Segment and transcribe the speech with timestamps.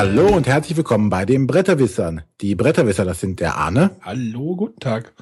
[0.00, 2.22] Hallo und herzlich willkommen bei den Bretterwissern.
[2.40, 3.96] Die Bretterwisser, das sind der Arne.
[4.00, 5.12] Hallo, guten Tag.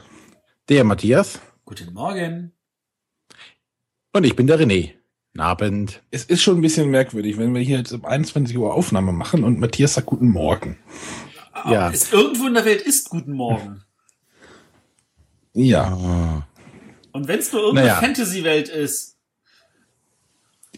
[0.69, 1.41] Der Matthias.
[1.65, 2.53] Guten Morgen.
[4.13, 4.93] Und ich bin der René.
[5.33, 6.01] Guten Abend.
[6.13, 9.43] Es ist schon ein bisschen merkwürdig, wenn wir hier jetzt um 21 Uhr Aufnahme machen
[9.43, 10.79] und Matthias sagt Guten Morgen.
[11.69, 11.89] Ja.
[11.89, 13.83] Ist, irgendwo in der Welt ist Guten Morgen.
[15.55, 15.87] Ja.
[15.89, 16.47] Ah.
[17.11, 18.01] Und wenn es nur irgendeine Naja.
[18.01, 19.17] Fantasy-Welt ist.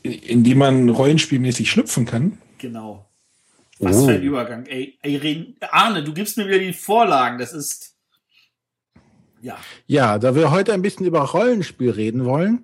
[0.02, 2.38] In, in die man rollenspielmäßig schlüpfen kann.
[2.56, 3.09] Genau.
[3.80, 4.08] Was für Oh.
[4.14, 4.66] ein Übergang.
[4.66, 7.38] Ey, ey Arne, du gibst mir wieder die Vorlagen.
[7.38, 7.96] Das ist.
[9.40, 9.56] Ja.
[9.86, 12.62] Ja, da wir heute ein bisschen über Rollenspiel reden wollen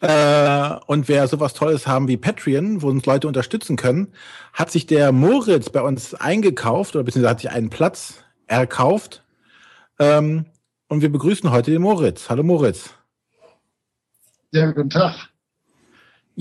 [0.00, 4.14] äh, und wir sowas Tolles haben wie Patreon, wo uns Leute unterstützen können,
[4.54, 9.22] hat sich der Moritz bei uns eingekauft oder beziehungsweise hat sich einen Platz erkauft.
[9.98, 10.46] Ähm,
[10.88, 12.30] und wir begrüßen heute den Moritz.
[12.30, 12.90] Hallo Moritz.
[14.52, 15.31] Ja, guten Tag.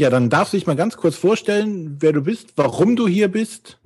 [0.01, 3.27] Ja, dann darfst du dich mal ganz kurz vorstellen, wer du bist, warum du hier
[3.27, 3.77] bist.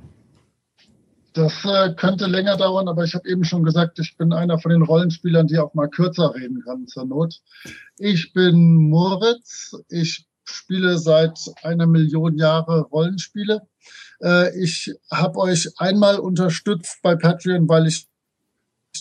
[1.34, 4.72] Das äh, könnte länger dauern, aber ich habe eben schon gesagt, ich bin einer von
[4.72, 7.42] den Rollenspielern, die auch mal kürzer reden kann zur Not.
[7.98, 9.76] Ich bin Moritz.
[9.90, 13.64] Ich spiele seit einer Million Jahre Rollenspiele.
[14.24, 18.08] Äh, ich habe euch einmal unterstützt bei Patreon, weil ich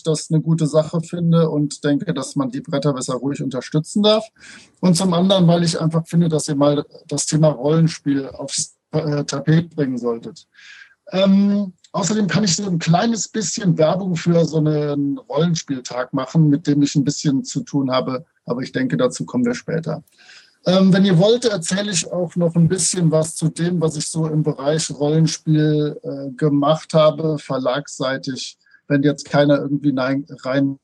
[0.05, 4.25] das eine gute Sache finde und denke, dass man die Bretterwisser ruhig unterstützen darf.
[4.79, 9.23] Und zum anderen, weil ich einfach finde, dass ihr mal das Thema Rollenspiel aufs äh,
[9.23, 10.47] Tapet bringen solltet.
[11.11, 16.65] Ähm, außerdem kann ich so ein kleines bisschen Werbung für so einen Rollenspieltag machen, mit
[16.67, 20.03] dem ich ein bisschen zu tun habe, aber ich denke, dazu kommen wir später.
[20.67, 24.07] Ähm, wenn ihr wollt, erzähle ich auch noch ein bisschen was zu dem, was ich
[24.07, 28.57] so im Bereich Rollenspiel äh, gemacht habe, verlagsseitig.
[28.87, 30.79] Wenn jetzt keiner irgendwie nein, rein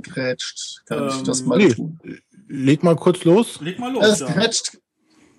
[0.00, 1.72] grätscht, kann ich Ähm, das mal nee.
[1.72, 1.98] tun.
[2.48, 3.60] Leg mal kurz los.
[3.60, 4.04] Leg mal los.
[4.04, 4.26] Es ja.
[4.26, 4.78] grätscht,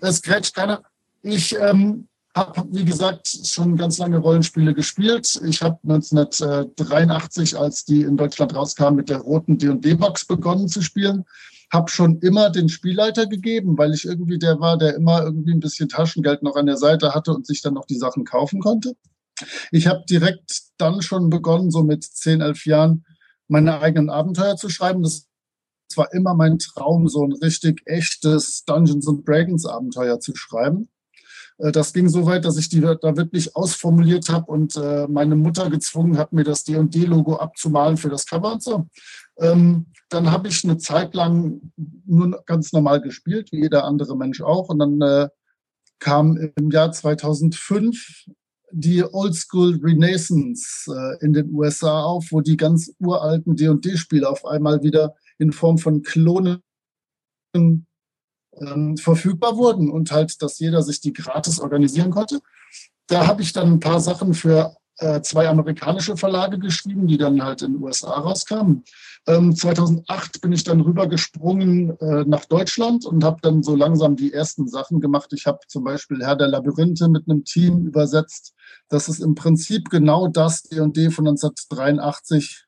[0.02, 0.84] es grätscht keiner.
[1.22, 5.40] Ich ähm, habe, wie gesagt, schon ganz lange Rollenspiele gespielt.
[5.46, 11.26] Ich habe 1983, als die in Deutschland rauskamen, mit der roten D&D-Box begonnen zu spielen.
[11.72, 15.60] Habe schon immer den Spielleiter gegeben, weil ich irgendwie der war, der immer irgendwie ein
[15.60, 18.96] bisschen Taschengeld noch an der Seite hatte und sich dann noch die Sachen kaufen konnte.
[19.72, 23.06] Ich habe direkt dann schon begonnen, so mit 10, 11 Jahren,
[23.48, 25.04] meine eigenen Abenteuer zu schreiben.
[25.04, 25.28] Das
[25.96, 30.90] war immer mein Traum, so ein richtig echtes Dungeons and Dragons Abenteuer zu schreiben.
[31.58, 35.36] Äh, Das ging so weit, dass ich die da wirklich ausformuliert habe und äh, meine
[35.36, 38.88] Mutter gezwungen hat, mir das D&D-Logo abzumalen für das Cover und so.
[39.38, 41.72] Ähm, dann habe ich eine Zeit lang
[42.06, 44.70] nur ganz normal gespielt, wie jeder andere Mensch auch.
[44.70, 45.30] Und dann äh,
[46.00, 48.26] kam im Jahr 2005
[48.74, 54.82] die Oldschool Renaissance äh, in den USA auf, wo die ganz uralten D&D-Spiele auf einmal
[54.82, 56.62] wieder in Form von Klonen
[57.54, 57.86] ähm,
[58.98, 62.42] verfügbar wurden und halt, dass jeder sich die gratis organisieren konnte.
[63.08, 67.44] Da habe ich dann ein paar Sachen für äh, zwei amerikanische Verlage geschrieben, die dann
[67.44, 68.84] halt in den USA rauskamen.
[69.26, 74.34] Ähm, 2008 bin ich dann rübergesprungen äh, nach Deutschland und habe dann so langsam die
[74.34, 75.32] ersten Sachen gemacht.
[75.34, 78.54] Ich habe zum Beispiel Herr der Labyrinthe mit einem Team übersetzt.
[78.90, 82.66] Das ist im Prinzip genau das D&D von 1983,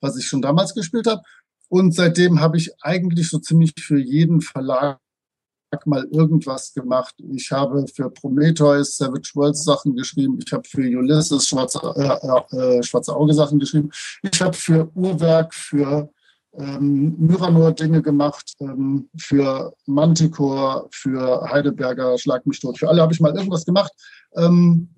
[0.00, 1.22] was ich schon damals gespielt habe.
[1.68, 4.98] Und seitdem habe ich eigentlich so ziemlich für jeden Verlag
[5.86, 7.14] mal irgendwas gemacht.
[7.32, 10.38] Ich habe für Prometheus Savage Worlds Sachen geschrieben.
[10.44, 13.90] Ich habe für Ulysses Schwarze, äh, äh, Schwarze Auge Sachen geschrieben.
[14.22, 16.10] Ich habe für Uhrwerk, für
[16.54, 22.78] ähm, Myranor Dinge gemacht, ähm, für Manticore, für Heidelberger Schlag mich tot.
[22.78, 23.92] Für alle habe ich mal irgendwas gemacht.
[24.36, 24.90] Ähm,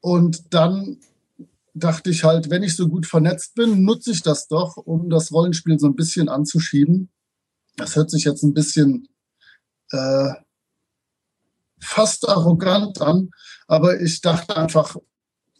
[0.00, 0.98] und dann
[1.74, 5.32] dachte ich halt, wenn ich so gut vernetzt bin, nutze ich das doch, um das
[5.32, 7.10] Rollenspiel so ein bisschen anzuschieben.
[7.76, 9.08] Das hört sich jetzt ein bisschen
[9.92, 10.34] äh,
[11.80, 13.30] fast arrogant an,
[13.66, 14.96] aber ich dachte einfach,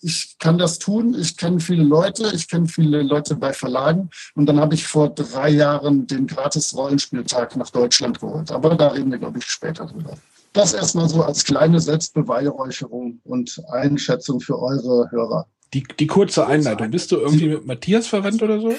[0.00, 1.16] ich kann das tun.
[1.18, 5.10] Ich kenne viele Leute, ich kenne viele Leute bei Verlagen und dann habe ich vor
[5.10, 8.50] drei Jahren den gratis Rollenspieltag nach Deutschland geholt.
[8.52, 10.16] Aber da reden wir, glaube ich, später drüber.
[10.52, 15.46] Das erstmal so als kleine Selbstbeweihräucherung und Einschätzung für eure Hörer.
[15.74, 16.90] Die, die kurze Einleitung.
[16.90, 18.74] Bist du irgendwie mit Matthias verwandt oder so?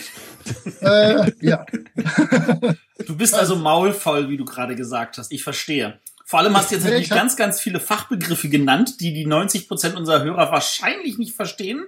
[0.81, 1.65] Äh, ja,
[3.05, 5.31] Du bist also maulvoll, wie du gerade gesagt hast.
[5.31, 5.99] Ich verstehe.
[6.25, 9.95] Vor allem hast du jetzt natürlich ganz, ganz viele Fachbegriffe genannt, die die 90 Prozent
[9.95, 11.85] unserer Hörer wahrscheinlich nicht verstehen.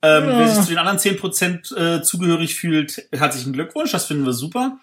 [0.00, 0.38] Ähm, Ja.
[0.38, 3.92] Wer sich zu den anderen 10 Prozent äh, zugehörig fühlt, herzlichen Glückwunsch.
[3.92, 4.78] Das finden wir super.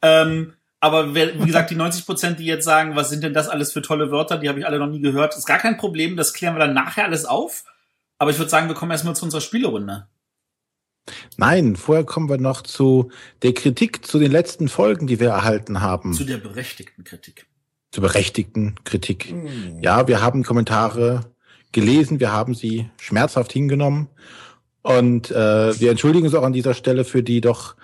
[0.00, 3.48] Ähm, aber wer, wie gesagt, die 90 Prozent, die jetzt sagen, was sind denn das
[3.48, 6.16] alles für tolle Wörter, die habe ich alle noch nie gehört, ist gar kein Problem.
[6.16, 7.64] Das klären wir dann nachher alles auf.
[8.22, 10.06] Aber ich würde sagen, wir kommen erstmal zu unserer Spielerunde.
[11.38, 13.10] Nein, vorher kommen wir noch zu
[13.42, 16.14] der Kritik zu den letzten Folgen, die wir erhalten haben.
[16.14, 17.48] Zu der berechtigten Kritik.
[17.90, 19.30] Zur berechtigten Kritik.
[19.30, 19.82] Hm.
[19.82, 21.32] Ja, wir haben Kommentare
[21.72, 24.06] gelesen, wir haben sie schmerzhaft hingenommen.
[24.82, 27.74] Und äh, wir entschuldigen uns auch an dieser Stelle für die doch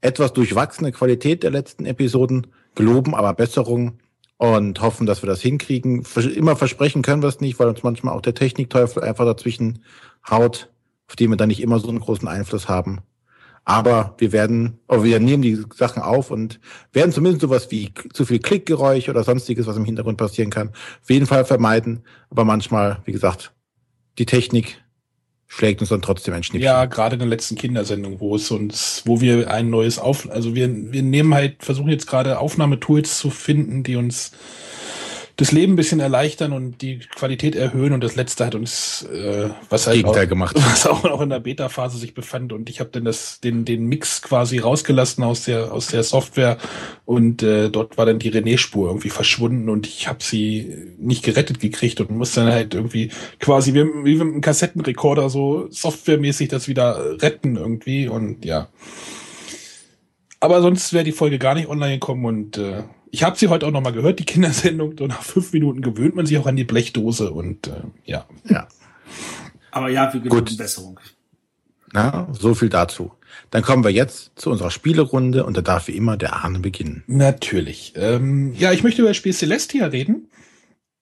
[0.00, 3.98] etwas durchwachsene Qualität der letzten Episoden, geloben aber Besserung
[4.42, 6.04] und hoffen, dass wir das hinkriegen.
[6.34, 9.84] Immer versprechen können wir es nicht, weil uns manchmal auch der Technikteufel einfach dazwischen
[10.28, 10.68] haut,
[11.08, 13.02] auf die wir dann nicht immer so einen großen Einfluss haben.
[13.64, 16.58] Aber wir werden, aber wir nehmen die Sachen auf und
[16.92, 21.08] werden zumindest sowas wie zu viel Klickgeräusch oder sonstiges, was im Hintergrund passieren kann, auf
[21.08, 22.02] jeden Fall vermeiden.
[22.28, 23.52] Aber manchmal, wie gesagt,
[24.18, 24.81] die Technik
[25.54, 26.64] schlägt uns dann trotzdem ein Schnippchen.
[26.64, 30.54] Ja, gerade in der letzten Kindersendung, wo es uns, wo wir ein neues Auf, also
[30.54, 34.32] wir, wir nehmen halt, versuchen jetzt gerade Aufnahmetools zu finden, die uns
[35.36, 37.92] das Leben ein bisschen erleichtern und die Qualität erhöhen.
[37.92, 40.56] Und das letzte hat uns äh, was halt auch, gemacht.
[40.70, 42.52] was auch noch in der Beta-Phase sich befand.
[42.52, 46.58] Und ich habe dann das, den, den Mix quasi rausgelassen aus der, aus der Software.
[47.04, 51.60] Und äh, dort war dann die René-Spur irgendwie verschwunden und ich habe sie nicht gerettet
[51.60, 56.68] gekriegt und muss dann halt irgendwie quasi wie, wie mit einem Kassettenrekorder so softwaremäßig das
[56.68, 58.08] wieder retten irgendwie.
[58.08, 58.68] Und ja.
[60.40, 62.82] Aber sonst wäre die Folge gar nicht online gekommen und äh,
[63.12, 64.96] ich habe sie heute auch noch mal gehört, die Kindersendung.
[64.98, 68.26] So nach fünf Minuten gewöhnt man sich auch an die Blechdose und äh, ja.
[68.48, 68.66] Ja.
[69.70, 70.56] Aber ja, wir Gut.
[70.56, 70.98] Besserung.
[71.92, 73.12] Na, so viel dazu.
[73.50, 77.04] Dann kommen wir jetzt zu unserer Spielerunde und da darf wie immer der Arne beginnen.
[77.06, 77.92] Natürlich.
[77.96, 80.30] Ähm, ja, ich möchte über das Spiel Celestia reden,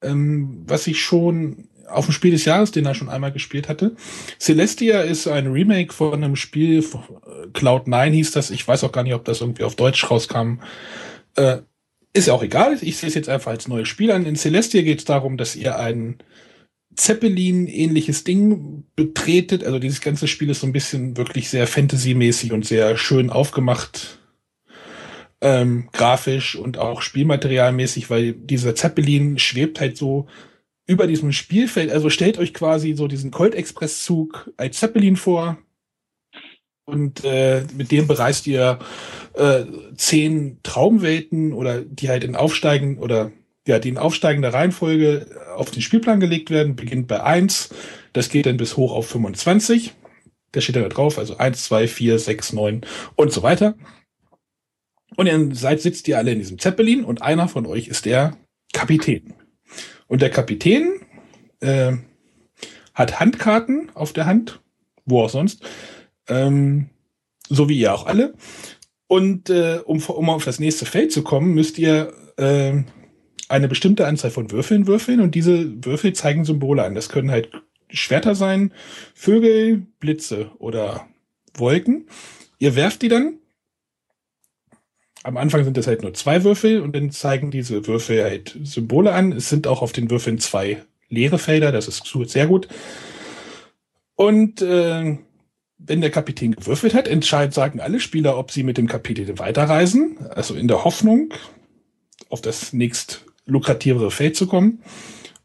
[0.01, 3.95] ähm, was ich schon auf dem Spiel des Jahres, den er schon einmal gespielt hatte.
[4.37, 6.83] Celestia ist ein Remake von einem Spiel,
[7.53, 10.59] Cloud9 hieß das, ich weiß auch gar nicht, ob das irgendwie auf Deutsch rauskam.
[11.35, 11.59] Äh,
[12.13, 14.25] ist ja auch egal, ich sehe es jetzt einfach als neues Spiel an.
[14.25, 16.17] In Celestia geht es darum, dass ihr ein
[16.95, 19.63] Zeppelin-ähnliches Ding betretet.
[19.63, 24.19] Also dieses ganze Spiel ist so ein bisschen wirklich sehr Fantasy-mäßig und sehr schön aufgemacht.
[25.39, 30.27] Ähm, grafisch und auch spielmaterialmäßig, weil dieser Zeppelin schwebt halt so
[30.85, 31.91] über diesem Spielfeld.
[31.91, 35.57] Also stellt euch quasi so diesen Colt Express Zug als Zeppelin vor,
[36.91, 38.79] und äh, mit dem bereist ihr
[39.33, 39.63] äh,
[39.95, 43.31] zehn Traumwelten oder die halt in aufsteigen oder
[43.67, 47.69] ja, die in aufsteigender Reihenfolge auf den Spielplan gelegt werden, beginnt bei eins
[48.13, 49.93] das geht dann bis hoch auf 25.
[50.51, 52.81] Da steht da drauf, also eins zwei vier sechs neun
[53.15, 53.75] und so weiter.
[55.15, 58.37] Und ihr seid, sitzt ihr alle in diesem Zeppelin und einer von euch ist der
[58.73, 59.33] Kapitän.
[60.07, 61.01] Und der Kapitän
[61.61, 61.93] äh,
[62.93, 64.61] hat Handkarten auf der Hand,
[65.05, 65.63] wo auch sonst,
[66.27, 66.89] ähm,
[67.49, 68.33] so wie ihr auch alle.
[69.07, 72.81] Und äh, um, um auf das nächste Feld zu kommen, müsst ihr äh,
[73.49, 76.95] eine bestimmte Anzahl von Würfeln würfeln und diese Würfel zeigen Symbole an.
[76.95, 77.49] Das können halt
[77.89, 78.73] Schwerter sein,
[79.13, 81.07] Vögel, Blitze oder
[81.53, 82.07] Wolken.
[82.57, 83.39] Ihr werft die dann.
[85.23, 89.11] Am Anfang sind es halt nur zwei Würfel und dann zeigen diese Würfel halt Symbole
[89.13, 89.33] an.
[89.33, 92.67] Es sind auch auf den Würfeln zwei leere Felder, das ist sehr gut.
[94.15, 95.17] Und äh,
[95.85, 100.17] wenn der Kapitän gewürfelt hat, entscheiden, sagen alle Spieler, ob sie mit dem Kapitän weiterreisen,
[100.29, 101.33] also in der Hoffnung,
[102.29, 104.83] auf das nächst lukrativere Feld zu kommen,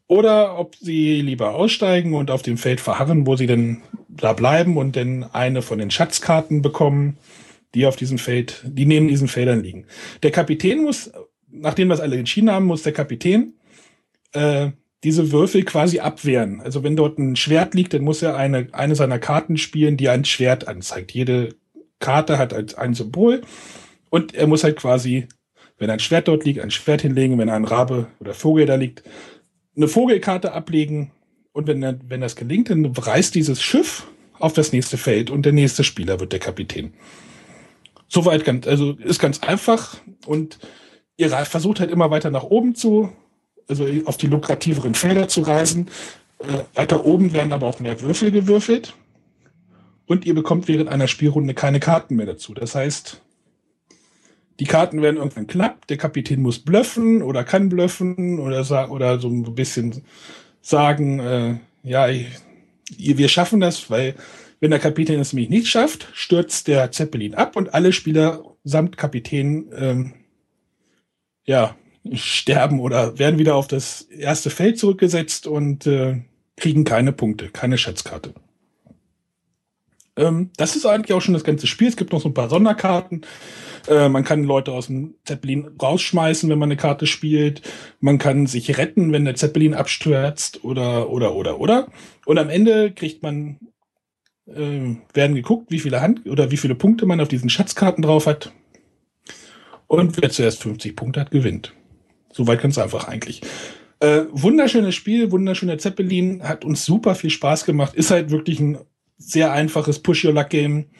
[0.09, 4.77] oder ob sie lieber aussteigen und auf dem Feld verharren, wo sie denn da bleiben
[4.77, 7.19] und dann eine von den Schatzkarten bekommen,
[7.75, 9.87] die auf diesem Feld, die neben diesen Feldern liegen.
[10.23, 11.11] Der Kapitän muss,
[11.51, 13.55] nachdem das alle entschieden haben, muss der Kapitän
[14.33, 14.71] äh,
[15.05, 16.61] diese Würfel quasi abwehren.
[16.61, 20.09] Also wenn dort ein Schwert liegt, dann muss er eine, eine seiner Karten spielen, die
[20.09, 21.13] ein Schwert anzeigt.
[21.13, 21.55] Jede
[21.99, 23.43] Karte hat ein Symbol
[24.11, 25.29] und er muss halt quasi,
[25.79, 29.03] wenn ein Schwert dort liegt, ein Schwert hinlegen, wenn ein Rabe oder Vogel da liegt,
[29.77, 31.13] eine Vogelkarte ablegen
[31.53, 34.07] und wenn, wenn das gelingt, dann reist dieses Schiff
[34.39, 36.95] auf das nächste Feld und der nächste Spieler wird der Kapitän.
[38.09, 40.59] Soweit ganz, also ist ganz einfach und
[41.17, 43.13] ihr versucht halt immer weiter nach oben zu
[43.69, 45.89] also auf die lukrativeren Felder zu reisen.
[46.39, 48.95] Äh, weiter oben werden aber auch mehr Würfel gewürfelt.
[50.07, 52.55] Und ihr bekommt während einer Spielrunde keine Karten mehr dazu.
[52.55, 53.21] Das heißt,
[54.61, 55.87] die Karten werden irgendwann knapp.
[55.89, 60.03] Der Kapitän muss blöffen oder kann blöffen oder, oder so ein bisschen
[60.63, 62.27] sagen, äh, ja, ich,
[62.97, 64.15] wir schaffen das, weil
[64.61, 68.97] wenn der Kapitän es nämlich nicht schafft, stürzt der Zeppelin ab und alle Spieler samt
[68.97, 70.15] Kapitän ähm,
[71.45, 71.77] ja,
[72.15, 76.23] sterben oder werden wieder auf das erste Feld zurückgesetzt und äh,
[76.57, 78.35] kriegen keine Punkte, keine Schatzkarte.
[80.17, 81.89] Ähm, das ist eigentlich auch schon das ganze Spiel.
[81.89, 83.23] Es gibt noch so ein paar Sonderkarten.
[83.89, 87.63] Äh, man kann Leute aus dem Zeppelin rausschmeißen, wenn man eine Karte spielt.
[88.01, 91.89] Man kann sich retten, wenn der Zeppelin abstürzt oder oder oder oder.
[92.25, 93.59] Und am Ende kriegt man
[94.47, 98.27] äh, werden geguckt, wie viele Hand oder wie viele Punkte man auf diesen Schatzkarten drauf
[98.27, 98.53] hat.
[99.87, 101.73] Und wer zuerst 50 Punkte hat, gewinnt.
[102.37, 103.41] Soweit ganz einfach eigentlich.
[104.01, 107.95] Äh, wunderschönes Spiel, wunderschöner Zeppelin, hat uns super viel Spaß gemacht.
[107.95, 108.79] Ist halt wirklich ein
[109.17, 110.91] sehr einfaches Push-Your-Luck-Game.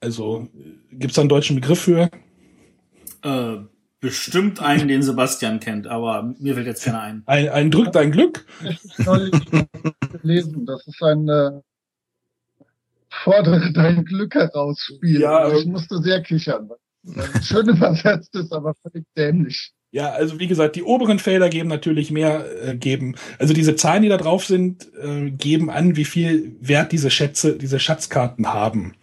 [0.00, 0.48] Also,
[0.90, 2.10] gibt's da einen deutschen Begriff für?
[3.22, 3.56] Äh,
[4.00, 7.22] bestimmt einen, den Sebastian kennt, aber mir fällt jetzt keiner ein.
[7.26, 8.44] Ein, ein Drück dein Glück.
[10.20, 11.52] Gelesen, das ist ein äh,
[13.08, 15.22] Fordere dein Glück herausspiel.
[15.22, 16.70] Ja, Also ich ähm, musste sehr kichern.
[17.02, 19.72] es Schön übersetzt ist, aber völlig dämlich.
[19.92, 24.02] Ja, also wie gesagt, die oberen Felder geben natürlich mehr, äh, geben, also diese Zahlen,
[24.02, 28.94] die da drauf sind, äh, geben an, wie viel Wert diese Schätze, diese Schatzkarten haben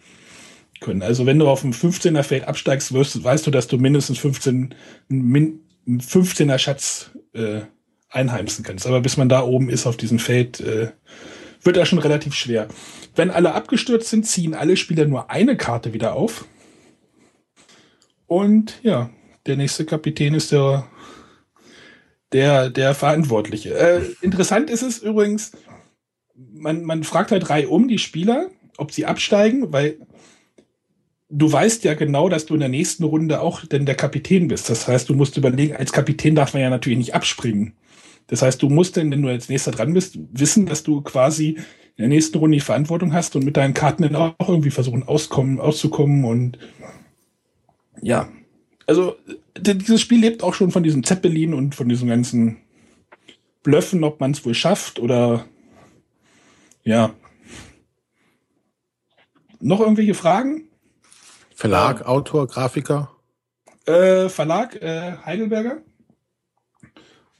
[0.80, 1.02] können.
[1.02, 4.74] Also wenn du auf dem 15er Feld absteigst, wirst, weißt du, dass du mindestens 15,
[5.08, 7.62] min, 15er Schatz äh,
[8.08, 8.86] einheimsen kannst.
[8.86, 10.92] Aber bis man da oben ist auf diesem Feld, äh,
[11.62, 12.68] wird das schon relativ schwer.
[13.14, 16.46] Wenn alle abgestürzt sind, ziehen alle Spieler nur eine Karte wieder auf.
[18.26, 19.10] Und ja,
[19.48, 20.86] der nächste Kapitän ist der,
[22.32, 23.74] der, der Verantwortliche.
[23.74, 25.52] Äh, interessant ist es übrigens,
[26.34, 29.98] man, man fragt halt drei um die Spieler, ob sie absteigen, weil
[31.30, 34.70] du weißt ja genau, dass du in der nächsten Runde auch denn der Kapitän bist.
[34.70, 37.74] Das heißt, du musst überlegen, als Kapitän darf man ja natürlich nicht abspringen.
[38.28, 41.56] Das heißt, du musst denn, wenn du als nächster dran bist, wissen, dass du quasi
[41.96, 45.02] in der nächsten Runde die Verantwortung hast und mit deinen Karten dann auch irgendwie versuchen
[45.02, 46.58] auskommen, auszukommen und
[48.00, 48.28] ja.
[48.86, 49.16] Also
[49.60, 52.58] dieses Spiel lebt auch schon von diesem Zeppelin und von diesem ganzen
[53.62, 55.46] Blöffen, ob man es wohl schafft oder
[56.82, 57.12] ja.
[59.60, 60.68] Noch irgendwelche Fragen?
[61.54, 63.10] Verlag, Autor, Grafiker.
[63.84, 65.82] Äh, Verlag äh, Heidelberger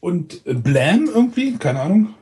[0.01, 2.15] und äh, Blam irgendwie, keine Ahnung.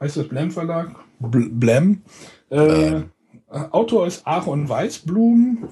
[0.00, 0.94] Heißt das Blam Verlag?
[1.18, 2.02] Bl Blam.
[2.50, 3.10] Äh, Blam.
[3.48, 5.68] Autor ist Aaron Weißblum.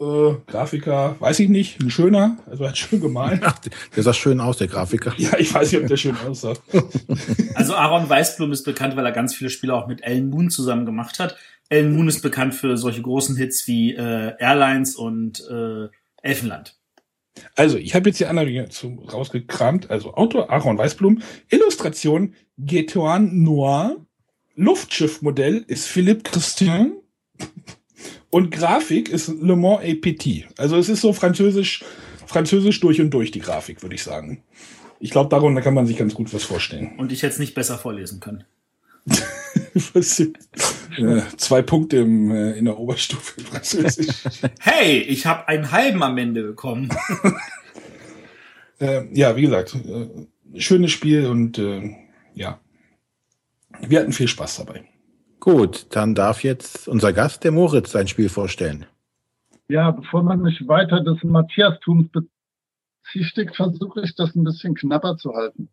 [0.00, 3.42] Äh, Grafiker, weiß ich nicht, ein schöner, also hat schön gemalt.
[3.44, 3.58] Ach,
[3.94, 5.12] der sah schön aus, der Grafiker.
[5.18, 6.54] ja, ich weiß nicht, ob der schön aussah.
[7.54, 10.86] Also Aaron Weißblum ist bekannt, weil er ganz viele Spiele auch mit Alan Moon zusammen
[10.86, 11.36] gemacht hat.
[11.68, 15.88] Alan Moon ist bekannt für solche großen Hits wie äh, Airlines und äh,
[16.22, 16.78] Elfenland.
[17.54, 19.90] Also, ich habe jetzt hier andere zu, rausgekramt.
[19.90, 23.96] Also, Autor Aaron Weißblum, Illustration Getuan Noir,
[24.54, 26.94] Luftschiffmodell ist Philippe Christian
[28.30, 30.46] und Grafik ist Le Mans et Petit.
[30.56, 31.84] Also, es ist so französisch,
[32.26, 34.42] französisch durch und durch, die Grafik, würde ich sagen.
[35.00, 36.92] Ich glaube, darunter kann man sich ganz gut was vorstellen.
[36.98, 38.44] Und ich hätte es nicht besser vorlesen können.
[40.98, 44.24] Äh, zwei Punkte im, äh, in der Oberstufe Französisch.
[44.58, 46.90] Hey, ich habe einen halben am Ende bekommen.
[48.80, 50.08] Äh, ja, wie gesagt, äh,
[50.58, 51.94] schönes Spiel und äh,
[52.34, 52.58] ja,
[53.86, 54.84] wir hatten viel Spaß dabei.
[55.40, 58.84] Gut, dann darf jetzt unser Gast, der Moritz, sein Spiel vorstellen.
[59.68, 65.32] Ja, bevor man mich weiter des Matthiastums bezichtigt, versuche ich das ein bisschen knapper zu
[65.32, 65.70] halten.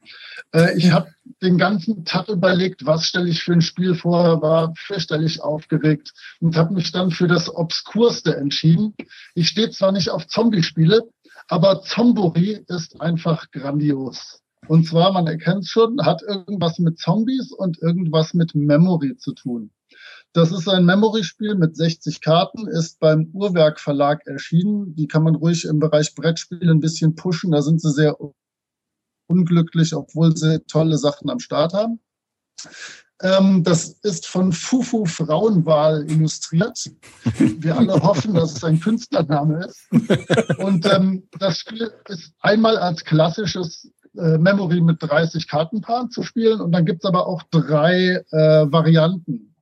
[0.54, 1.10] Äh, ich habe
[1.42, 6.56] den ganzen Tag überlegt, was stelle ich für ein Spiel vor, war fürchterlich aufgeregt und
[6.56, 8.96] habe mich dann für das Obskurste entschieden.
[9.36, 11.10] Ich stehe zwar nicht auf Zombie-Spiele,
[11.50, 14.42] aber Zombori ist einfach grandios.
[14.68, 19.34] Und zwar, man erkennt es schon, hat irgendwas mit Zombies und irgendwas mit Memory zu
[19.34, 19.72] tun.
[20.34, 24.96] Das ist ein Memory-Spiel mit 60 Karten, ist beim Uhrwerk Verlag erschienen.
[24.96, 27.52] Die kann man ruhig im Bereich Brettspiele ein bisschen pushen.
[27.52, 28.18] Da sind sie sehr
[29.28, 32.00] unglücklich, obwohl sie tolle Sachen am Start haben.
[33.22, 36.92] Ähm, das ist von Fufu Frauenwahl illustriert.
[37.40, 39.88] Wir alle hoffen, dass es ein Künstlername ist.
[40.60, 46.62] Und ähm, das Spiel ist einmal als klassisches äh, Memory mit 30 Kartenpaaren zu spielen.
[46.62, 49.56] Und dann gibt's aber auch drei äh, Varianten.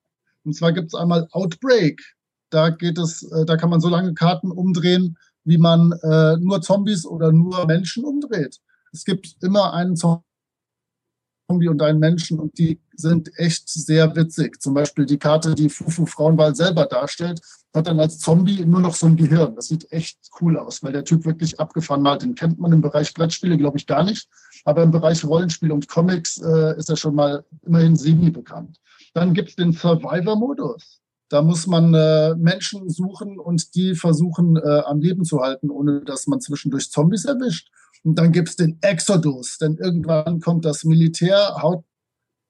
[0.43, 2.01] Und zwar gibt's einmal Outbreak.
[2.49, 6.61] Da geht es, äh, da kann man so lange Karten umdrehen, wie man äh, nur
[6.61, 8.59] Zombies oder nur Menschen umdreht.
[8.91, 14.61] Es gibt immer einen Zombie und einen Menschen und die sind echt sehr witzig.
[14.61, 17.41] Zum Beispiel die Karte, die Fufu Frauenwahl selber darstellt,
[17.73, 19.55] hat dann als Zombie nur noch so ein Gehirn.
[19.55, 22.23] Das sieht echt cool aus, weil der Typ wirklich abgefahren malt.
[22.23, 24.27] Den kennt man im Bereich Brettspiele, glaube ich, gar nicht.
[24.63, 28.79] Aber im Bereich Rollenspiele und Comics äh, ist er schon mal immerhin semi bekannt.
[29.13, 31.01] Dann gibt's den Survivor-Modus.
[31.29, 36.01] Da muss man äh, Menschen suchen und die versuchen äh, am Leben zu halten, ohne
[36.01, 37.69] dass man zwischendurch Zombies erwischt.
[38.03, 41.83] Und dann gibt's den Exodus, denn irgendwann kommt das Militär, haut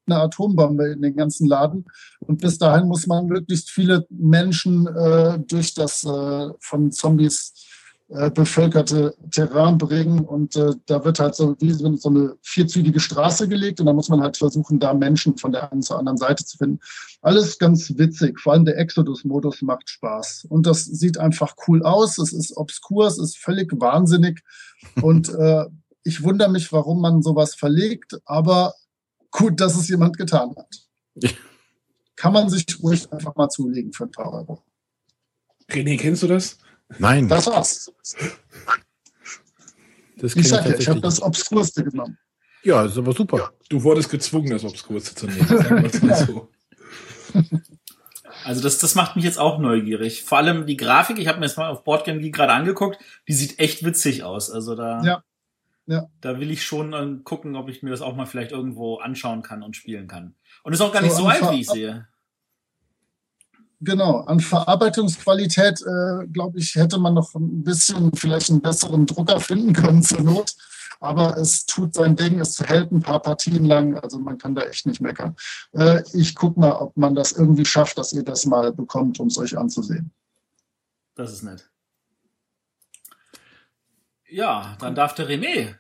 [0.08, 1.86] eine Atombombe in den ganzen Laden.
[2.20, 7.54] Und bis dahin muss man möglichst viele Menschen äh, durch das äh, von Zombies
[8.08, 10.20] äh, bevölkerte Terrain bringen.
[10.20, 14.10] Und äh, da wird halt so wie so eine vierzügige Straße gelegt und da muss
[14.10, 16.80] man halt versuchen, da Menschen von der einen zur anderen Seite zu finden.
[17.24, 18.40] Alles ganz witzig.
[18.40, 20.46] Vor allem der Exodus-Modus macht Spaß.
[20.50, 22.20] Und das sieht einfach cool aus.
[22.20, 24.44] Es ist obskur, es ist völlig wahnsinnig.
[25.02, 25.66] Und äh,
[26.04, 28.76] ich wundere mich, warum man sowas verlegt, aber
[29.36, 30.76] gut, dass es jemand getan hat.
[31.16, 31.30] Ja.
[32.16, 34.64] Kann man sich ruhig einfach mal zulegen für ein paar Euro.
[35.70, 36.58] René, kennst du das?
[37.00, 37.28] Nein.
[37.28, 37.92] Das war's.
[40.18, 42.18] Das ich sag ja, ich habe das Obskurste genommen.
[42.64, 43.52] Ja, ist aber super.
[43.70, 45.90] Du wurdest gezwungen, das Obskurste zu nehmen.
[46.16, 46.50] so.
[48.44, 50.24] Also das, das macht mich jetzt auch neugierig.
[50.24, 53.60] Vor allem die Grafik, ich habe mir jetzt mal auf Boardgame gerade angeguckt, die sieht
[53.60, 54.50] echt witzig aus.
[54.50, 55.24] Also da, ja.
[55.88, 56.08] Ja.
[56.22, 59.44] da will ich schon äh, gucken, ob ich mir das auch mal vielleicht irgendwo anschauen
[59.44, 60.36] kann und spielen kann.
[60.64, 62.08] Und ist auch gar so nicht so alt, wie ich sehe.
[63.82, 69.40] Genau, an Verarbeitungsqualität, äh, glaube ich, hätte man noch ein bisschen vielleicht einen besseren Drucker
[69.40, 70.56] finden können zur Not
[71.00, 74.64] aber es tut sein Ding, es hält ein paar Partien lang, also man kann da
[74.64, 75.36] echt nicht meckern.
[75.74, 79.28] Äh, ich gucke mal, ob man das irgendwie schafft, dass ihr das mal bekommt, um
[79.28, 80.12] es euch anzusehen.
[81.16, 81.70] Das ist nett.
[84.30, 85.76] Ja, dann darf der René.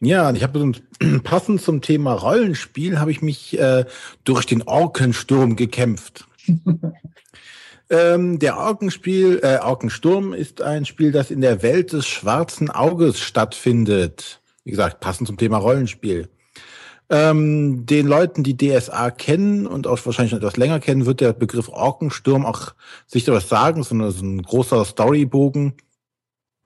[0.00, 0.72] Ja, ich habe
[1.24, 3.84] passend zum Thema Rollenspiel habe ich mich äh,
[4.24, 6.26] durch den Orkensturm gekämpft.
[7.90, 13.20] Ähm, der Orkenspiel, äh, Orkensturm ist ein Spiel, das in der Welt des schwarzen Auges
[13.20, 14.40] stattfindet.
[14.64, 16.30] Wie gesagt, passend zum Thema Rollenspiel.
[17.10, 21.34] Ähm, den Leuten, die DSA kennen und auch wahrscheinlich schon etwas länger kennen, wird der
[21.34, 22.72] Begriff Orkensturm auch
[23.06, 25.74] sicher was sagen, sondern so ein großer Storybogen,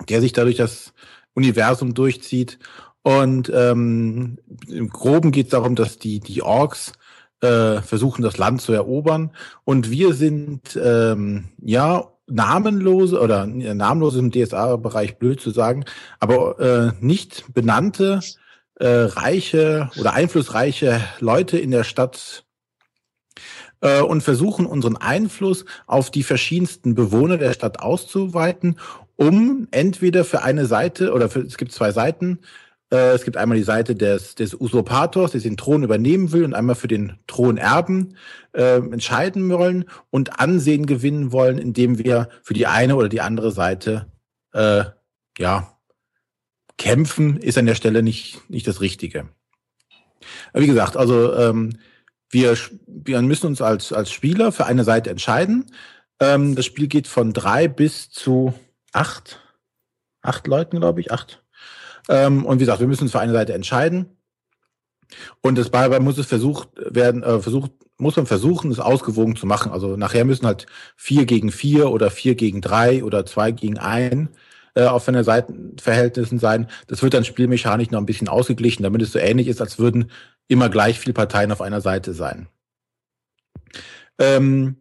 [0.09, 0.93] der sich dadurch das
[1.35, 2.59] Universum durchzieht.
[3.03, 4.39] Und ähm,
[4.69, 6.93] im Groben geht es darum, dass die, die Orks
[7.41, 9.31] äh, versuchen, das Land zu erobern.
[9.65, 15.85] Und wir sind ähm, ja namenlose oder äh, namenlose im DSA-Bereich blöd zu sagen,
[16.21, 18.21] aber äh, nicht benannte
[18.75, 22.45] äh, reiche oder einflussreiche Leute in der Stadt
[23.81, 28.79] äh, und versuchen unseren Einfluss auf die verschiedensten Bewohner der Stadt auszuweiten,
[29.19, 32.39] um entweder für eine Seite oder für, es gibt zwei Seiten,
[32.93, 36.55] äh, es gibt einmal die Seite des, des Usurpators, der den Thron übernehmen will und
[36.55, 38.17] einmal für den Thronerben
[38.53, 43.51] äh, entscheiden wollen und Ansehen gewinnen wollen, indem wir für die eine oder die andere
[43.51, 44.07] Seite
[44.53, 44.85] äh,
[45.37, 45.77] ja
[46.79, 49.29] kämpfen, ist an der Stelle nicht, nicht das Richtige.
[50.53, 51.77] Aber wie gesagt, also ähm,
[52.31, 55.67] wir, wir müssen uns als, als Spieler für eine Seite entscheiden.
[56.21, 58.55] Ähm, das Spiel geht von drei bis zu
[58.93, 59.41] acht,
[60.23, 61.43] acht Leuten, glaube ich, acht
[62.09, 64.07] ähm, und wie gesagt, wir müssen uns für eine Seite entscheiden.
[65.41, 69.47] Und das dabei muss es versucht werden, äh, versucht, muss man versuchen, es ausgewogen zu
[69.47, 69.73] machen.
[69.73, 74.31] Also nachher müssen halt vier gegen vier oder vier gegen drei oder zwei gegen ein
[74.75, 76.69] äh, auf einer Seitenverhältnissen sein.
[76.89, 80.11] Das wird dann spielmechanisch noch ein bisschen ausgeglichen, damit es so ähnlich ist, als würden
[80.47, 82.49] immer gleich viele Parteien auf einer Seite sein.
[84.19, 84.77] Ähm,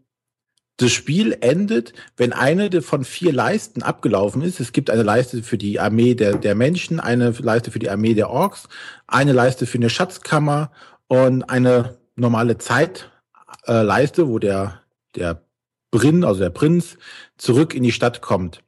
[0.78, 4.60] das Spiel endet, wenn eine von vier Leisten abgelaufen ist.
[4.60, 8.14] Es gibt eine Leiste für die Armee der, der Menschen, eine Leiste für die Armee
[8.14, 8.70] der Orks,
[9.08, 10.72] eine Leiste für eine Schatzkammer
[11.08, 14.82] und eine normale Zeitleiste, äh, wo der,
[15.16, 15.42] der
[15.90, 16.98] Brin, also der Prinz,
[17.38, 18.64] zurück in die Stadt kommt.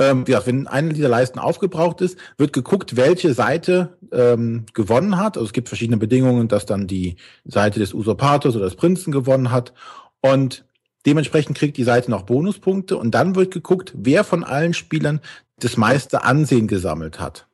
[0.00, 5.36] Ähm, ja, wenn eine dieser Leisten aufgebraucht ist, wird geguckt, welche Seite ähm, gewonnen hat.
[5.36, 9.50] Also es gibt verschiedene Bedingungen, dass dann die Seite des Usurpators oder des Prinzen gewonnen
[9.50, 9.74] hat.
[10.22, 10.64] Und
[11.04, 12.96] dementsprechend kriegt die Seite noch Bonuspunkte.
[12.96, 15.20] Und dann wird geguckt, wer von allen Spielern
[15.58, 17.46] das meiste Ansehen gesammelt hat.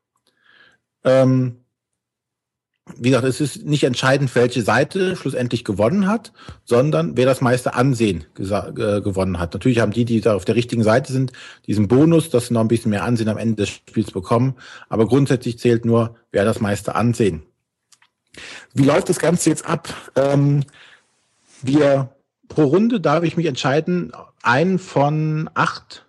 [1.03, 1.57] Ähm,
[2.95, 6.33] wie gesagt, es ist nicht entscheidend, welche Seite schlussendlich gewonnen hat,
[6.65, 9.55] sondern wer das meiste Ansehen äh, gewonnen hat.
[9.55, 11.33] Natürlich haben die, die da auf der richtigen Seite sind,
[11.67, 14.55] diesen Bonus, dass sie noch ein bisschen mehr Ansehen am Ende des Spiels bekommen.
[14.89, 17.43] Aber grundsätzlich zählt nur, wer das meiste Ansehen.
[18.73, 19.93] Wie läuft das Ganze jetzt ab?
[20.15, 20.63] Ähm,
[21.63, 22.11] wir
[22.49, 26.06] pro Runde darf ich mich entscheiden, einen von acht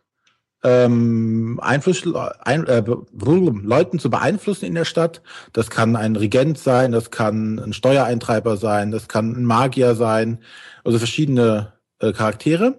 [0.68, 2.04] ähm, Einfluss,
[2.42, 5.22] ein, äh, Leuten zu beeinflussen in der Stadt.
[5.54, 10.40] Das kann ein Regent sein, das kann ein Steuereintreiber sein, das kann ein Magier sein,
[10.84, 12.78] also verschiedene äh, Charaktere,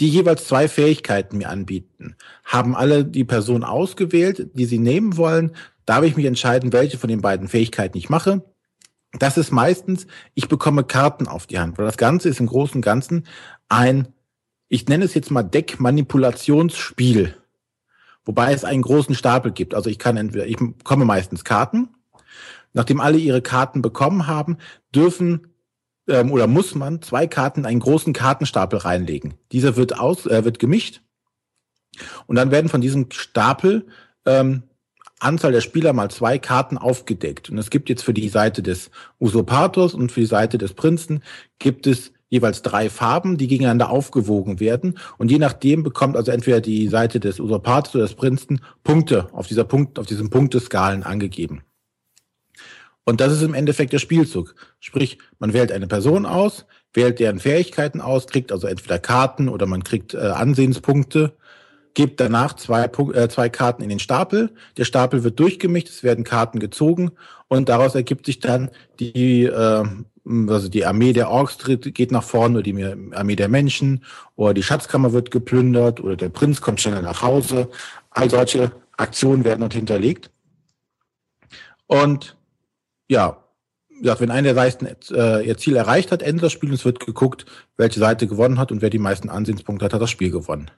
[0.00, 2.16] die jeweils zwei Fähigkeiten mir anbieten.
[2.44, 5.52] Haben alle die Person ausgewählt, die sie nehmen wollen,
[5.86, 8.42] darf ich mich entscheiden, welche von den beiden Fähigkeiten ich mache.
[9.20, 12.76] Das ist meistens, ich bekomme Karten auf die Hand, weil das Ganze ist im Großen
[12.76, 13.24] und Ganzen
[13.68, 14.08] ein
[14.68, 17.36] ich nenne es jetzt mal Deckmanipulationsspiel,
[18.24, 19.74] wobei es einen großen Stapel gibt.
[19.74, 21.88] Also ich kann entweder, ich bekomme meistens Karten.
[22.72, 24.58] Nachdem alle ihre Karten bekommen haben,
[24.92, 25.46] dürfen
[26.08, 29.34] ähm, oder muss man zwei Karten in einen großen Kartenstapel reinlegen.
[29.52, 31.00] Dieser wird aus, äh, wird gemischt
[32.26, 33.86] und dann werden von diesem Stapel
[34.26, 34.64] ähm,
[35.20, 37.48] Anzahl der Spieler mal zwei Karten aufgedeckt.
[37.48, 41.22] Und es gibt jetzt für die Seite des Usurpators und für die Seite des Prinzen
[41.58, 44.98] gibt es jeweils drei Farben, die gegeneinander aufgewogen werden.
[45.18, 49.46] Und je nachdem bekommt also entweder die Seite des Usurpators oder des Prinzen Punkte auf
[49.46, 51.62] dieser Punkt, auf diesen Punkteskalen angegeben.
[53.04, 54.56] Und das ist im Endeffekt der Spielzug.
[54.80, 59.66] Sprich, man wählt eine Person aus, wählt deren Fähigkeiten aus, kriegt also entweder Karten oder
[59.66, 61.36] man kriegt äh, Ansehenspunkte,
[61.92, 64.50] gibt danach zwei, äh, zwei Karten in den Stapel.
[64.76, 67.12] Der Stapel wird durchgemischt, es werden Karten gezogen
[67.46, 69.84] und daraus ergibt sich dann die, äh,
[70.26, 72.84] also die Armee der Orks geht nach vorne oder die
[73.14, 74.04] Armee der Menschen
[74.36, 77.68] oder die Schatzkammer wird geplündert oder der Prinz kommt schneller nach Hause.
[78.10, 80.30] All solche Aktionen werden dort hinterlegt.
[81.86, 82.36] Und
[83.08, 83.44] ja,
[84.00, 86.84] gesagt, wenn einer der Seiten äh, ihr Ziel erreicht hat, endet das Spiel und es
[86.84, 87.44] wird geguckt,
[87.76, 90.70] welche Seite gewonnen hat und wer die meisten Ansehenspunkte hat, hat das Spiel gewonnen.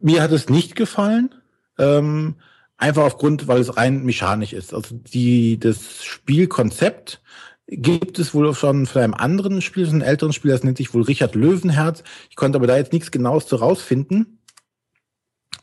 [0.00, 1.34] Mir hat es nicht gefallen,
[1.76, 2.36] ähm,
[2.76, 4.72] einfach aufgrund, weil es rein mechanisch ist.
[4.72, 7.20] Also die das Spielkonzept
[7.68, 10.78] gibt es wohl schon von einem anderen Spiel, das ist ein älteren Spiel, das nennt
[10.78, 12.02] sich wohl Richard Löwenherz.
[12.30, 14.40] Ich konnte aber da jetzt nichts Genaues zu rausfinden,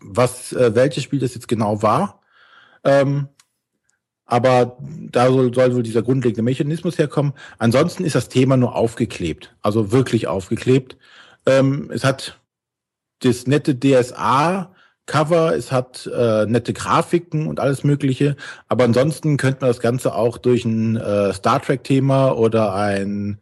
[0.02, 2.22] was äh, welches Spiel das jetzt genau war.
[2.84, 3.30] Ähm,
[4.26, 7.34] aber da soll, soll wohl dieser grundlegende Mechanismus herkommen.
[7.58, 10.98] Ansonsten ist das Thema nur aufgeklebt, also wirklich aufgeklebt.
[11.46, 12.40] Ähm, es hat
[13.20, 14.75] das nette DSA
[15.06, 18.36] Cover, es hat äh, nette Grafiken und alles Mögliche.
[18.68, 23.40] Aber ansonsten könnte man das Ganze auch durch ein äh, Star Trek-Thema oder ein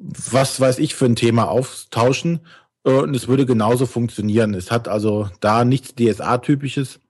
[0.00, 2.40] was weiß ich für ein Thema austauschen
[2.84, 4.54] äh, und es würde genauso funktionieren.
[4.54, 7.00] Es hat also da nichts DSA-typisches.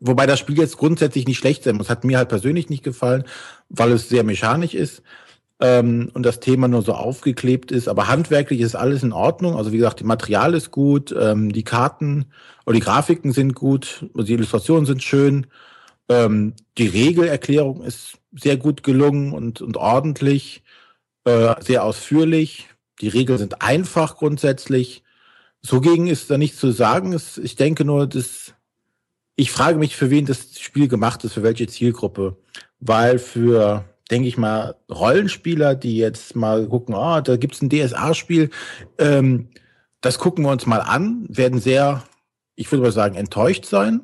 [0.00, 1.90] Wobei das Spiel jetzt grundsätzlich nicht schlecht sein muss.
[1.90, 3.24] Hat mir halt persönlich nicht gefallen,
[3.68, 5.02] weil es sehr mechanisch ist
[5.60, 7.88] ähm, und das Thema nur so aufgeklebt ist.
[7.88, 9.56] Aber handwerklich ist alles in Ordnung.
[9.56, 12.26] Also wie gesagt, die Material ist gut, ähm, die Karten
[12.66, 15.46] oder die Grafiken sind gut, die Illustrationen sind schön.
[16.08, 20.62] Ähm, die Regelerklärung ist sehr gut gelungen und, und ordentlich,
[21.24, 22.68] äh, sehr ausführlich.
[23.00, 25.02] Die Regeln sind einfach grundsätzlich.
[25.62, 27.18] So gegen ist da nichts zu sagen.
[27.42, 28.54] Ich denke nur, dass
[29.36, 32.36] ich frage mich, für wen das Spiel gemacht ist, für welche Zielgruppe.
[32.78, 38.50] Weil für denke ich mal, Rollenspieler, die jetzt mal gucken, oh, da gibt's ein DSA-Spiel,
[38.98, 39.48] ähm,
[40.00, 42.04] das gucken wir uns mal an, werden sehr,
[42.54, 44.00] ich würde mal sagen, enttäuscht sein,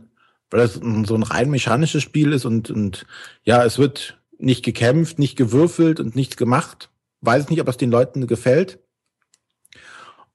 [0.51, 3.07] weil das so ein rein mechanisches Spiel ist und, und
[3.45, 6.91] ja, es wird nicht gekämpft, nicht gewürfelt und nichts gemacht.
[7.21, 8.81] Weiß nicht, ob das den Leuten gefällt.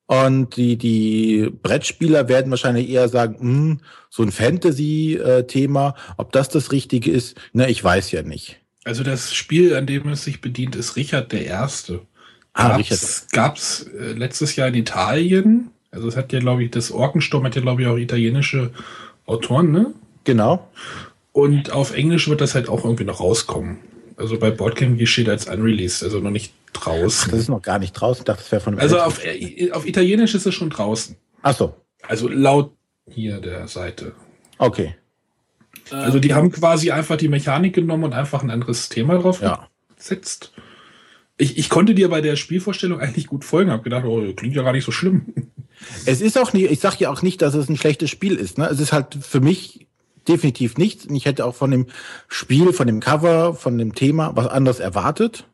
[0.06, 6.71] Und die, die Brettspieler werden wahrscheinlich eher sagen, hm, so ein Fantasy-Thema, ob das das
[6.71, 8.62] Richtige ist, na, ich weiß ja nicht.
[8.88, 12.00] Also das Spiel, an dem es sich bedient, ist Richard der Erste.
[12.54, 13.28] Ah, gab's.
[13.34, 15.71] Gab's äh, letztes Jahr in Italien.
[15.91, 18.71] Also es hat ja, glaube ich, das Orkensturm hat ja, glaube ich, auch italienische
[19.26, 19.93] Autoren, ne?
[20.23, 20.69] Genau.
[21.34, 23.80] Und auf Englisch wird das halt auch irgendwie noch rauskommen.
[24.15, 27.30] Also bei Boardgame steht als unreleased, also noch nicht draußen.
[27.30, 28.21] Das ist noch gar nicht draußen.
[28.21, 31.17] Ich dachte, das wäre von Also auf, äh, auf Italienisch ist es schon draußen.
[31.41, 31.76] Ach so.
[32.08, 32.71] Also laut
[33.06, 34.13] hier der Seite.
[34.58, 34.95] Okay.
[35.91, 39.67] Also die haben quasi einfach die Mechanik genommen und einfach ein anderes Thema drauf ja.
[39.95, 40.54] gesetzt.
[41.38, 44.63] Ich, ich konnte dir bei der Spielvorstellung eigentlich gut folgen, habe gedacht, oh, klingt ja
[44.63, 45.34] gar nicht so schlimm.
[46.06, 48.58] Es ist auch nicht, ich sage ja auch nicht, dass es ein schlechtes Spiel ist.
[48.58, 48.65] Ne?
[48.65, 49.88] Es ist halt für mich
[50.28, 51.08] definitiv nichts.
[51.12, 51.88] Ich hätte auch von dem
[52.28, 55.45] Spiel, von dem Cover, von dem Thema was anderes erwartet.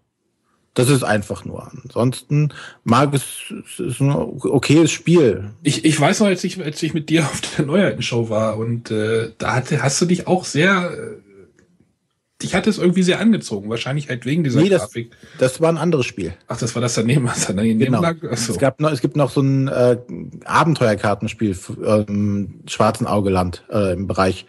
[0.74, 1.72] Das ist einfach nur.
[1.84, 2.50] Ansonsten
[2.84, 5.52] mag es, es ist ein okayes Spiel.
[5.62, 8.90] Ich, ich weiß noch, als ich, als ich mit dir auf der Neuheitenshow war und
[8.90, 13.70] äh, da hatte, hast du dich auch sehr, äh, dich hat es irgendwie sehr angezogen.
[13.70, 15.12] Wahrscheinlich halt wegen dieser nee, das, Grafik.
[15.38, 16.34] Das war ein anderes Spiel.
[16.48, 18.02] Ach, das war das daneben, was daneben genau.
[18.02, 18.16] lag?
[18.24, 18.54] Achso.
[18.54, 19.98] Es, gab noch, es gibt noch so ein äh,
[20.44, 21.56] Abenteuerkartenspiel,
[21.86, 24.48] ähm, Schwarzen Augeland äh, im Bereich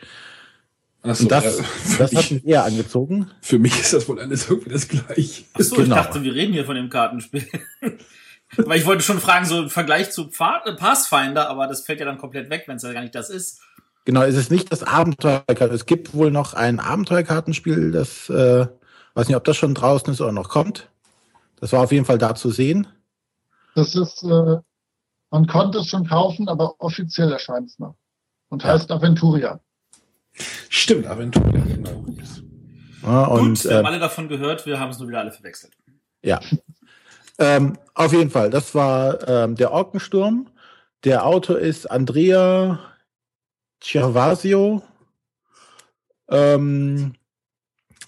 [1.04, 1.64] Achso, das, ja,
[1.98, 3.30] das hat mich eher angezogen.
[3.42, 5.44] Für mich ist das wohl alles irgendwie das gleiche.
[5.52, 5.96] Achso, genau.
[5.96, 7.46] ich dachte, wir reden hier von dem Kartenspiel.
[8.56, 12.18] Weil ich wollte schon fragen, so im Vergleich zu Pathfinder, aber das fällt ja dann
[12.18, 13.60] komplett weg, wenn es ja gar nicht das ist.
[14.04, 15.74] Genau, es ist nicht das Abenteuerkartenspiel.
[15.74, 18.66] Es gibt wohl noch ein Abenteuerkartenspiel, das, äh,
[19.14, 20.88] weiß nicht, ob das schon draußen ist oder noch kommt.
[21.60, 22.86] Das war auf jeden Fall da zu sehen.
[23.74, 24.56] Das ist, äh,
[25.30, 27.96] man konnte es schon kaufen, aber offiziell erscheint es noch.
[28.48, 28.70] Und ja.
[28.70, 29.60] heißt Aventuria.
[30.68, 32.04] Stimmt, Aventuria, genau.
[33.02, 35.32] Ja, und, Gut, wir haben äh, alle davon gehört, wir haben es nur wieder alle
[35.32, 35.72] verwechselt.
[36.22, 36.40] Ja.
[37.38, 40.48] ähm, auf jeden Fall, das war ähm, der Orkensturm.
[41.04, 42.80] Der Autor ist Andrea
[43.82, 44.82] Cervasio
[46.30, 47.14] ähm,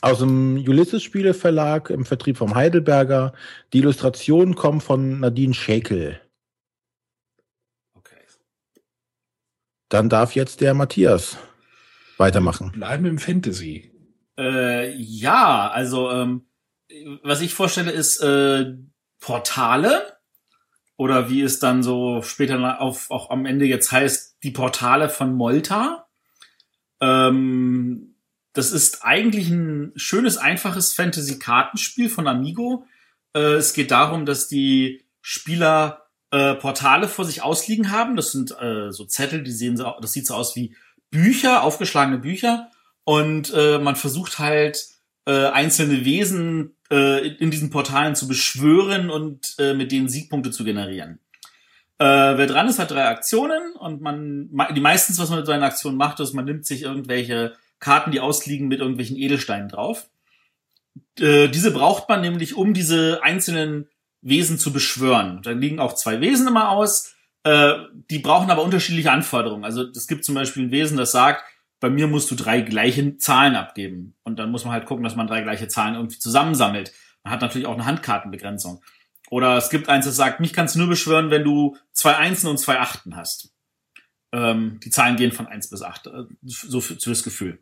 [0.01, 3.35] aus dem Ulysses-Spiele Verlag im Vertrieb vom Heidelberger.
[3.73, 6.21] Die Illustrationen kommen von Nadine Schäkel.
[7.95, 8.23] Okay.
[9.91, 11.37] Dann darf jetzt der Matthias
[12.17, 12.73] weitermachen.
[12.73, 13.93] Bleiben im Fantasy.
[14.39, 16.47] Äh, ja, also ähm,
[17.23, 18.75] was ich vorstelle ist, äh,
[19.21, 20.17] Portale
[20.97, 25.35] oder wie es dann so später auf, auch am Ende jetzt heißt, die Portale von
[25.35, 26.07] Molta.
[27.01, 28.15] Ähm,
[28.53, 32.87] das ist eigentlich ein schönes, einfaches Fantasy-Kartenspiel von Amigo.
[33.35, 38.17] Äh, es geht darum, dass die Spieler äh, Portale vor sich ausliegen haben.
[38.17, 40.75] Das sind äh, so Zettel, die sehen so, das sieht so aus wie
[41.11, 42.71] Bücher, aufgeschlagene Bücher.
[43.05, 44.85] Und äh, man versucht halt
[45.27, 50.65] äh, einzelne Wesen äh, in diesen Portalen zu beschwören und äh, mit denen Siegpunkte zu
[50.65, 51.21] generieren.
[51.99, 55.63] Äh, wer dran ist, hat drei Aktionen und man, die meistens, was man mit seinen
[55.63, 60.09] Aktionen macht, ist, man nimmt sich irgendwelche Karten, die ausliegen, mit irgendwelchen Edelsteinen drauf.
[61.19, 63.89] Äh, diese braucht man nämlich, um diese einzelnen
[64.21, 65.41] Wesen zu beschwören.
[65.43, 67.16] Da liegen auch zwei Wesen immer aus.
[67.47, 69.65] Äh, die brauchen aber unterschiedliche Anforderungen.
[69.65, 71.45] Also es gibt zum Beispiel ein Wesen, das sagt,
[71.79, 74.17] bei mir musst du drei gleiche Zahlen abgeben.
[74.25, 76.93] Und dann muss man halt gucken, dass man drei gleiche Zahlen irgendwie zusammensammelt.
[77.23, 78.83] Man hat natürlich auch eine Handkartenbegrenzung.
[79.31, 82.49] Oder es gibt eins, das sagt, mich kannst du nur beschwören, wenn du zwei Einsen
[82.51, 83.55] und zwei Achten hast.
[84.33, 86.09] Ähm, die Zahlen gehen von eins bis acht.
[86.09, 87.61] Äh, so für, fürs Gefühl.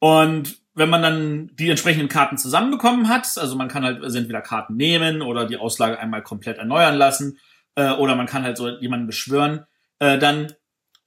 [0.00, 4.74] Und wenn man dann die entsprechenden Karten zusammenbekommen hat, also man kann halt entweder Karten
[4.74, 7.38] nehmen oder die Auslage einmal komplett erneuern lassen,
[7.76, 9.66] äh, oder man kann halt so jemanden beschwören,
[9.98, 10.52] äh, dann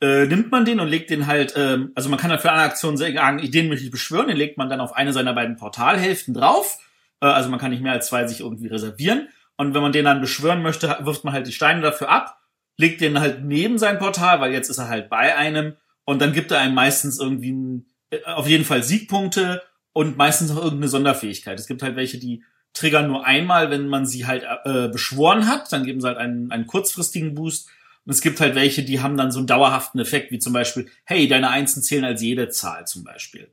[0.01, 2.61] äh, nimmt man den und legt den halt, ähm, also man kann halt für eine
[2.61, 6.33] Aktion sagen, den möchte ich beschwören, den legt man dann auf eine seiner beiden Portalhälften
[6.33, 6.77] drauf.
[7.21, 9.29] Äh, also man kann nicht mehr als zwei sich irgendwie reservieren.
[9.57, 12.39] Und wenn man den dann beschwören möchte, wirft man halt die Steine dafür ab,
[12.77, 15.75] legt den halt neben sein Portal, weil jetzt ist er halt bei einem
[16.05, 20.51] und dann gibt er einem meistens irgendwie ein, äh, auf jeden Fall Siegpunkte und meistens
[20.51, 21.59] auch irgendeine Sonderfähigkeit.
[21.59, 22.43] Es gibt halt welche, die
[22.77, 26.51] triggern nur einmal, wenn man sie halt äh, beschworen hat, dann geben sie halt einen,
[26.51, 27.69] einen kurzfristigen Boost
[28.07, 30.89] und es gibt halt welche, die haben dann so einen dauerhaften Effekt, wie zum Beispiel,
[31.03, 33.49] hey, deine Einsen zählen als jede Zahl zum Beispiel.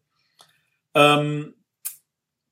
[0.95, 1.55] Ähm,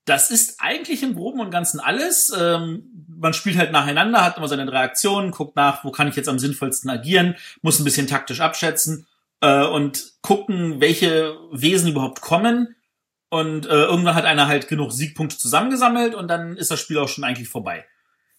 [0.05, 2.33] das ist eigentlich im Groben und Ganzen alles.
[2.37, 6.17] Ähm, man spielt halt nacheinander, hat immer seine drei Aktionen, guckt nach, wo kann ich
[6.17, 9.07] jetzt am sinnvollsten agieren, muss ein bisschen taktisch abschätzen
[9.41, 12.75] äh, und gucken, welche Wesen überhaupt kommen.
[13.33, 17.09] Und äh, irgendwann hat einer halt genug Siegpunkte zusammengesammelt und dann ist das Spiel auch
[17.09, 17.87] schon eigentlich vorbei.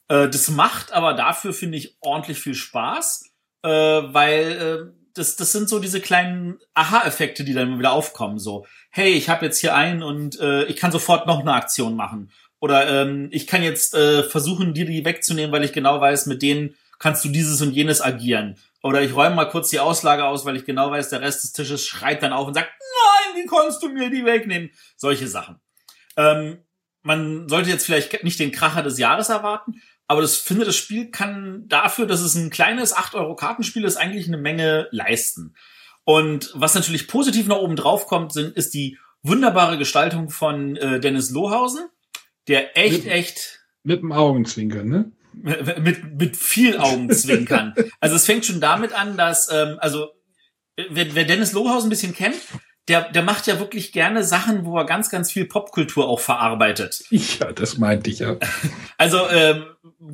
[0.07, 5.51] Äh, das macht aber dafür, finde ich, ordentlich viel Spaß äh, weil äh, das, das
[5.51, 8.39] sind so diese kleinen Aha-Effekte, die dann wieder aufkommen.
[8.39, 11.95] So, hey, ich habe jetzt hier einen und äh, ich kann sofort noch eine Aktion
[11.95, 12.31] machen.
[12.59, 16.41] Oder ähm, ich kann jetzt äh, versuchen, dir die wegzunehmen, weil ich genau weiß, mit
[16.41, 18.57] denen kannst du dieses und jenes agieren.
[18.83, 21.53] Oder ich räume mal kurz die Auslage aus, weil ich genau weiß, der Rest des
[21.53, 24.71] Tisches schreit dann auf und sagt, nein, wie konntest du mir die wegnehmen?
[24.97, 25.59] Solche Sachen.
[26.17, 26.59] Ähm,
[27.01, 31.11] man sollte jetzt vielleicht nicht den Kracher des Jahres erwarten, aber das finde, das Spiel
[31.11, 35.55] kann dafür, dass es ein kleines 8-Euro-Kartenspiel ist, eigentlich eine Menge leisten.
[36.03, 40.99] Und was natürlich positiv nach oben drauf kommt, sind, ist die wunderbare Gestaltung von äh,
[40.99, 41.87] Dennis Lohausen,
[42.49, 43.61] der echt, mit, echt.
[43.83, 45.11] Mit dem Augenzwinkern, ne?
[45.33, 47.73] Mit, mit viel Augenzwinkern.
[47.99, 50.09] also es fängt schon damit an, dass, ähm, also
[50.75, 52.35] wer, wer Dennis Lohausen ein bisschen kennt,
[52.87, 57.03] der, der macht ja wirklich gerne Sachen, wo er ganz, ganz viel Popkultur auch verarbeitet.
[57.09, 58.35] Ja, das meinte ich ja.
[58.97, 59.65] Also, ähm,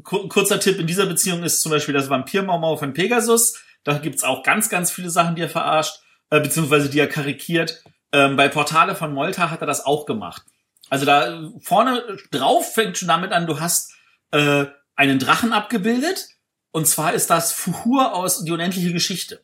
[0.04, 3.60] kurzer Tipp in dieser Beziehung ist zum Beispiel das Vampirmaumau von Pegasus.
[3.84, 7.84] Da gibt's auch ganz, ganz viele Sachen, die er verarscht, äh, beziehungsweise die er karikiert.
[8.12, 10.44] Ähm, bei Portale von Molta hat er das auch gemacht.
[10.90, 13.94] Also da vorne drauf fängt schon damit an, du hast
[14.32, 14.66] äh,
[15.00, 16.28] einen Drachen abgebildet.
[16.72, 19.44] Und zwar ist das Fuhur aus Die unendliche Geschichte.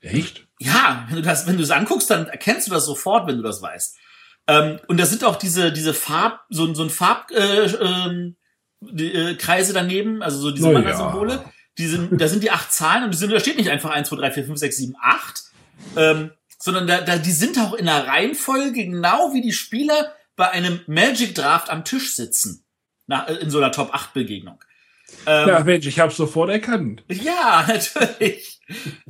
[0.00, 0.46] Echt?
[0.58, 3.42] Ja, wenn du das, wenn du es anguckst, dann erkennst du das sofort, wenn du
[3.42, 3.96] das weißt.
[4.48, 8.36] Ähm, und da sind auch diese, diese Farb, so, so ein Farb, äh, ähm,
[8.80, 11.34] die, äh, Kreise daneben, also so diese oh, Mana-Symbole.
[11.34, 11.52] Ja.
[11.78, 14.08] Die sind, da sind die acht Zahlen und die sind, da steht nicht einfach eins,
[14.08, 15.44] zwei, drei, vier, fünf, sechs, sieben, acht,
[15.96, 20.50] ähm, sondern da, da, die sind auch in der Reihenfolge genau wie die Spieler bei
[20.50, 22.64] einem Magic Draft am Tisch sitzen.
[23.06, 24.58] Nach, in so einer Top 8 Begegnung.
[25.26, 27.04] Ähm, ja, Mensch, ich habe sofort erkannt.
[27.08, 28.60] Ja, natürlich.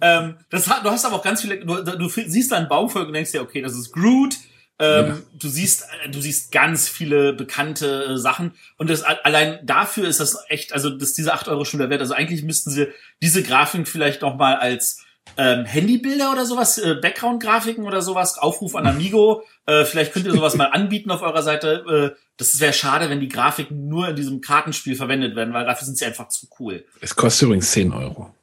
[0.00, 3.06] ähm, das hat, du hast aber auch ganz viele, du, du siehst da einen Baumvolk
[3.06, 4.36] und denkst dir, okay, das ist Groot.
[4.78, 5.18] Ähm, ja.
[5.38, 10.36] Du siehst, du siehst ganz viele bekannte äh, Sachen und das allein dafür ist das
[10.48, 12.00] echt, also das diese acht Euro schon der Wert.
[12.00, 12.88] Also eigentlich müssten sie
[13.20, 15.04] diese Grafik vielleicht noch mal als
[15.36, 19.44] ähm, Handybilder oder sowas, äh, Background-Grafiken oder sowas, Aufruf an Amigo.
[19.66, 22.14] Äh, vielleicht könnt ihr sowas mal anbieten auf eurer Seite.
[22.16, 25.86] Äh, das wäre schade, wenn die Grafiken nur in diesem Kartenspiel verwendet werden, weil dafür
[25.86, 26.84] sind sie einfach zu cool.
[27.00, 28.34] Es kostet übrigens 10 Euro.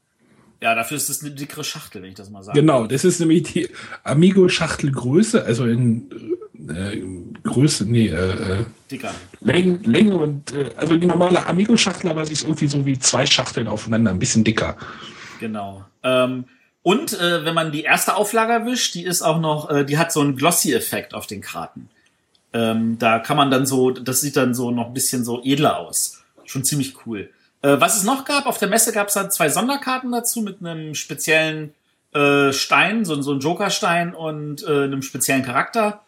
[0.61, 2.59] Ja, dafür ist es eine dickere Schachtel, wenn ich das mal sage.
[2.59, 3.69] Genau, das ist nämlich die
[4.03, 6.09] Amigo-Schachtelgröße, also in
[6.67, 7.01] äh,
[7.43, 9.11] Größe, nee, äh, äh Dicker.
[9.39, 13.25] Länge, Länge und äh, also die normale Amigo-Schachtel, aber sie ist irgendwie so wie zwei
[13.25, 14.75] Schachteln aufeinander, ein bisschen dicker.
[15.39, 15.85] Genau.
[16.03, 16.45] Ähm,
[16.81, 20.11] und äh, wenn man die erste Auflage erwischt, die ist auch noch, äh, die hat
[20.11, 21.89] so einen Glossy-Effekt auf den Karten.
[22.53, 25.77] Ähm, da kann man dann so, das sieht dann so noch ein bisschen so edler
[25.79, 26.23] aus.
[26.45, 27.29] schon ziemlich cool.
[27.61, 30.59] Äh, was es noch gab, auf der Messe gab es dann zwei Sonderkarten dazu mit
[30.59, 31.73] einem speziellen
[32.13, 36.01] äh, Stein, so, so ein Jokerstein und äh, einem speziellen Charakter.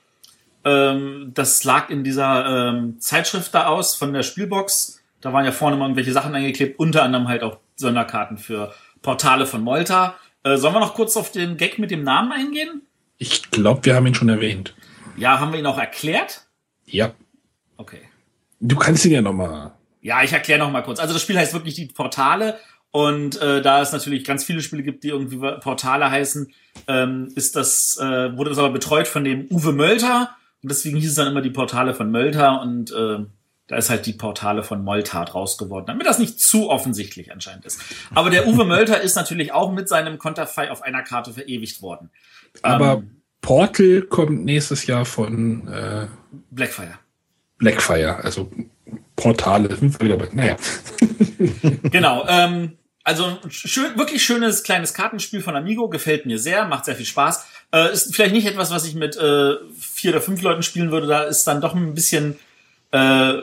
[0.64, 5.02] Ähm, das lag in dieser ähm, Zeitschrift da aus von der Spielbox.
[5.20, 9.46] Da waren ja vorne mal irgendwelche Sachen eingeklebt, unter anderem halt auch Sonderkarten für Portale
[9.46, 10.16] von Molta.
[10.44, 12.82] Äh, sollen wir noch kurz auf den Gag mit dem Namen eingehen?
[13.18, 14.74] Ich glaube, wir haben ihn schon erwähnt.
[15.18, 16.48] Ja, haben wir ihn auch erklärt?
[16.86, 17.14] Ja.
[17.78, 18.02] Okay.
[18.60, 19.74] Du kannst ihn ja nochmal.
[20.02, 21.00] Ja, ich erkläre noch mal kurz.
[21.00, 22.60] Also das Spiel heißt wirklich die Portale
[22.92, 26.52] und äh, da es natürlich ganz viele Spiele gibt, die irgendwie Portale heißen,
[26.88, 31.10] ähm, ist das äh, wurde das aber betreut von dem Uwe Mölter und deswegen hieß
[31.10, 33.26] es dann immer die Portale von Mölter und äh,
[33.68, 37.66] da ist halt die Portale von Moltart raus geworden, damit das nicht zu offensichtlich anscheinend
[37.66, 37.80] ist.
[38.14, 42.10] Aber der Uwe Mölter ist natürlich auch mit seinem Konterfei auf einer Karte verewigt worden.
[42.62, 46.08] Aber ähm, Portal kommt nächstes Jahr von äh,
[46.52, 47.00] Blackfire.
[47.58, 48.52] Blackfire, also
[49.16, 49.70] Portale.
[50.32, 50.56] Naja.
[51.92, 52.26] genau.
[52.28, 57.06] Ähm, also schön, wirklich schönes kleines Kartenspiel von Amigo, gefällt mir sehr, macht sehr viel
[57.06, 57.46] Spaß.
[57.74, 61.08] Äh, ist vielleicht nicht etwas, was ich mit äh, vier oder fünf Leuten spielen würde.
[61.08, 62.38] Da ist dann doch ein bisschen,
[62.92, 63.34] äh,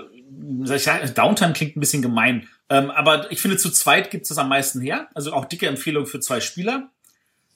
[0.63, 2.49] sag ich Downtime klingt ein bisschen gemein.
[2.71, 5.09] Ähm, aber ich finde, zu zweit gibt es am meisten her.
[5.15, 6.91] Also auch dicke Empfehlung für zwei Spieler.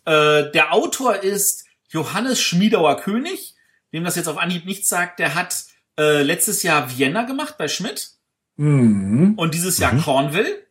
[0.04, 3.54] Äh, der Autor ist Johannes Schmiedauer König,
[3.92, 5.18] dem das jetzt auf Anhieb nichts sagt.
[5.18, 5.64] Der hat
[5.98, 8.12] äh, letztes Jahr Vienna gemacht bei Schmidt.
[8.56, 9.34] Mhm.
[9.36, 10.02] Und dieses Jahr mhm.
[10.02, 10.66] Cornwall.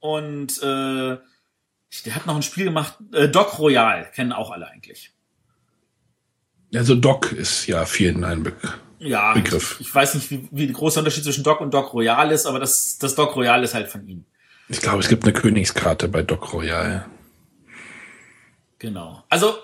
[0.00, 1.16] Und äh,
[2.04, 5.12] der hat noch ein Spiel gemacht, äh, Doc Royal, kennen auch alle eigentlich.
[6.74, 8.52] Also Doc ist ja vielen ein Be
[8.98, 9.76] ja, Begriff.
[9.80, 12.46] Ich, ich, weiß nicht, wie, wie groß der Unterschied zwischen Doc und Doc Royal ist,
[12.46, 14.24] aber das, das Doc Royal ist halt von ihm.
[14.68, 17.06] Ich glaube, es gibt eine Königskarte bei Doc Royal.
[18.78, 19.22] Genau.
[19.28, 19.56] Also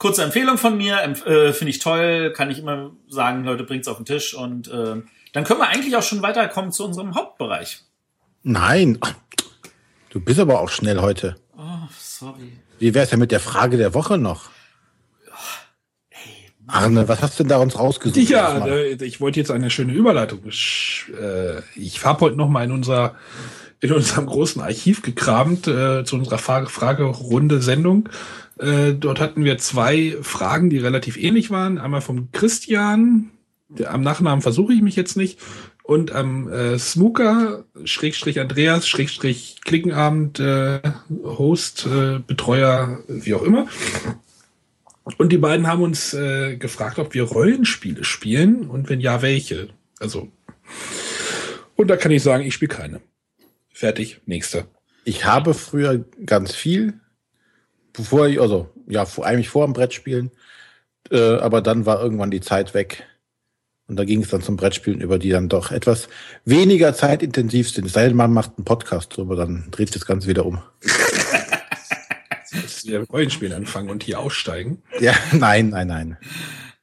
[0.00, 3.98] kurze Empfehlung von mir, äh, finde ich toll, kann ich immer sagen, Leute, bringt's auf
[3.98, 4.96] den Tisch und äh,
[5.32, 7.84] dann können wir eigentlich auch schon weiterkommen zu unserem Hauptbereich.
[8.42, 8.98] Nein,
[10.08, 11.36] du bist aber auch schnell heute.
[11.56, 12.52] Oh, sorry.
[12.78, 14.48] Wie wär's ja mit der Frage der Woche noch?
[16.66, 18.28] Arne, was hast du denn da uns rausgesucht?
[18.28, 20.40] Ja, ich wollte jetzt eine schöne Überleitung.
[20.46, 23.16] Ich, äh, ich habe heute noch mal in unser
[23.80, 28.08] in unserem großen Archiv gekramt äh, zu unserer Frage Fragerunde Sendung
[28.60, 31.78] äh, dort hatten wir zwei Fragen, die relativ ähnlich waren.
[31.78, 33.30] Einmal vom Christian,
[33.68, 35.38] der, am Nachnamen versuche ich mich jetzt nicht,
[35.82, 40.80] und am äh, Smooker, Schrägstrich Andreas, Schrägstrich Klickenabend, äh,
[41.24, 43.66] Host, äh, Betreuer, wie auch immer.
[45.18, 49.70] Und die beiden haben uns äh, gefragt, ob wir Rollenspiele spielen und wenn ja, welche.
[49.98, 50.28] Also,
[51.74, 53.00] und da kann ich sagen, ich spiele keine.
[53.72, 54.66] Fertig, nächster.
[55.04, 57.00] Ich habe früher ganz viel
[57.92, 60.30] bevor ich, also ja, eigentlich vor dem Brettspielen,
[61.10, 63.04] äh, aber dann war irgendwann die Zeit weg.
[63.86, 66.08] Und da ging es dann zum Brettspielen über, die dann doch etwas
[66.44, 67.86] weniger zeitintensiv sind.
[67.86, 70.62] Es sei denn, man macht einen Podcast drüber, dann dreht das Ganze wieder um.
[72.52, 74.82] Jetzt wieder Rollenspielen anfangen und hier aussteigen.
[75.00, 76.16] Ja, nein, nein, nein.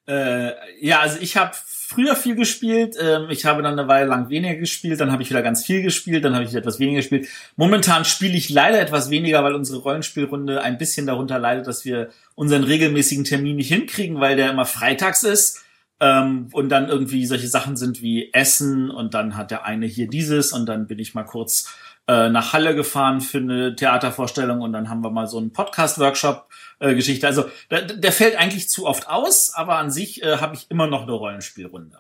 [0.06, 1.56] Äh, ja, also ich habe
[1.88, 2.98] früher viel gespielt.
[3.00, 5.82] Ähm, ich habe dann eine Weile lang weniger gespielt, dann habe ich wieder ganz viel
[5.82, 7.30] gespielt, dann habe ich etwas weniger gespielt.
[7.56, 12.10] Momentan spiele ich leider etwas weniger, weil unsere Rollenspielrunde ein bisschen darunter leidet, dass wir
[12.36, 15.64] unseren regelmäßigen Termin nicht hinkriegen, weil der immer freitags ist.
[16.02, 20.10] Ähm, und dann irgendwie solche Sachen sind wie Essen und dann hat der eine hier
[20.10, 21.74] dieses und dann bin ich mal kurz
[22.08, 26.50] äh, nach Halle gefahren für eine Theatervorstellung und dann haben wir mal so einen Podcast-Workshop
[26.80, 27.28] äh, Geschichte.
[27.28, 30.88] Also der, der fällt eigentlich zu oft aus, aber an sich äh, habe ich immer
[30.88, 32.00] noch eine Rollenspielrunde.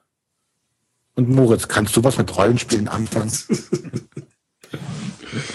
[1.15, 3.31] Und Moritz, kannst du was mit Rollenspielen anfangen?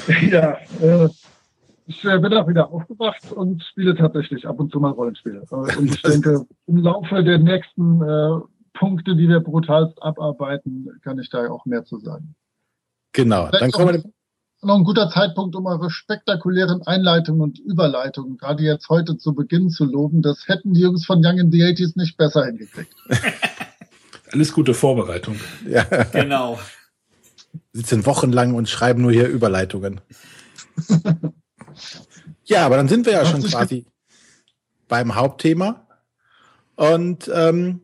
[0.31, 1.09] ja, äh,
[1.87, 5.45] ich äh, bin auch wieder aufgewacht und spiele tatsächlich ab und zu mal Rollenspiele.
[5.51, 8.41] Äh, und ich denke, im Laufe der nächsten äh,
[8.75, 12.35] Punkte, die wir brutalst abarbeiten, kann ich da auch mehr zu sagen.
[13.13, 14.13] Genau, dann kommen wir
[14.65, 19.71] noch ein guter Zeitpunkt, um eure spektakulären Einleitungen und Überleitungen gerade jetzt heute zu Beginn
[19.71, 20.23] zu loben.
[20.23, 22.95] Das hätten die Jungs von Young in the 80s nicht besser hingekriegt.
[24.33, 25.39] Alles gute Vorbereitung.
[25.69, 25.85] Ja.
[26.13, 26.59] Genau.
[27.73, 30.01] Sitzen wochenlang und schreiben nur hier Überleitungen.
[32.45, 33.85] ja, aber dann sind wir ja schon quasi
[34.89, 35.87] beim Hauptthema.
[36.77, 37.83] Und ähm,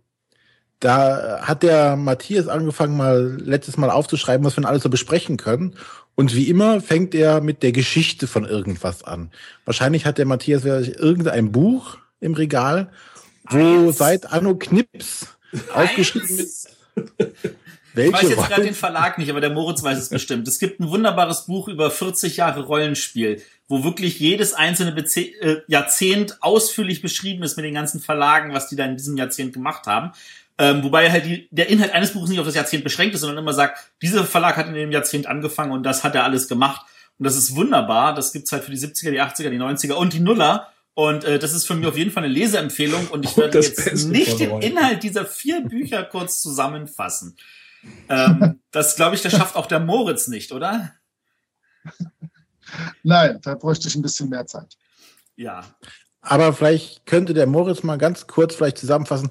[0.81, 5.75] da hat der Matthias angefangen, mal letztes Mal aufzuschreiben, was wir alles so besprechen können.
[6.19, 9.31] Und wie immer fängt er mit der Geschichte von irgendwas an.
[9.65, 12.91] Wahrscheinlich hat der Matthias irgendein Buch im Regal,
[13.49, 13.99] wo Eins.
[13.99, 15.29] seit Anno Knips
[15.73, 16.77] aufgeschrieben ist.
[17.95, 20.49] Welche ich weiß jetzt gerade den Verlag nicht, aber der Moritz weiß es bestimmt.
[20.49, 25.63] Es gibt ein wunderbares Buch über 40 Jahre Rollenspiel, wo wirklich jedes einzelne Beze äh,
[25.69, 29.87] Jahrzehnt ausführlich beschrieben ist mit den ganzen Verlagen, was die da in diesem Jahrzehnt gemacht
[29.87, 30.11] haben.
[30.61, 33.39] Ähm, wobei halt die, der Inhalt eines Buches nicht auf das Jahrzehnt beschränkt ist, sondern
[33.39, 36.85] immer sagt, dieser Verlag hat in dem Jahrzehnt angefangen und das hat er alles gemacht.
[37.19, 38.15] Und das ist wunderbar.
[38.15, 40.69] Das gibt's halt für die 70er, die 80er, die 90er und die Nuller.
[40.95, 43.07] Und äh, das ist für mich auf jeden Fall eine Leseempfehlung.
[43.09, 47.37] Und ich werde jetzt nicht den Inhalt dieser vier Bücher kurz zusammenfassen.
[48.09, 50.93] Ähm, das, glaube ich, das schafft auch der Moritz nicht, oder?
[53.05, 54.77] Nein, da bräuchte ich ein bisschen mehr Zeit.
[55.37, 55.65] Ja.
[56.21, 59.31] Aber vielleicht könnte der Moritz mal ganz kurz vielleicht zusammenfassen,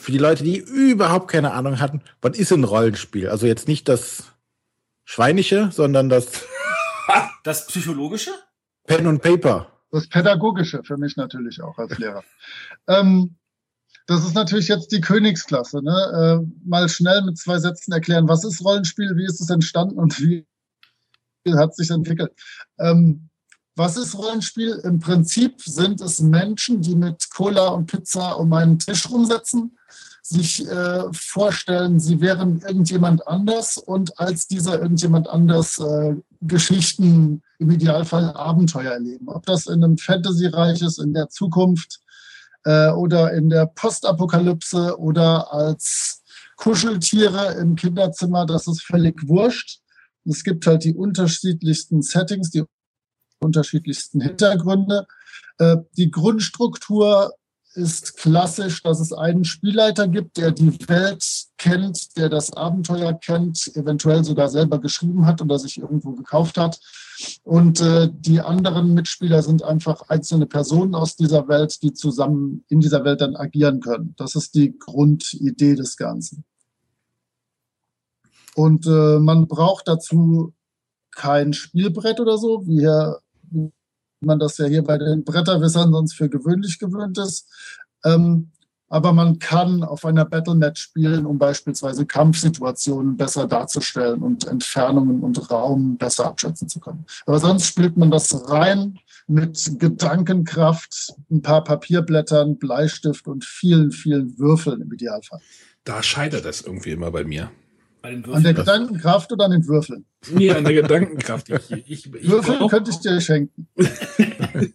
[0.00, 3.28] für die Leute, die überhaupt keine Ahnung hatten, was ist ein Rollenspiel?
[3.28, 4.24] Also jetzt nicht das
[5.04, 6.44] Schweinische, sondern das
[7.42, 8.32] Das Psychologische?
[8.86, 9.72] Pen und Paper.
[9.90, 12.22] Das Pädagogische für mich natürlich auch als Lehrer.
[12.88, 13.36] ähm,
[14.06, 15.82] das ist natürlich jetzt die Königsklasse.
[15.82, 16.42] Ne?
[16.42, 20.20] Äh, mal schnell mit zwei Sätzen erklären, was ist Rollenspiel, wie ist es entstanden und
[20.20, 20.46] wie
[21.48, 22.32] hat es sich entwickelt.
[22.78, 23.27] Ähm,
[23.78, 24.80] was ist Rollenspiel?
[24.84, 29.78] Im Prinzip sind es Menschen, die mit Cola und Pizza um einen Tisch rumsetzen,
[30.20, 37.70] sich äh, vorstellen, sie wären irgendjemand anders und als dieser irgendjemand anders äh, Geschichten, im
[37.70, 39.28] Idealfall Abenteuer erleben.
[39.28, 42.00] Ob das in einem Fantasy-Reich ist, in der Zukunft
[42.64, 46.22] äh, oder in der Postapokalypse oder als
[46.56, 49.80] Kuscheltiere im Kinderzimmer, das ist völlig wurscht.
[50.24, 52.64] Es gibt halt die unterschiedlichsten Settings, die
[53.40, 55.06] unterschiedlichsten Hintergründe.
[55.58, 57.32] Äh, die Grundstruktur
[57.74, 61.24] ist klassisch, dass es einen Spielleiter gibt, der die Welt
[61.58, 66.80] kennt, der das Abenteuer kennt, eventuell sogar selber geschrieben hat oder sich irgendwo gekauft hat.
[67.44, 72.80] Und äh, die anderen Mitspieler sind einfach einzelne Personen aus dieser Welt, die zusammen in
[72.80, 74.14] dieser Welt dann agieren können.
[74.16, 76.44] Das ist die Grundidee des Ganzen.
[78.54, 80.52] Und äh, man braucht dazu
[81.12, 83.18] kein Spielbrett oder so, wie, hier,
[83.50, 83.72] wie
[84.20, 87.48] man das ja hier bei den Bretterwissern sonst für gewöhnlich gewöhnt ist.
[88.04, 88.50] Ähm,
[88.90, 95.50] aber man kann auf einer Battlematch spielen, um beispielsweise Kampfsituationen besser darzustellen und Entfernungen und
[95.50, 97.04] Raum besser abschätzen zu können.
[97.26, 104.38] Aber sonst spielt man das rein mit Gedankenkraft, ein paar Papierblättern, Bleistift und vielen, vielen
[104.38, 105.40] Würfeln im Idealfall.
[105.84, 107.50] Da scheitert das irgendwie immer bei mir.
[108.02, 108.54] An der.
[108.54, 110.04] Gedankenkraft oder an den Würfeln?
[110.30, 111.50] Nee, an der Gedankenkraft.
[111.50, 113.66] Ich, ich, ich, Würfel brauch, könnte ich dir schenken.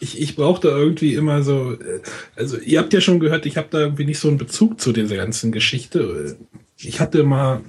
[0.00, 2.00] ich, ich brauche da irgendwie immer so, äh,
[2.34, 4.92] also ihr habt ja schon gehört, ich habe da irgendwie nicht so einen Bezug zu
[4.92, 6.36] dieser ganzen Geschichte.
[6.78, 7.60] Ich hatte mal,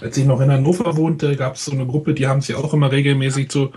[0.00, 2.72] als ich noch in Hannover wohnte, gab es so eine Gruppe, die haben sich auch
[2.72, 3.72] immer regelmäßig zu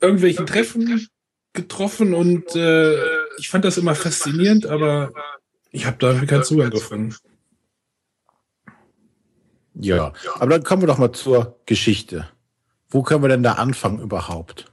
[0.00, 1.08] irgendwelchen Treffen
[1.52, 2.96] getroffen und äh,
[3.38, 5.12] ich fand das immer faszinierend, aber
[5.70, 7.14] ich habe da irgendwie keinen Zugang gefunden.
[9.74, 12.28] Ja, aber dann kommen wir doch mal zur Geschichte.
[12.88, 14.66] Wo können wir denn da anfangen überhaupt?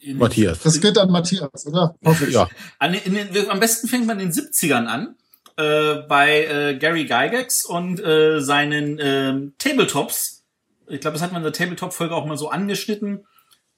[0.00, 0.60] In- Matthias.
[0.62, 1.94] Das geht an Matthias, oder?
[2.04, 2.34] Hoffe ich.
[2.34, 5.16] Ja, An, den- am besten fängt man in den 70ern an,
[5.56, 10.44] äh, bei äh, Gary Gygax und äh, seinen ähm, Tabletops.
[10.88, 13.26] Ich glaube, das hat man in der Tabletop-Folge auch mal so angeschnitten,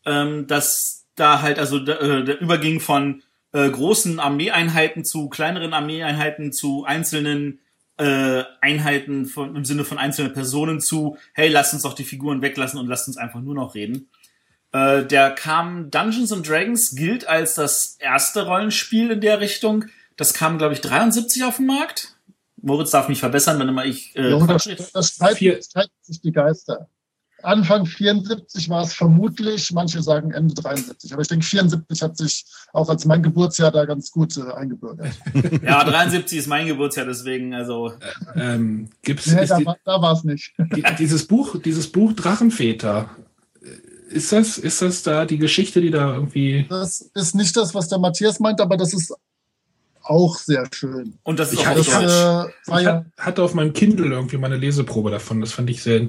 [0.05, 6.53] ähm, dass da halt also äh, der überging von äh, großen Armeeeinheiten zu kleineren Armeeeinheiten
[6.53, 7.61] zu einzelnen
[7.99, 12.43] äh, Einheiten von, im Sinne von einzelnen Personen zu, hey, lasst uns doch die Figuren
[12.43, 14.09] weglassen und lasst uns einfach nur noch reden.
[14.73, 19.87] Äh, der kam Dungeons and Dragons gilt als das erste Rollenspiel in der Richtung.
[20.17, 22.15] Das kam, glaube ich, 73 auf den Markt.
[22.61, 26.21] Moritz darf mich verbessern, wenn immer ich äh, Ja, das, das streiten, Vier- streiten sich
[26.21, 26.89] die Geister.
[27.43, 32.45] Anfang 74 war es vermutlich, manche sagen Ende 73, aber ich denke 74 hat sich
[32.73, 35.13] auch als mein Geburtsjahr da ganz gut äh, eingebürgert.
[35.63, 37.93] Ja, 73 ist mein Geburtsjahr, deswegen, also
[38.35, 40.53] Ähm, gibt's, Nee, da die, war da war es nicht.
[40.75, 43.09] die, dieses Buch, dieses Buch Drachenväter,
[43.63, 46.67] äh, ist das, ist das da die Geschichte, die da irgendwie.
[46.69, 49.15] Das ist nicht das, was der Matthias meint, aber das ist
[50.03, 51.19] auch sehr schön.
[51.23, 51.87] und das ist Ich auch hatte- auf
[52.67, 52.83] Das äh,
[53.17, 55.41] Ich hatte auf meinem Kindle irgendwie meine Leseprobe davon.
[55.43, 56.09] Das fand ich sehr äh,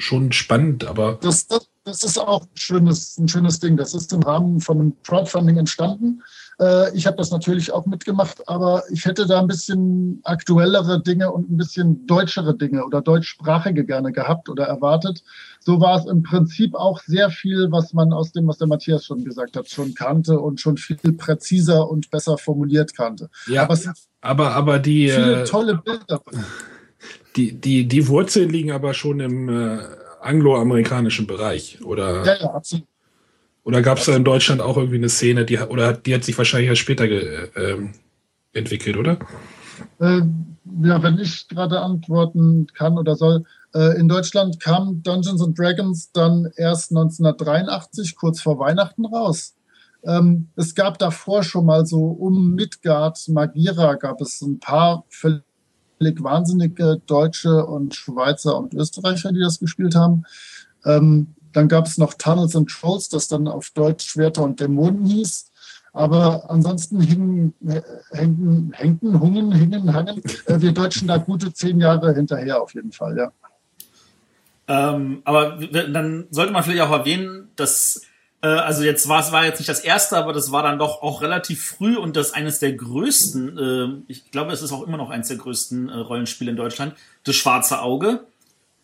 [0.00, 3.76] schon spannend, aber Das, das, das ist auch ein schönes, ein schönes Ding.
[3.76, 6.22] Das ist im Rahmen von einem Crowdfunding entstanden.
[6.60, 11.32] Äh, ich habe das natürlich auch mitgemacht, aber ich hätte da ein bisschen aktuellere Dinge
[11.32, 15.22] und ein bisschen deutschere Dinge oder deutschsprachige gerne gehabt oder erwartet.
[15.58, 19.06] So war es im Prinzip auch sehr viel, was man aus dem, was der Matthias
[19.06, 23.30] schon gesagt hat, schon kannte und schon viel präziser und besser formuliert kannte.
[23.46, 23.78] ja, Aber
[24.22, 26.20] aber, aber die, viele äh, tolle Bilder.
[27.36, 29.78] Die, die, die Wurzeln liegen aber schon im äh,
[30.20, 31.78] angloamerikanischen Bereich.
[31.84, 32.86] Oder, Ja, ja, absolut.
[33.64, 36.24] oder gab es da in Deutschland auch irgendwie eine Szene, die hat- oder die hat
[36.24, 37.92] sich wahrscheinlich erst später ge, äh, ähm,
[38.52, 39.18] entwickelt, oder?
[40.00, 40.22] Äh,
[40.82, 43.44] ja, wenn ich gerade antworten kann oder soll.
[43.74, 49.54] Äh, in Deutschland kam Dungeons and Dragons dann erst 1983, kurz vor Weihnachten raus.
[50.02, 55.42] Ähm, es gab davor schon mal so um Midgard, Magira gab es ein paar völlig
[56.00, 60.24] wahnsinnige Deutsche und Schweizer und Österreicher, die das gespielt haben.
[60.84, 65.04] Ähm, dann gab es noch Tunnels and Trolls, das dann auf Deutsch Schwerter und Dämonen
[65.04, 65.50] hieß.
[65.92, 67.52] Aber ansonsten hingen,
[68.12, 72.92] hängen, hängen, hungen, hingen, hangen äh, wir Deutschen da gute zehn Jahre hinterher auf jeden
[72.92, 73.32] Fall, ja.
[74.68, 78.09] Ähm, aber dann sollte man vielleicht auch erwähnen, dass äh,
[78.46, 81.22] also jetzt war es war jetzt nicht das erste, aber das war dann doch auch
[81.22, 83.58] relativ früh und das eines der größten.
[83.58, 86.94] Äh, ich glaube, es ist auch immer noch eines der größten äh, Rollenspiele in Deutschland.
[87.24, 88.24] Das Schwarze Auge.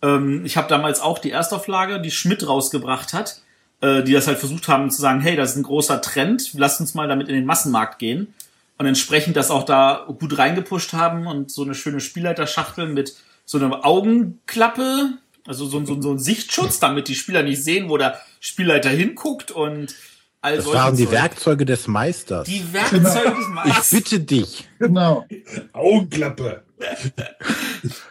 [0.03, 3.41] Ähm, ich habe damals auch die Erstauflage, die Schmidt rausgebracht hat
[3.81, 6.81] äh, die das halt versucht haben zu sagen, hey, das ist ein großer Trend, lasst
[6.81, 8.35] uns mal damit in den Massenmarkt gehen.
[8.79, 13.15] Und entsprechend das auch da gut reingepusht haben und so eine schöne Spielleiterschachtel mit
[13.47, 15.13] so einer Augenklappe,
[15.47, 19.51] also so, so, so ein Sichtschutz, damit die Spieler nicht sehen, wo der Spielleiter hinguckt
[19.51, 19.95] und
[20.41, 21.13] all Das waren die Zeug.
[21.13, 22.47] Werkzeuge des Meisters.
[22.47, 23.39] Die Werkzeuge genau.
[23.39, 23.93] des Meisters.
[23.93, 24.69] Ich bitte dich.
[24.79, 25.27] Genau.
[25.73, 26.65] Augenklappe.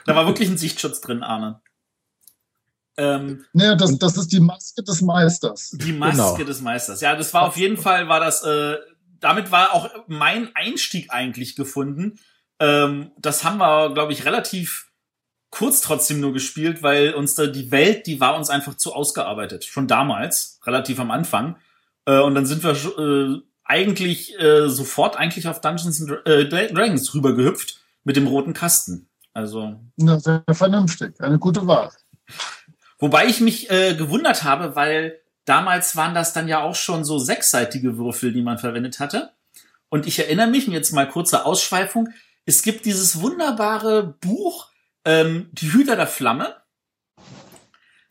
[0.06, 1.62] da war wirklich ein Sichtschutz drin, Arne.
[2.98, 5.72] Ähm, naja, das, das ist die Maske des Meisters.
[5.72, 6.44] Die Maske genau.
[6.48, 7.02] des Meisters.
[7.02, 8.78] Ja, das war auf jeden Fall, war das, äh,
[9.20, 12.20] damit war auch mein Einstieg eigentlich gefunden.
[12.60, 14.92] Ähm, das haben wir, glaube ich, relativ
[15.56, 19.64] kurz trotzdem nur gespielt, weil uns da die Welt, die war uns einfach zu ausgearbeitet.
[19.64, 21.56] Schon damals, relativ am Anfang.
[22.06, 27.14] Äh, und dann sind wir äh, eigentlich äh, sofort eigentlich auf Dungeons and äh, Dragons
[27.14, 29.08] rübergehüpft mit dem roten Kasten.
[29.34, 29.80] Also.
[29.96, 31.20] Na, sehr vernünftig.
[31.22, 31.90] Eine gute Wahl.
[33.00, 37.18] Wobei ich mich äh, gewundert habe, weil damals waren das dann ja auch schon so
[37.18, 39.32] sechsseitige Würfel, die man verwendet hatte.
[39.88, 42.10] Und ich erinnere mich, jetzt mal kurze Ausschweifung,
[42.46, 44.70] es gibt dieses wunderbare Buch,
[45.06, 46.56] ähm, Die Hüter der Flamme,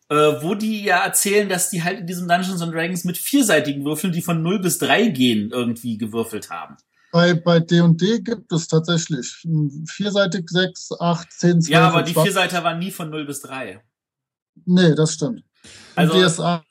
[0.09, 3.85] äh, wo die ja erzählen, dass die halt in diesem Dungeons and Dragons mit vierseitigen
[3.85, 6.77] Würfeln, die von 0 bis 3 gehen, irgendwie gewürfelt haben.
[7.13, 9.47] Bei, bei D&D gibt es tatsächlich
[9.87, 11.69] vierseitig 6, 8, 10, 12.
[11.73, 13.81] Ja, aber die Vierseiter waren nie von 0 bis 3.
[14.67, 15.45] Nee, das stimmt.
[15.95, 16.65] Also, DSA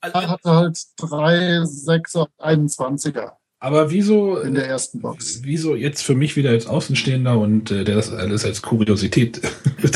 [0.00, 3.32] also, hatte halt drei, 6er, 21er.
[3.58, 5.40] Aber wieso in der ersten Box?
[5.42, 9.40] Wieso jetzt für mich wieder als Außenstehender und äh, der das alles als Kuriosität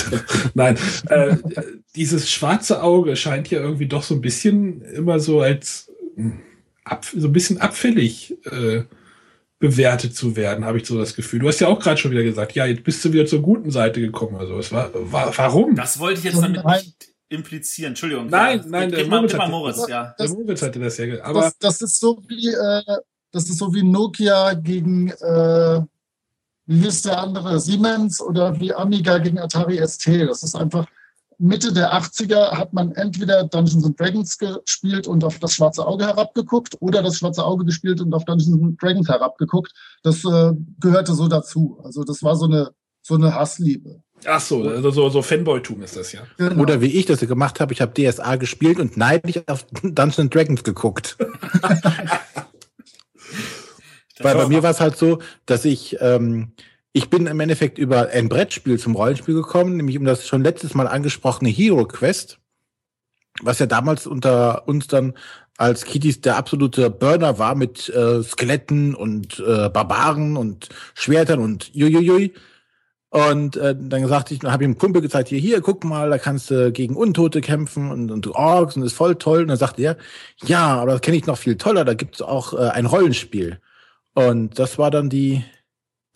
[0.55, 1.37] Nein, äh,
[1.95, 6.41] dieses schwarze Auge scheint ja irgendwie doch so ein bisschen immer so als hm,
[6.85, 8.83] ab, so ein bisschen abfällig äh,
[9.59, 11.41] bewertet zu werden, habe ich so das Gefühl.
[11.41, 13.71] Du hast ja auch gerade schon wieder gesagt, ja, jetzt bist du wieder zur guten
[13.71, 14.37] Seite gekommen.
[14.37, 15.75] Also es war, war warum?
[15.77, 17.91] Das wollte ich jetzt damit nicht implizieren.
[17.91, 18.29] Entschuldigung.
[18.29, 20.15] Nein, nein, der Moritz, hatte, Moritz, ja.
[20.19, 21.23] der Moritz hatte das ja.
[21.23, 22.83] Aber das, das ist so wie äh,
[23.33, 25.81] das ist so wie Nokia gegen äh,
[26.67, 30.07] wie ist der andere Siemens oder wie Amiga gegen Atari ST.
[30.29, 30.87] Das ist einfach
[31.43, 36.07] Mitte der 80er hat man entweder Dungeons and Dragons gespielt und auf das schwarze Auge
[36.07, 39.73] herabgeguckt oder das schwarze Auge gespielt und auf Dungeons and Dragons herabgeguckt.
[40.03, 41.81] Das äh, gehörte so dazu.
[41.83, 42.71] Also das war so eine,
[43.01, 44.03] so eine Hassliebe.
[44.27, 46.21] Ach so, also so, so Fanboy-Tum ist das ja.
[46.37, 46.61] Genau.
[46.61, 50.35] Oder wie ich das gemacht habe, ich habe DSA gespielt und neidlich auf Dungeons and
[50.35, 51.17] Dragons geguckt.
[54.21, 56.53] Weil bei mir war es halt so, dass ich ähm,
[56.93, 60.75] ich bin im Endeffekt über ein Brettspiel zum Rollenspiel gekommen, nämlich um das schon letztes
[60.75, 62.39] Mal angesprochene Hero Quest,
[63.43, 65.15] was ja damals unter uns dann
[65.57, 71.73] als Kitties der absolute Burner war mit äh, Skeletten und äh, Barbaren und Schwertern und
[71.75, 72.33] juiuiui.
[73.11, 76.51] Und äh, dann gesagt ich, habe ihm Kumpel gezeigt, hier, hier, guck mal, da kannst
[76.51, 79.43] du gegen Untote kämpfen und, und Orks und ist voll toll.
[79.43, 79.97] Und dann sagte er,
[80.45, 83.61] ja, aber das kenne ich noch viel toller, da gibt's auch äh, ein Rollenspiel.
[84.15, 85.45] Und das war dann die,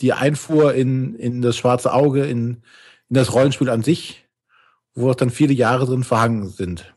[0.01, 2.63] die Einfuhr in, in das schwarze Auge, in,
[3.09, 4.27] in das Rollenspiel an sich,
[4.95, 6.95] wo auch dann viele Jahre drin verhangen sind.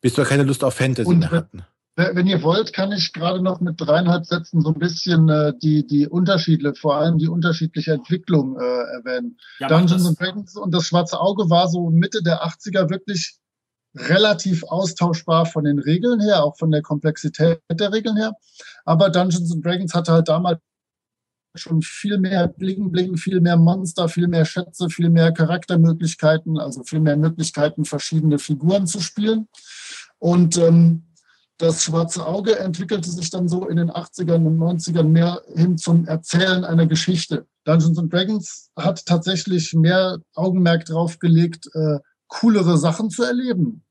[0.00, 1.64] Bis wir keine Lust auf Fantasy Und, mehr hatten.
[1.94, 5.86] Wenn ihr wollt, kann ich gerade noch mit dreieinhalb Sätzen so ein bisschen äh, die,
[5.86, 9.36] die Unterschiede, vor allem die unterschiedliche Entwicklung äh, erwähnen.
[9.58, 13.36] Ja, Dungeons and Dragons und das Schwarze Auge war so Mitte der 80er wirklich
[13.94, 18.32] relativ austauschbar von den Regeln her, auch von der Komplexität der Regeln her.
[18.84, 20.60] Aber Dungeons and Dragons hatte halt damals
[21.54, 26.82] schon viel mehr Bling Bling, viel mehr Monster, viel mehr Schätze, viel mehr Charaktermöglichkeiten, also
[26.82, 29.48] viel mehr Möglichkeiten, verschiedene Figuren zu spielen.
[30.18, 31.04] Und ähm,
[31.58, 36.06] das Schwarze Auge entwickelte sich dann so in den 80ern und 90ern mehr hin zum
[36.06, 37.46] Erzählen einer Geschichte.
[37.64, 43.84] Dungeons and Dragons hat tatsächlich mehr Augenmerk drauf gelegt, äh, coolere Sachen zu erleben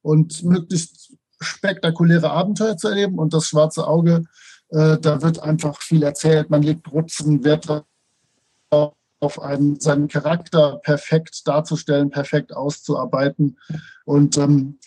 [0.00, 3.18] und möglichst spektakuläre Abenteuer zu erleben.
[3.18, 4.24] Und das Schwarze Auge
[4.72, 6.50] äh, da wird einfach viel erzählt.
[6.50, 7.84] Man legt großen Wert
[8.70, 13.58] auf einen, seinen Charakter perfekt darzustellen, perfekt auszuarbeiten.
[14.04, 14.78] Und ähm,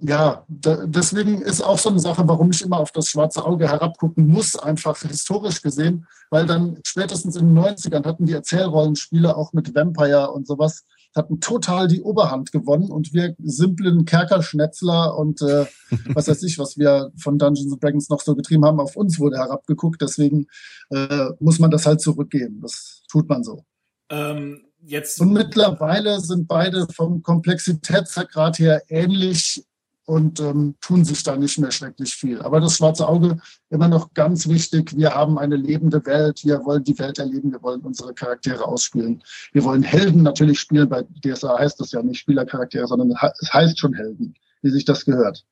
[0.00, 3.68] ja, da, deswegen ist auch so eine Sache, warum ich immer auf das schwarze Auge
[3.68, 9.52] herabgucken muss, einfach historisch gesehen, weil dann spätestens in den 90ern hatten die Erzählrollenspiele auch
[9.52, 10.84] mit Vampire und sowas,
[11.14, 15.66] hatten total die Oberhand gewonnen und wir simplen Kerkerschnetzler und äh,
[16.14, 19.38] was weiß ich, was wir von Dungeons Dragons noch so getrieben haben, auf uns wurde
[19.38, 20.00] herabgeguckt.
[20.00, 20.46] Deswegen
[20.90, 22.60] äh, muss man das halt zurückgeben.
[22.62, 23.64] Das tut man so.
[24.10, 29.64] Ähm, jetzt und mittlerweile sind beide vom Komplexitätsgrad her ähnlich
[30.12, 32.42] und ähm, tun sich da nicht mehr schrecklich viel.
[32.42, 33.38] Aber das schwarze Auge
[33.70, 34.94] immer noch ganz wichtig.
[34.94, 36.44] Wir haben eine lebende Welt.
[36.44, 37.50] Wir wollen die Welt erleben.
[37.50, 39.22] Wir wollen unsere Charaktere ausspielen.
[39.52, 40.90] Wir wollen Helden natürlich spielen.
[40.90, 43.10] Bei DSA heißt das ja nicht Spielercharaktere, sondern
[43.40, 45.46] es heißt schon Helden, wie sich das gehört.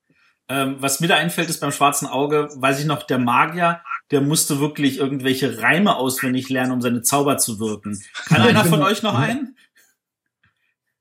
[0.50, 3.80] Ähm, was mir da einfällt, ist beim schwarzen Auge, weiß ich noch, der Magier,
[4.10, 7.98] der musste wirklich irgendwelche Reime auswendig lernen, um seine Zauber zu wirken.
[8.26, 9.56] Kann einer von euch noch einen?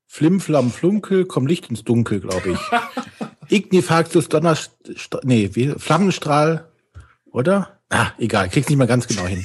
[0.06, 2.58] Flim, Flam, Flunkel, komm Licht ins Dunkel, glaube ich.
[3.50, 4.56] Ignifaxus, Donner,
[5.22, 6.68] nee, wie, Flammenstrahl,
[7.32, 7.80] oder?
[7.90, 9.44] Ah, egal, krieg's nicht mal ganz genau hin.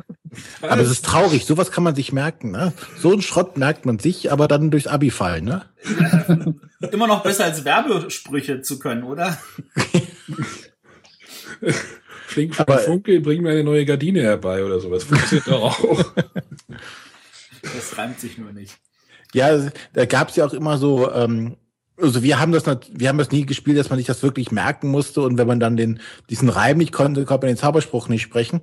[0.62, 2.72] aber es ist traurig, sowas kann man sich merken, ne?
[2.98, 5.64] So ein Schrott merkt man sich, aber dann durchs Abi fallen, ne?
[6.92, 9.38] Immer noch besser als Werbesprüche zu können, oder?
[12.26, 15.04] Flink, aber, Funke, bring mir eine neue Gardine herbei oder sowas.
[15.04, 16.04] Funktioniert doch auch.
[17.62, 18.76] Das reimt sich nur nicht.
[19.32, 21.56] Ja, da gab's ja auch immer so, ähm,
[22.00, 24.88] also wir haben das, wir haben das nie gespielt, dass man sich das wirklich merken
[24.90, 28.22] musste und wenn man dann den diesen Reim nicht konnte, konnte man den Zauberspruch nicht
[28.22, 28.60] sprechen.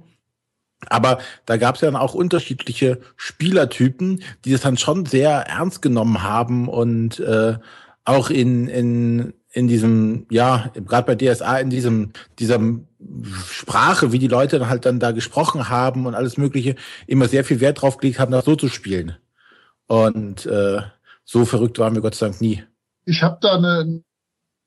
[0.88, 5.82] Aber da gab es ja dann auch unterschiedliche Spielertypen, die das dann schon sehr ernst
[5.82, 7.58] genommen haben und äh,
[8.04, 12.60] auch in in in diesem ja gerade bei DSA in diesem dieser
[13.50, 16.76] Sprache, wie die Leute dann halt dann da gesprochen haben und alles Mögliche,
[17.08, 19.16] immer sehr viel Wert drauf gelegt haben, das so zu spielen.
[19.88, 20.82] Und äh,
[21.24, 22.64] so verrückt waren wir Gott sei Dank nie.
[23.06, 24.04] Ich habe da eine,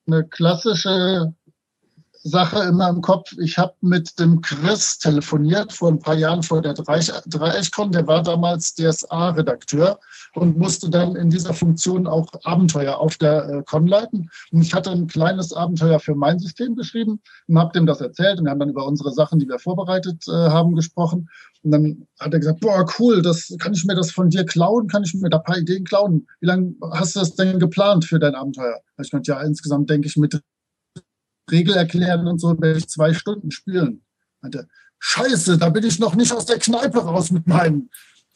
[0.07, 1.35] eine klassische
[2.26, 3.32] Sache immer im Kopf.
[3.38, 7.92] Ich habe mit dem Chris telefoniert vor ein paar Jahren vor der Dreieckkon.
[7.92, 10.00] Der war damals DSA-Redakteur
[10.34, 14.30] und musste dann in dieser Funktion auch Abenteuer auf der äh, Con leiten.
[14.52, 18.38] Und ich hatte ein kleines Abenteuer für mein System geschrieben und habe dem das erzählt.
[18.38, 21.28] Und wir haben dann über unsere Sachen, die wir vorbereitet äh, haben, gesprochen.
[21.62, 24.88] Und dann hat er gesagt, boah, cool, das kann ich mir das von dir klauen,
[24.88, 26.26] kann ich mir da ein paar Ideen klauen.
[26.40, 28.80] Wie lange hast du das denn geplant für dein Abenteuer?
[29.02, 30.40] Ich meinte, ja, insgesamt denke ich mit
[31.51, 34.03] Regel erklären und so werde ich zwei Stunden spielen.
[34.40, 34.68] Meinte,
[34.99, 37.90] Scheiße, da bin ich noch nicht aus der Kneipe raus mit meinem,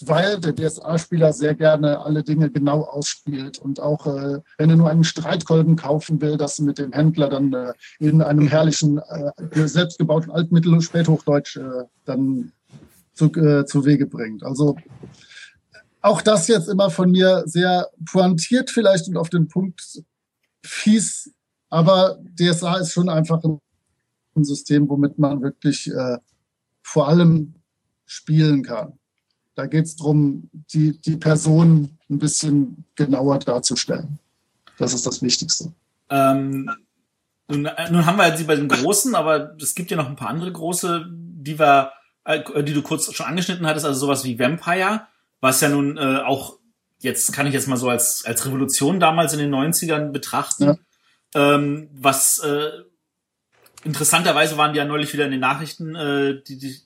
[0.05, 4.91] weil der DSA-Spieler sehr gerne alle Dinge genau ausspielt und auch, äh, wenn er nur
[4.91, 10.31] einen Streitkolben kaufen will, das mit dem Händler dann äh, in einem herrlichen, äh, selbstgebauten
[10.31, 12.53] Altmittel- und Späthochdeutsch äh, dann
[13.15, 14.45] zu, äh, zu Wege bringt.
[14.45, 14.77] Also
[16.01, 20.03] auch das jetzt immer von mir sehr pointiert vielleicht und auf den Punkt
[20.63, 21.33] fies
[21.71, 26.19] aber DSA ist schon einfach ein System, womit man wirklich äh,
[26.83, 27.55] vor allem
[28.07, 28.95] spielen kann.
[29.55, 34.19] Da geht es darum, die, die Person ein bisschen genauer darzustellen.
[34.79, 35.73] Das ist das Wichtigste.
[36.09, 36.71] Ähm,
[37.49, 40.09] nun, äh, nun haben wir jetzt sie bei den Großen, aber es gibt ja noch
[40.09, 41.93] ein paar andere große, die wir,
[42.25, 45.03] äh, die du kurz schon angeschnitten hattest, also sowas wie Vampire,
[45.41, 46.59] was ja nun äh, auch,
[47.01, 50.65] jetzt kann ich jetzt mal so als, als Revolution damals in den 90ern betrachten.
[50.65, 50.77] Ja
[51.35, 52.71] ähm, was äh,
[53.85, 56.77] interessanterweise waren die ja neulich wieder in den Nachrichten, äh, die, die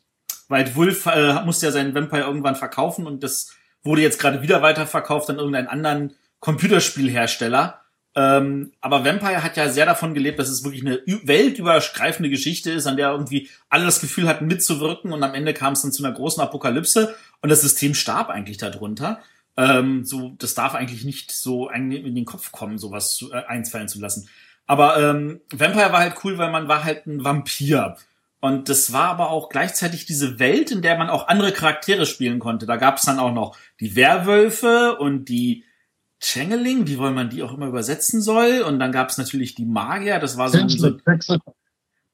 [0.49, 4.63] White Wolf äh, musste ja seinen Vampire irgendwann verkaufen und das wurde jetzt gerade wieder
[4.63, 7.81] weiterverkauft an irgendeinen anderen Computerspielhersteller.
[8.15, 12.87] Ähm, aber Vampire hat ja sehr davon gelebt, dass es wirklich eine weltübergreifende Geschichte ist,
[12.87, 16.05] an der irgendwie alle das Gefühl hatten mitzuwirken und am Ende kam es dann zu
[16.05, 19.21] einer großen Apokalypse und das System starb eigentlich darunter.
[19.57, 23.89] Ähm, so, das darf eigentlich nicht so in den Kopf kommen, sowas zu, äh, einfallen
[23.89, 24.29] zu lassen.
[24.67, 27.97] Aber ähm, Vampire war halt cool, weil man war halt ein Vampir.
[28.41, 32.39] Und das war aber auch gleichzeitig diese Welt, in der man auch andere Charaktere spielen
[32.39, 32.67] konnte.
[32.67, 35.65] Da gab es dann auch noch die Werwölfe und die
[36.21, 38.63] Changeling, wie wollen man die auch immer übersetzen soll.
[38.63, 40.99] Und dann gab es natürlich die Magier, das war so, so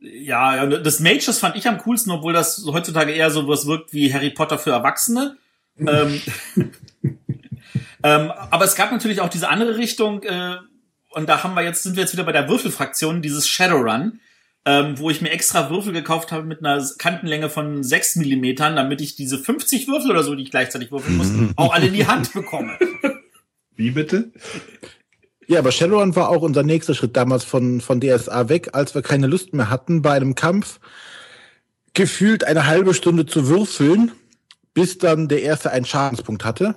[0.01, 4.13] ja, das Mages fand ich am coolsten, obwohl das heutzutage eher so was wirkt wie
[4.13, 5.37] Harry Potter für Erwachsene.
[5.79, 6.21] ähm,
[8.03, 10.57] ähm, aber es gab natürlich auch diese andere Richtung, äh,
[11.11, 14.21] und da haben wir jetzt, sind wir jetzt wieder bei der Würfelfraktion, dieses Shadowrun,
[14.65, 19.01] ähm, wo ich mir extra Würfel gekauft habe mit einer Kantenlänge von 6 Millimetern, damit
[19.01, 22.07] ich diese 50 Würfel oder so, die ich gleichzeitig würfeln muss, auch alle in die
[22.07, 22.79] Hand bekomme.
[23.77, 24.33] Wie bitte?
[25.47, 29.03] Ja, aber Shadowrun war auch unser nächster Schritt damals von, von DSA weg, als wir
[29.03, 30.81] keine Lust mehr hatten, bei einem Kampf
[31.95, 34.13] gefühlt eine halbe Stunde zu würfeln,
[34.75, 36.75] bis dann der erste einen Schadenspunkt hatte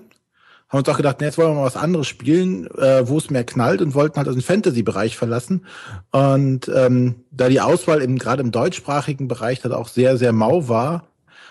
[0.71, 3.29] haben uns auch gedacht, nee, jetzt wollen wir mal was anderes spielen, äh, wo es
[3.29, 5.65] mehr knallt und wollten halt aus dem Fantasy-Bereich verlassen.
[6.11, 10.69] Und ähm, da die Auswahl eben gerade im deutschsprachigen Bereich dann auch sehr, sehr mau
[10.69, 11.03] war,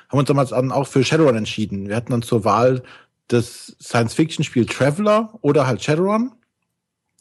[0.09, 1.89] haben wir uns damals dann auch für Shadowrun entschieden.
[1.89, 2.83] Wir hatten dann zur Wahl
[3.29, 6.33] das Science-Fiction-Spiel Traveler oder halt Shadowrun.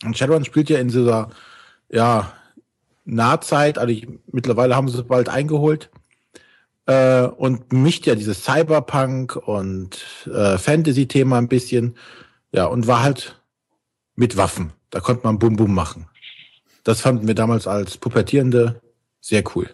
[0.05, 1.29] Und Shadowrun spielt ja in dieser,
[1.89, 2.31] ja,
[3.03, 5.89] Nahzeit, also ich, mittlerweile haben sie es bald eingeholt
[6.89, 11.95] äh, und mischt ja dieses Cyberpunk und äh, Fantasy-Thema ein bisschen.
[12.51, 13.39] Ja, und war halt
[14.15, 14.73] mit Waffen.
[14.89, 16.07] Da konnte man Bum Bum machen.
[16.83, 18.81] Das fanden wir damals als Pubertierende
[19.21, 19.69] sehr cool.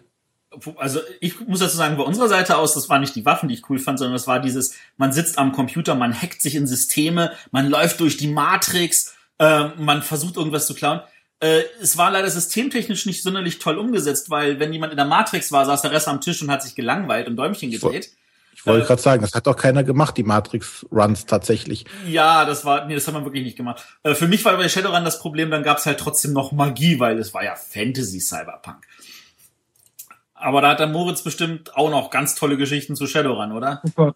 [0.76, 3.54] Also ich muss dazu sagen, bei unserer Seite aus, das war nicht die Waffen, die
[3.54, 6.66] ich cool fand, sondern das war dieses, man sitzt am Computer, man hackt sich in
[6.66, 11.00] Systeme, man läuft durch die Matrix, äh, man versucht irgendwas zu klauen.
[11.40, 15.52] Äh, es war leider systemtechnisch nicht sonderlich toll umgesetzt, weil wenn jemand in der Matrix
[15.52, 18.10] war, saß der Rest am Tisch und hat sich gelangweilt und Däumchen gedreht.
[18.54, 21.84] Ich wollte äh, gerade sagen, das hat doch keiner gemacht, die Matrix-Runs tatsächlich.
[22.06, 23.84] Ja, das war, nee, das hat man wirklich nicht gemacht.
[24.02, 26.98] Äh, für mich war bei Shadowrun das Problem, dann gab es halt trotzdem noch Magie,
[26.98, 28.86] weil es war ja Fantasy-Cyberpunk.
[30.32, 33.82] Aber da hat der Moritz bestimmt auch noch ganz tolle Geschichten zu Shadowrun, oder?
[33.84, 34.14] Super.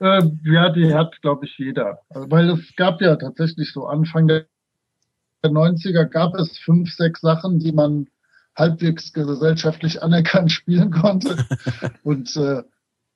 [0.00, 2.00] Äh, ja, die hat, glaube ich, jeder.
[2.08, 4.46] Also, weil es gab ja tatsächlich so Anfang der
[5.48, 8.08] 90er gab es fünf, sechs Sachen, die man
[8.56, 11.36] halbwegs gesellschaftlich anerkannt spielen konnte.
[12.02, 12.62] Und äh,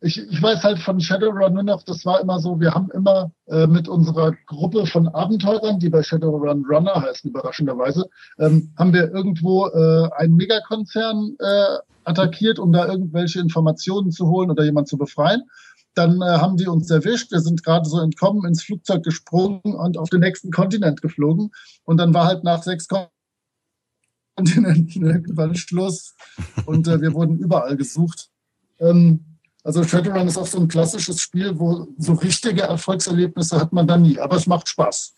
[0.00, 3.30] ich, ich weiß halt von Shadowrun nur noch, das war immer so, wir haben immer
[3.46, 8.08] äh, mit unserer Gruppe von Abenteurern, die bei Shadowrun Runner heißen, überraschenderweise,
[8.38, 14.50] ähm, haben wir irgendwo äh, einen Megakonzern äh, attackiert, um da irgendwelche Informationen zu holen
[14.50, 15.44] oder jemanden zu befreien.
[15.94, 17.30] Dann äh, haben die uns erwischt.
[17.30, 21.52] Wir sind gerade so entkommen, ins Flugzeug gesprungen und auf den nächsten Kontinent geflogen.
[21.84, 22.88] Und dann war halt nach sechs
[24.36, 26.14] Kontinenten irgendwann Schluss.
[26.66, 28.30] Und äh, wir wurden überall gesucht.
[28.80, 29.24] Ähm,
[29.62, 33.96] also Shadowrun ist auch so ein klassisches Spiel, wo so richtige Erfolgserlebnisse hat man da
[33.96, 34.18] nie.
[34.18, 35.14] Aber es macht Spaß.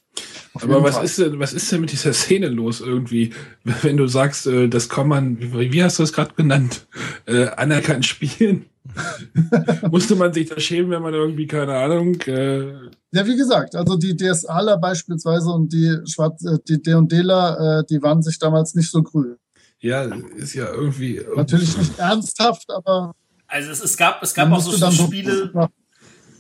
[0.55, 3.33] Aber was ist, denn, was ist denn mit dieser Szene los irgendwie,
[3.65, 6.87] wenn du sagst, äh, das kann man, wie hast du es gerade genannt,
[7.27, 8.67] äh, anerkannt spielen?
[9.91, 12.21] Musste man sich da schämen, wenn man irgendwie, keine Ahnung.
[12.23, 12.73] Äh
[13.13, 18.03] ja, wie gesagt, also die DSAler beispielsweise und die Schwarz, äh, die D&Dler, äh, die
[18.03, 19.37] waren sich damals nicht so grün.
[19.81, 20.03] Ja,
[20.37, 21.21] ist ja irgendwie.
[21.35, 23.15] Natürlich nicht ernsthaft, aber.
[23.47, 25.53] Also es, es gab, es gab auch so, so Spiele.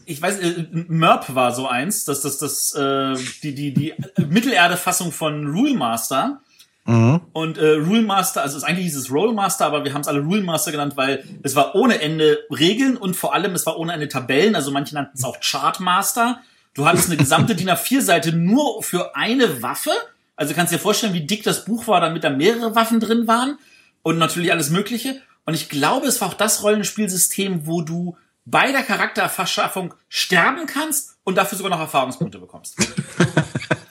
[0.06, 3.94] ich weiß, äh, Merp war so eins, dass das, das, äh, die, die, die
[4.28, 6.40] Mittelerde-Fassung von Rule Master
[6.86, 7.20] Mhm.
[7.32, 10.08] Und äh, Rule Master, also es ist eigentlich dieses Roll Master, aber wir haben es
[10.08, 13.78] alle Rule Master genannt, weil es war ohne Ende Regeln und vor allem es war
[13.78, 14.54] ohne Ende Tabellen.
[14.54, 16.40] Also manche nannten es auch Chart Master.
[16.74, 19.90] Du hattest eine gesamte DIN A4-Seite nur für eine Waffe.
[20.36, 23.58] Also kannst dir vorstellen, wie dick das Buch war, damit da mehrere Waffen drin waren
[24.02, 25.20] und natürlich alles Mögliche.
[25.44, 31.16] Und ich glaube, es war auch das Rollenspielsystem, wo du bei der Charakterverschaffung sterben kannst
[31.24, 32.76] und dafür sogar noch Erfahrungspunkte bekommst.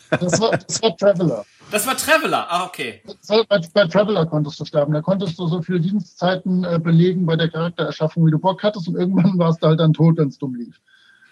[0.09, 1.45] Das war, das war Traveler.
[1.71, 3.01] Das war Traveler, ah, okay.
[3.27, 4.93] Bei, bei Traveler konntest du sterben.
[4.93, 8.87] Da konntest du so viele Dienstzeiten äh, belegen bei der Charaktererschaffung, wie du Bock hattest,
[8.87, 10.79] und irgendwann warst du halt dann tot, wenn es dumm lief.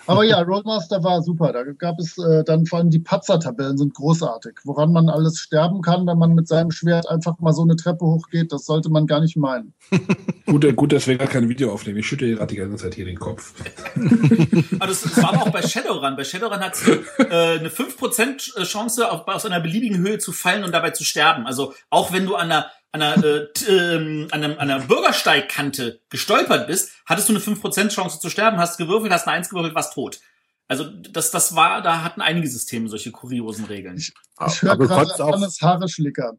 [0.06, 1.54] Aber ja, Rollmaster war super.
[1.54, 4.60] Da gab es äh, dann vor allem die Patzer-Tabellen sind großartig.
[4.64, 8.06] Woran man alles sterben kann, wenn man mit seinem Schwert einfach mal so eine Treppe
[8.06, 9.74] hochgeht, das sollte man gar nicht meinen.
[10.46, 12.00] gut, gut, dass wir gar kein Video aufnehmen.
[12.00, 13.54] Ich schütte gerade die ganze Zeit hier den Kopf.
[13.96, 16.16] aber das, das, war aber auch bei Shadowrun.
[16.16, 20.64] Bei Shadowrun hat sie äh, eine 5% Chance, auf, aus einer beliebigen Höhe zu fallen
[20.64, 21.46] und dabei zu sterben.
[21.46, 26.00] Also auch wenn du an einer an einer, äh, ähm, an, einer, an einer Bürgersteigkante
[26.10, 29.74] gestolpert bist, hattest du eine 5% Chance zu sterben, hast gewürfelt, hast eine Eins gewürfelt,
[29.76, 30.22] warst tot.
[30.68, 33.98] Also das, das war, da hatten einige Systeme solche kuriosen Regeln.
[33.98, 34.14] Ich,
[34.48, 36.38] ich höre gerade alles Haare schlickern.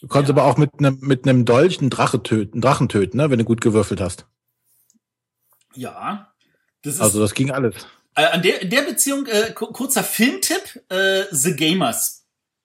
[0.00, 0.42] Du konntest ja.
[0.42, 3.38] aber auch mit einem mit einem Dolch einen Drache töten, einen Drachen töten, ne, wenn
[3.38, 4.26] du gut gewürfelt hast.
[5.74, 6.34] Ja.
[6.82, 7.76] Das ist, also das ging alles.
[8.16, 12.21] Äh, an der, in der Beziehung, äh, kurzer Filmtipp, äh, The Gamers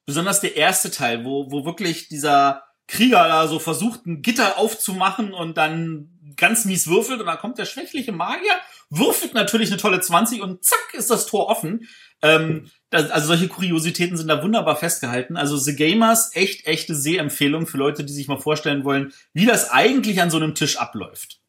[0.08, 5.34] besonders der erste Teil, wo, wo wirklich dieser Krieger da so versucht, ein Gitter aufzumachen
[5.34, 8.54] und dann ganz mies würfelt und dann kommt der schwächliche Magier,
[8.90, 11.88] würfelt natürlich eine tolle 20 und zack ist das Tor offen.
[12.22, 15.36] Ähm, das, also solche Kuriositäten sind da wunderbar festgehalten.
[15.36, 19.72] Also The Gamers, echt, echte Sehempfehlung für Leute, die sich mal vorstellen wollen, wie das
[19.72, 21.42] eigentlich an so einem Tisch abläuft.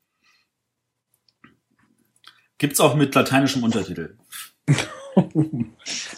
[2.59, 4.17] Gibt's auch mit lateinischem Untertitel.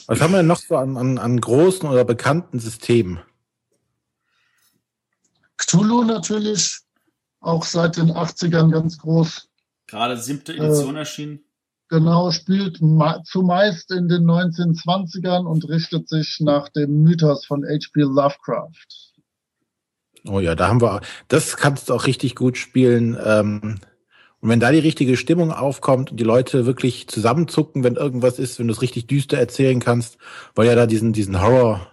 [0.06, 3.20] Was haben wir denn noch so an, an, an großen oder bekannten Systemen?
[5.56, 6.80] Cthulhu natürlich,
[7.40, 9.48] auch seit den 80ern ganz groß.
[9.86, 11.40] Gerade siebte Edition äh, erschienen.
[11.88, 12.78] Genau, spielt
[13.24, 18.02] zumeist in den 1920ern und richtet sich nach dem Mythos von H.P.
[18.02, 18.86] Lovecraft.
[20.24, 23.18] Oh ja, da haben wir, das kannst du auch richtig gut spielen.
[23.24, 23.80] Ähm,
[24.40, 28.58] Und wenn da die richtige Stimmung aufkommt und die Leute wirklich zusammenzucken, wenn irgendwas ist,
[28.58, 30.16] wenn du es richtig düster erzählen kannst,
[30.54, 31.86] weil ja da diesen, diesen Horror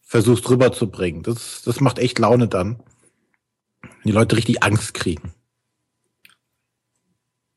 [0.00, 1.22] versuchst rüberzubringen.
[1.22, 2.82] Das, das macht echt Laune dann.
[3.82, 5.34] Wenn die Leute richtig Angst kriegen.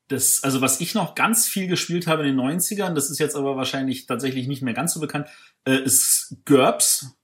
[0.08, 3.34] Das, also was ich noch ganz viel gespielt habe in den 90ern, das ist jetzt
[3.34, 5.28] aber wahrscheinlich tatsächlich nicht mehr ganz so bekannt,
[5.64, 7.16] äh, ist GURPS.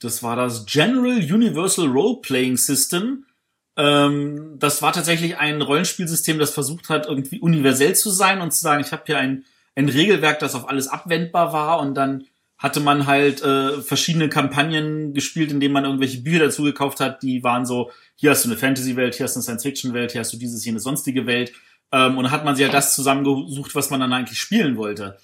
[0.00, 3.26] Das war das General Universal Role Playing System.
[3.76, 8.60] Ähm, das war tatsächlich ein Rollenspielsystem, das versucht hat, irgendwie universell zu sein und zu
[8.60, 9.44] sagen, ich habe hier ein,
[9.74, 12.24] ein Regelwerk, das auf alles abwendbar war und dann
[12.58, 17.42] hatte man halt äh, verschiedene Kampagnen gespielt, indem man irgendwelche Bücher dazu gekauft hat, die
[17.42, 20.36] waren so, hier hast du eine Fantasy-Welt, hier hast du eine Science-Fiction-Welt, hier hast du
[20.36, 21.52] dieses, hier eine sonstige Welt.
[21.90, 25.18] Ähm, und dann hat man sich ja das zusammengesucht, was man dann eigentlich spielen wollte.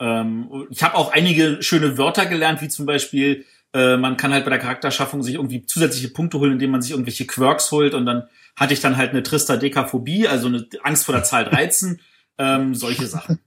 [0.00, 4.44] Ähm, ich habe auch einige schöne Wörter gelernt, wie zum Beispiel äh, man kann halt
[4.44, 8.06] bei der Charakterschaffung sich irgendwie zusätzliche Punkte holen, indem man sich irgendwelche Quirks holt und
[8.06, 12.00] dann hatte ich dann halt eine Trista Dekaphobie, also eine Angst vor der Zahl 13,
[12.38, 13.40] ähm, solche Sachen.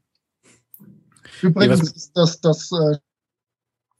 [1.41, 2.97] Übrigens ist das, das äh,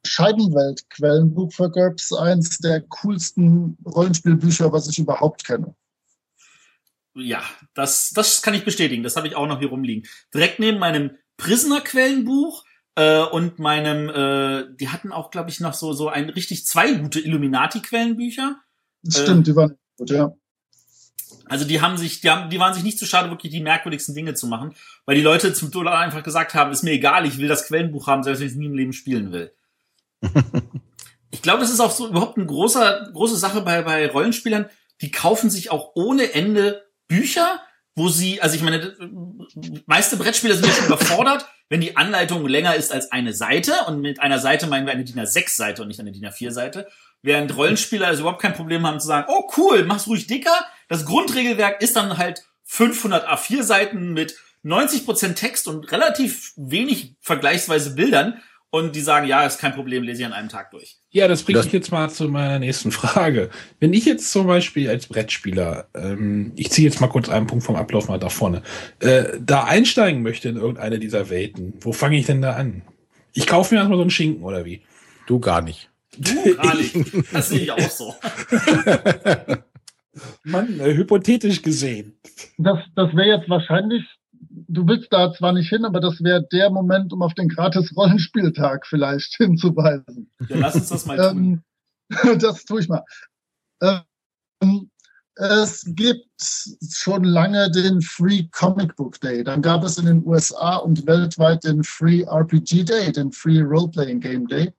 [0.05, 5.75] Scheibenwelt-Quellenbuch für GURPS eins der coolsten Rollenspielbücher, was ich überhaupt kenne.
[7.13, 7.41] Ja,
[7.73, 9.03] das, das kann ich bestätigen.
[9.03, 10.07] Das habe ich auch noch hier rumliegen.
[10.33, 12.63] Direkt neben meinem Prisoner-Quellenbuch
[12.97, 16.93] äh, und meinem, äh, die hatten auch, glaube ich, noch so, so ein richtig zwei
[16.93, 18.57] gute Illuminati-Quellenbücher.
[19.07, 20.33] Stimmt, äh, die waren gut, ja.
[21.45, 23.61] Also die haben sich, die haben, die waren sich nicht zu so schade, wirklich die
[23.61, 24.73] merkwürdigsten Dinge zu machen,
[25.05, 28.07] weil die Leute zum Tod einfach gesagt haben, ist mir egal, ich will das Quellenbuch
[28.07, 29.53] haben, selbst wenn ich es nie im Leben spielen will.
[31.29, 34.65] ich glaube, das ist auch so überhaupt eine große, große Sache bei, bei Rollenspielern,
[35.01, 37.61] die kaufen sich auch ohne Ende Bücher,
[37.95, 38.95] wo sie, also ich meine,
[39.85, 43.73] meiste Brettspieler sind ja schon überfordert, wenn die Anleitung länger ist als eine Seite.
[43.87, 46.87] Und mit einer Seite meinen wir eine DIN A6-Seite und nicht eine DIN A4-Seite.
[47.21, 50.65] Während Rollenspieler also überhaupt kein Problem haben zu sagen, oh cool, mach's ruhig dicker.
[50.87, 58.41] Das Grundregelwerk ist dann halt 500 A4-Seiten mit 90% Text und relativ wenig vergleichsweise Bildern
[58.69, 60.97] und die sagen, ja, ist kein Problem, lese ich an einem Tag durch.
[61.09, 63.49] Ja, das bringt mich jetzt mal zu meiner nächsten Frage.
[63.79, 67.63] Wenn ich jetzt zum Beispiel als Brettspieler, ähm, ich ziehe jetzt mal kurz einen Punkt
[67.63, 68.61] vom Ablauf mal da vorne,
[68.99, 72.81] äh, da einsteigen möchte in irgendeine dieser Welten, wo fange ich denn da an?
[73.33, 74.81] Ich kaufe mir erstmal so einen Schinken oder wie?
[75.27, 75.89] Du gar nicht.
[76.17, 76.95] Du gar nicht.
[77.31, 78.15] Das sehe ich auch so.
[80.43, 82.17] Mann, äh, hypothetisch gesehen.
[82.57, 84.03] Das, das wäre jetzt wahrscheinlich
[84.67, 88.85] du willst da zwar nicht hin, aber das wäre der Moment, um auf den Gratis-Rollenspieltag
[88.85, 90.29] vielleicht hinzuweisen.
[90.49, 91.63] Ja, lass uns das mal tun.
[92.09, 93.03] Ähm, das tue ich mal.
[93.81, 94.89] Ähm,
[95.35, 99.43] es gibt schon lange den Free Comic Book Day.
[99.43, 103.89] Dann gab es in den USA und weltweit den Free RPG Day, den Free Role
[103.89, 104.73] Playing Game Day.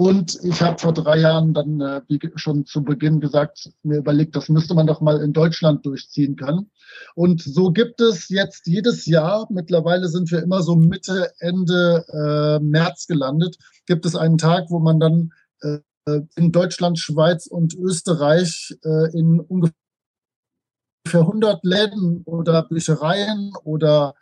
[0.00, 2.00] Und ich habe vor drei Jahren dann äh,
[2.36, 6.70] schon zu Beginn gesagt, mir überlegt, das müsste man doch mal in Deutschland durchziehen können.
[7.14, 12.64] Und so gibt es jetzt jedes Jahr, mittlerweile sind wir immer so Mitte, Ende äh,
[12.64, 15.80] März gelandet, gibt es einen Tag, wo man dann äh,
[16.34, 19.74] in Deutschland, Schweiz und Österreich äh, in ungefähr
[21.12, 24.14] 100 Läden oder Büchereien oder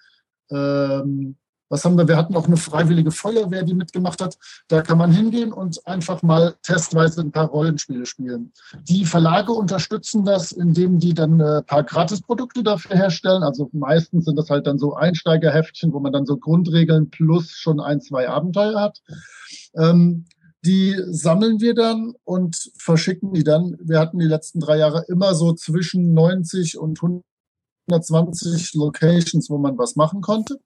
[0.51, 1.37] ähm,
[1.69, 2.09] was haben wir?
[2.09, 4.39] Wir hatten auch eine freiwillige Feuerwehr, die mitgemacht hat.
[4.69, 8.53] Da kann man hingehen und einfach mal testweise ein paar Rollenspiele spielen.
[8.89, 13.43] Die Verlage unterstützen das, indem die dann ein paar Gratisprodukte dafür herstellen.
[13.43, 17.81] Also meistens sind das halt dann so Einsteigerheftchen, wo man dann so Grundregeln plus schon
[17.81, 19.01] ein, zwei Abenteuer hat.
[19.77, 20.27] Ähm,
[20.65, 23.77] die sammeln wir dann und verschicken die dann.
[23.81, 27.01] Wir hatten die letzten drei Jahre immer so zwischen 90 und
[27.89, 30.59] 120 Locations, wo man was machen konnte.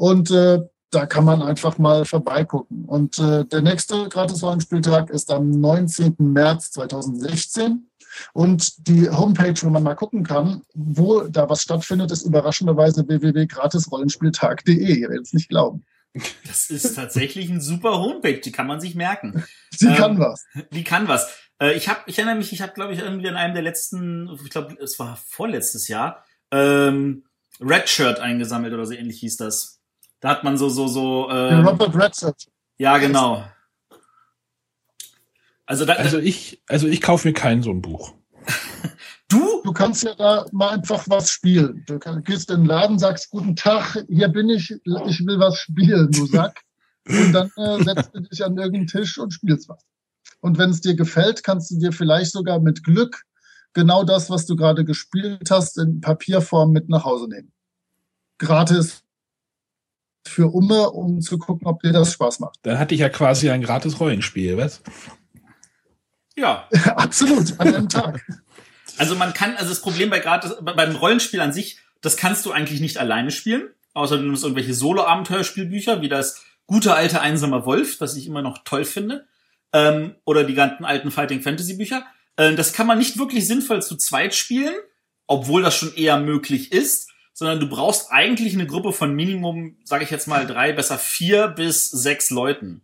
[0.00, 2.86] Und äh, da kann man einfach mal vorbeigucken.
[2.86, 6.16] Und äh, der nächste Gratis-Rollenspieltag ist am 19.
[6.18, 7.86] März 2016.
[8.32, 15.00] Und die Homepage, wo man mal gucken kann, wo da was stattfindet, ist überraschenderweise www.gratisrollenspieltag.de.
[15.00, 15.84] Ihr werdet es nicht glauben.
[16.46, 19.44] Das ist tatsächlich ein super Homepage, die kann man sich merken.
[19.82, 20.46] Die ähm, kann was.
[20.72, 21.30] Die kann was.
[21.60, 24.30] Äh, ich habe, ich erinnere mich, ich habe, glaube ich, irgendwie in einem der letzten,
[24.42, 27.24] ich glaube, es war vorletztes Jahr, ähm,
[27.60, 29.79] Redshirt eingesammelt oder so ähnlich hieß das.
[30.20, 31.30] Da hat man so, so, so.
[31.30, 32.46] Ähm, Robert Redford.
[32.78, 33.44] Ja, genau.
[35.66, 38.14] Also, da, also ich, also ich kaufe mir kein so ein Buch.
[39.28, 39.62] Du?
[39.62, 41.84] Du kannst ja da mal einfach was spielen.
[41.86, 46.10] Du gehst in den Laden, sagst, guten Tag, hier bin ich, ich will was spielen,
[46.10, 46.62] du Sack.
[47.06, 49.84] und dann äh, setzt du dich an irgendeinen Tisch und spielst was.
[50.40, 53.22] Und wenn es dir gefällt, kannst du dir vielleicht sogar mit Glück
[53.72, 57.52] genau das, was du gerade gespielt hast, in Papierform mit nach Hause nehmen.
[58.38, 59.04] Gratis
[60.30, 62.58] für Umme, um zu gucken, ob dir das Spaß macht.
[62.62, 64.82] Dann hatte ich ja quasi ein gratis Rollenspiel, was?
[66.36, 66.68] Ja.
[66.96, 68.24] Absolut, an einem Tag.
[68.96, 72.52] Also man kann, also das Problem bei gerade beim Rollenspiel an sich, das kannst du
[72.52, 73.68] eigentlich nicht alleine spielen.
[73.92, 78.58] Außer du nimmst irgendwelche Solo-Abenteuerspielbücher, wie das gute alte Einsamer Wolf, das ich immer noch
[78.64, 79.26] toll finde.
[79.72, 82.04] Ähm, oder die ganzen alten Fighting Fantasy Bücher.
[82.36, 84.74] Äh, das kann man nicht wirklich sinnvoll zu zweit spielen,
[85.26, 87.09] obwohl das schon eher möglich ist,
[87.40, 91.48] sondern du brauchst eigentlich eine Gruppe von Minimum, sage ich jetzt mal, drei, besser vier
[91.48, 92.82] bis sechs Leuten.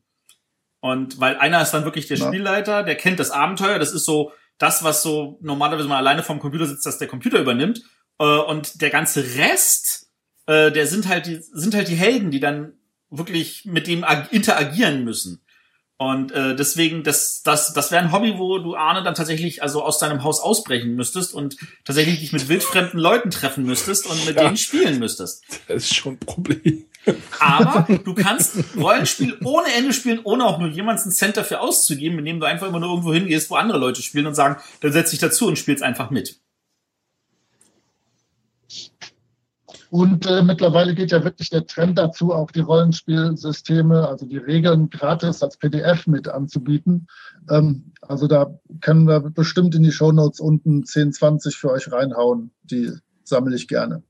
[0.80, 4.32] Und weil einer ist dann wirklich der Spielleiter, der kennt das Abenteuer, das ist so
[4.56, 7.82] das, was so normalerweise man alleine vom Computer sitzt, dass der Computer übernimmt.
[8.18, 10.08] Äh, und der ganze Rest,
[10.46, 12.78] äh, der sind halt die, sind halt die Helden, die dann
[13.10, 15.44] wirklich mit dem interagieren müssen.
[15.98, 19.82] Und äh, deswegen, das, das, das wäre ein Hobby, wo du Arne dann tatsächlich also
[19.82, 24.36] aus deinem Haus ausbrechen müsstest und tatsächlich dich mit wildfremden Leuten treffen müsstest und mit
[24.36, 24.44] ja.
[24.44, 25.42] denen spielen müsstest.
[25.68, 26.84] Das ist schon ein Problem.
[27.38, 32.18] Aber du kannst Rollenspiel ohne Ende spielen, ohne auch nur jemanden einen Cent dafür auszugeben,
[32.18, 35.10] indem du einfach immer nur irgendwo hingehst, wo andere Leute spielen und sagen, dann setz
[35.10, 36.40] dich dazu und spielst einfach mit.
[39.90, 44.90] Und äh, mittlerweile geht ja wirklich der Trend dazu, auch die Rollenspielsysteme, also die Regeln
[44.90, 47.06] gratis als PDF mit anzubieten.
[47.50, 52.50] Ähm, also da können wir bestimmt in die Shownotes unten 10, 20 für euch reinhauen.
[52.64, 52.92] Die
[53.24, 54.02] sammle ich gerne.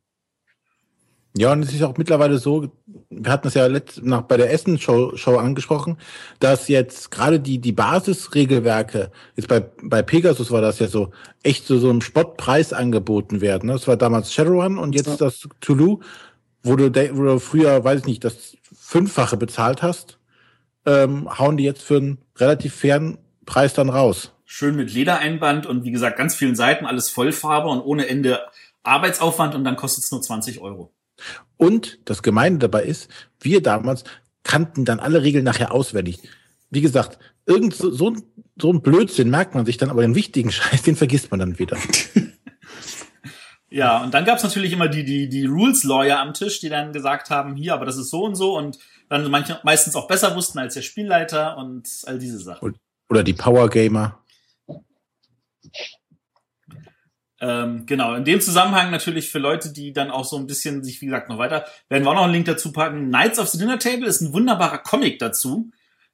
[1.39, 2.73] Ja, und es ist auch mittlerweile so,
[3.11, 5.99] wir hatten das ja letzt, nach, bei der Essen-Show Show angesprochen,
[6.41, 11.11] dass jetzt gerade die, die Basisregelwerke, jetzt bei, bei Pegasus war das ja so,
[11.43, 13.69] echt so, so im Spottpreis angeboten werden.
[13.69, 15.17] Das war damals Shadowrun und jetzt ja.
[15.17, 16.03] das Toulouse,
[16.63, 20.19] wo du, wo du früher, weiß ich nicht, das Fünffache bezahlt hast,
[20.87, 24.33] ähm, hauen die jetzt für einen relativ fairen Preis dann raus.
[24.47, 28.41] Schön mit Ledereinband und wie gesagt, ganz vielen Seiten, alles Vollfarbe und ohne Ende
[28.85, 30.93] Arbeitsaufwand und dann kostet es nur 20 Euro.
[31.57, 33.09] Und das Gemeine dabei ist,
[33.41, 34.05] wir damals
[34.43, 36.21] kannten dann alle Regeln nachher auswendig.
[36.71, 38.15] Wie gesagt, irgend so, so,
[38.61, 41.59] so ein Blödsinn merkt man sich dann, aber den wichtigen Scheiß, den vergisst man dann
[41.59, 41.77] wieder.
[43.71, 47.31] ja, und dann gab's natürlich immer die, die, die Rules-Lawyer am Tisch, die dann gesagt
[47.31, 50.59] haben, hier, aber das ist so und so und dann manche, meistens auch besser wussten
[50.59, 52.75] als der Spielleiter und all diese Sachen.
[53.09, 54.19] Oder die Power Gamer.
[57.47, 61.01] Ähm, genau, in dem Zusammenhang natürlich für Leute, die dann auch so ein bisschen sich,
[61.01, 63.07] wie gesagt, noch weiter, werden wir auch noch einen Link dazu packen.
[63.07, 65.71] Knights of the Dinner Table ist ein wunderbarer Comic dazu,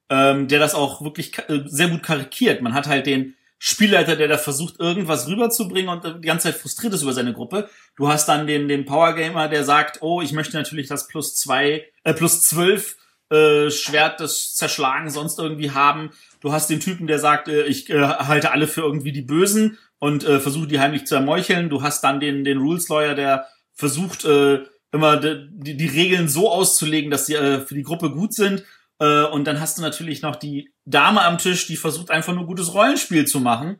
[0.09, 2.61] ähm, der das auch wirklich äh, sehr gut karikiert.
[2.61, 6.93] Man hat halt den Spielleiter, der da versucht, irgendwas rüberzubringen und die ganze Zeit frustriert
[6.93, 7.67] ist über seine Gruppe.
[7.95, 11.35] Du hast dann den, den Power Gamer, der sagt, oh, ich möchte natürlich das plus
[11.35, 12.95] zwei, äh, plus zwölf
[13.31, 16.11] äh, Schwert des Zerschlagen sonst irgendwie haben.
[16.41, 19.79] Du hast den Typen, der sagt, äh, ich äh, halte alle für irgendwie die Bösen
[20.03, 21.69] und äh, versuche die heimlich zu ermeucheln.
[21.69, 24.59] Du hast dann den, den Rules Lawyer, der versucht äh,
[24.91, 28.65] immer die, die Regeln so auszulegen, dass sie äh, für die Gruppe gut sind.
[28.99, 32.45] Äh, und dann hast du natürlich noch die Dame am Tisch, die versucht einfach nur
[32.45, 33.79] gutes Rollenspiel zu machen.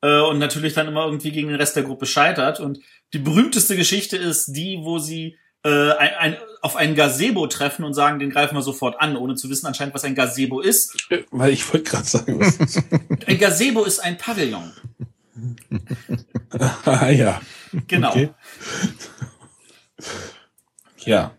[0.00, 2.58] Äh, und natürlich dann immer irgendwie gegen den Rest der Gruppe scheitert.
[2.58, 2.78] Und
[3.12, 7.92] die berühmteste Geschichte ist die, wo sie äh, ein, ein, auf einen Gazebo treffen und
[7.92, 11.06] sagen, den greifen wir sofort an, ohne zu wissen anscheinend, was ein Gazebo ist.
[11.30, 12.82] Weil ich wollte gerade sagen, was ist.
[13.26, 14.72] ein Gazebo ist ein Pavillon.
[16.84, 17.40] Ah, ja.
[17.86, 18.10] Genau.
[18.10, 18.30] Okay.
[20.98, 21.32] Ja.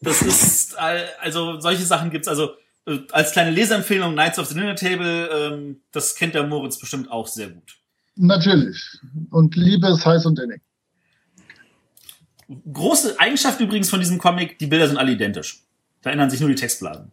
[0.00, 2.50] Das ist, also solche Sachen gibt's also
[2.86, 7.10] äh, als kleine Leseempfehlung Knights of the Dinner Table, ähm, das kennt der Moritz bestimmt
[7.10, 7.76] auch sehr gut.
[8.14, 8.98] Natürlich.
[9.30, 10.62] Und Liebe ist heiß und innig.
[12.72, 15.62] Große Eigenschaft übrigens von diesem Comic, die Bilder sind alle identisch.
[16.02, 17.10] Da ändern sich nur die Textblasen.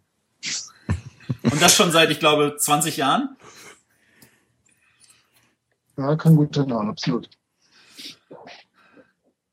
[1.41, 3.35] Und das schon seit, ich glaube, 20 Jahren.
[5.97, 7.29] Ja, kann gut sein, absolut.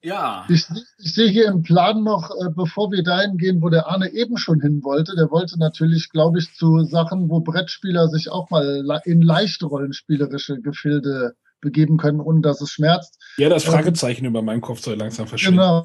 [0.03, 0.47] Ja.
[0.49, 0.65] Ich,
[0.99, 4.39] ich, sehe hier im Plan noch, äh, bevor wir dahin gehen, wo der Arne eben
[4.39, 5.15] schon hin wollte.
[5.15, 10.61] Der wollte natürlich, glaube ich, zu Sachen, wo Brettspieler sich auch mal in leicht rollenspielerische
[10.63, 13.19] Gefilde begeben können, ohne dass es schmerzt.
[13.37, 15.59] Ja, das ähm, Fragezeichen ähm, über meinem Kopf soll langsam verschwinden.
[15.59, 15.85] Genau.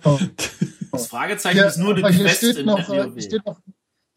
[0.91, 3.59] Das Fragezeichen ja, ist nur eine Quest steht in noch, äh, steht noch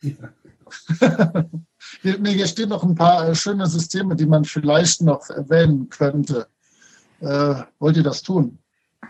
[2.02, 6.46] hier, hier stehen noch ein paar äh, schöne Systeme, die man vielleicht noch erwähnen könnte.
[7.20, 8.58] Äh, wollt ihr das tun?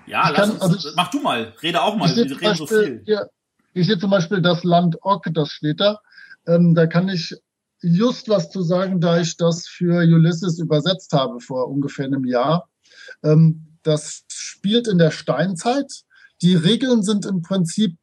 [0.07, 1.55] Ja, kann, uns, also, mach du mal.
[1.63, 2.09] Rede auch mal.
[2.09, 3.03] Wir reden Beispiel, so viel.
[3.05, 3.29] Hier,
[3.75, 6.01] ich sehe zum Beispiel das Land Ock, das steht da.
[6.47, 7.35] Ähm, da kann ich
[7.81, 12.69] just was zu sagen, da ich das für Ulysses übersetzt habe vor ungefähr einem Jahr.
[13.23, 16.03] Ähm, das spielt in der Steinzeit.
[16.43, 17.97] Die Regeln sind im Prinzip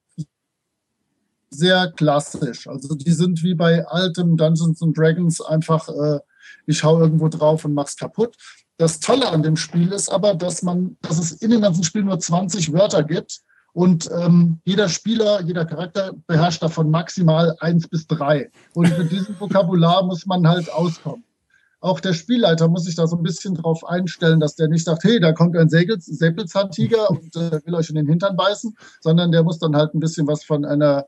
[1.57, 2.67] sehr klassisch.
[2.67, 6.19] Also die sind wie bei altem Dungeons and Dragons einfach, äh,
[6.65, 8.35] ich hau irgendwo drauf und mach's kaputt.
[8.77, 12.03] Das Tolle an dem Spiel ist aber, dass man, dass es in dem ganzen Spiel
[12.03, 13.41] nur 20 Wörter gibt
[13.75, 18.49] und ähm, jeder Spieler, jeder Charakter beherrscht davon maximal eins bis drei.
[18.73, 21.25] Und mit diesem Vokabular muss man halt auskommen.
[21.81, 25.03] auch der Spielleiter muss sich da so ein bisschen drauf einstellen, dass der nicht sagt,
[25.03, 29.43] hey, da kommt ein Säbelzahntiger und äh, will euch in den Hintern beißen, sondern der
[29.43, 31.05] muss dann halt ein bisschen was von einer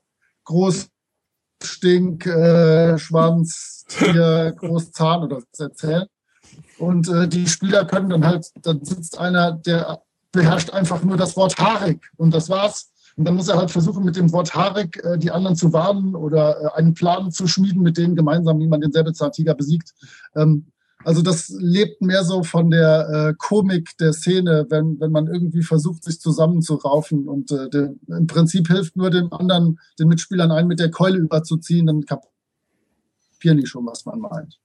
[0.48, 6.06] Großstink, äh, Schwanz, Tier, Großzahn oder was erzählen.
[6.78, 11.36] Und äh, die Spieler können dann halt, dann sitzt einer, der beherrscht einfach nur das
[11.36, 12.92] Wort haarig und das war's.
[13.18, 16.16] Und dann muss er halt versuchen, mit dem Wort haarig äh, die anderen zu warnen
[16.16, 19.94] oder äh, einen Plan zu schmieden, mit denen gemeinsam, wie man den Säbelzahntiger besiegt.
[20.36, 20.68] Ähm,
[21.08, 25.64] also das lebt mehr so von der äh, Komik der Szene, wenn, wenn man irgendwie
[25.64, 30.68] versucht, sich zusammenzuraufen und äh, de, im Prinzip hilft nur dem anderen, den Mitspielern einen
[30.68, 34.60] mit der Keule überzuziehen, dann kapieren die schon, was man meint.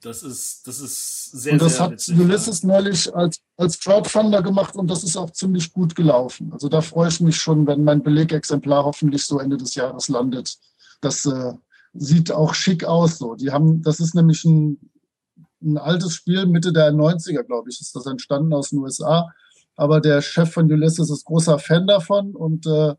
[0.00, 4.40] Das ist, das ist sehr, Und das sehr hat witzig, Ulysses neulich als, als Crowdfunder
[4.40, 6.50] gemacht und das ist auch ziemlich gut gelaufen.
[6.50, 10.56] Also da freue ich mich schon, wenn mein Belegexemplar hoffentlich so Ende des Jahres landet.
[11.02, 11.52] Das äh,
[11.94, 13.34] sieht auch schick aus so.
[13.34, 14.78] Die haben, das ist nämlich ein,
[15.62, 19.32] ein altes Spiel, Mitte der 90er, glaube ich, ist das entstanden aus den USA.
[19.76, 22.94] Aber der Chef von Ulysses ist großer Fan davon und äh,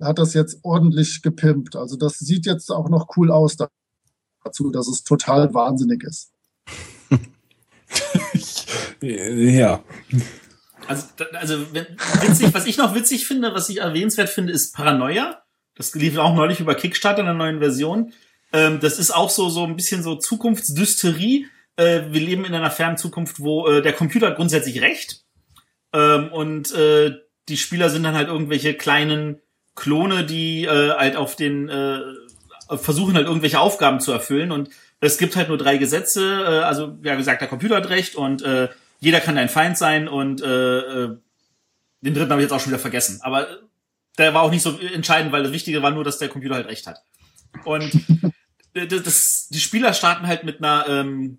[0.00, 1.76] hat das jetzt ordentlich gepimpt.
[1.76, 3.56] Also das sieht jetzt auch noch cool aus
[4.44, 6.32] dazu, dass es total wahnsinnig ist.
[9.00, 9.82] ja.
[10.86, 11.04] Also,
[11.34, 15.42] also witzig, was ich noch witzig finde, was ich erwähnenswert finde, ist Paranoia.
[15.78, 18.12] Das lief auch neulich über Kickstarter in der neuen Version.
[18.52, 21.46] Ähm, das ist auch so so ein bisschen so Zukunftsdysterie.
[21.76, 25.24] Äh, wir leben in einer fernen Zukunft, wo äh, der Computer grundsätzlich recht
[25.92, 27.16] ähm, und äh,
[27.48, 29.40] die Spieler sind dann halt irgendwelche kleinen
[29.74, 32.00] Klone, die äh, halt auf den äh,
[32.76, 34.68] versuchen halt irgendwelche Aufgaben zu erfüllen und
[35.00, 36.42] es gibt halt nur drei Gesetze.
[36.42, 38.68] Äh, also ja, gesagt, der Computer hat recht und äh,
[39.00, 41.16] jeder kann dein Feind sein und äh, äh,
[42.00, 43.20] den dritten habe ich jetzt auch schon wieder vergessen.
[43.22, 43.46] Aber
[44.18, 46.66] der war auch nicht so entscheidend, weil das Wichtige war nur, dass der Computer halt
[46.66, 47.02] recht hat.
[47.64, 47.90] Und
[48.74, 51.38] das, das, die Spieler starten halt mit einer ähm,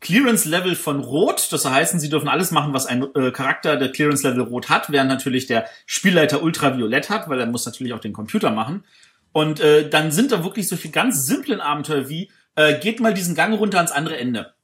[0.00, 1.48] Clearance-Level von Rot.
[1.50, 5.08] Das heißt, sie dürfen alles machen, was ein äh, Charakter der Clearance-Level Rot hat, während
[5.08, 8.84] natürlich der Spielleiter Ultraviolett hat, weil er muss natürlich auch den Computer machen.
[9.32, 13.34] Und äh, dann sind da wirklich solche ganz simplen Abenteuer wie, äh, geht mal diesen
[13.34, 14.54] Gang runter ans andere Ende.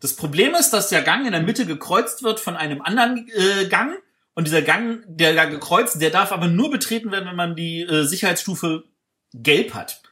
[0.00, 3.66] Das Problem ist, dass der Gang in der Mitte gekreuzt wird von einem anderen äh,
[3.66, 3.94] Gang.
[4.36, 7.80] Und dieser Gang, der da gekreuzt, der darf aber nur betreten werden, wenn man die
[7.80, 8.84] äh, Sicherheitsstufe
[9.32, 10.02] gelb hat.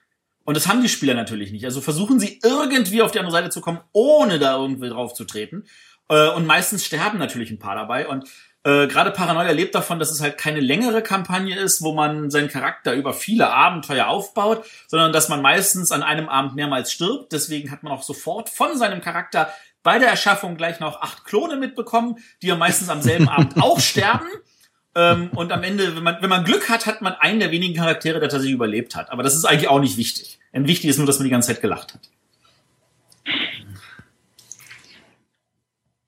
[0.45, 1.67] Und das haben die Spieler natürlich nicht.
[1.67, 5.25] Also versuchen sie irgendwie auf die andere Seite zu kommen, ohne da irgendwie drauf zu
[5.25, 5.65] treten.
[6.09, 8.09] Äh, und meistens sterben natürlich ein paar dabei.
[8.09, 8.25] Und
[8.65, 12.49] äh, gerade Paranoia lebt davon, dass es halt keine längere Kampagne ist, wo man seinen
[12.49, 17.33] Charakter über viele Abenteuer aufbaut, sondern dass man meistens an einem Abend mehrmals stirbt.
[17.33, 19.53] Deswegen hat man auch sofort von seinem Charakter
[19.85, 23.79] bei der Erschaffung gleich noch acht Klone mitbekommen, die ja meistens am selben Abend auch
[23.79, 24.27] sterben.
[24.97, 27.75] Ähm, und am Ende, wenn man, wenn man Glück hat, hat man einen der wenigen
[27.75, 29.11] Charaktere, der tatsächlich überlebt hat.
[29.11, 30.41] Aber das ist eigentlich auch nicht wichtig.
[30.53, 32.01] Denn wichtig ist nur, dass man die ganze Zeit gelacht hat.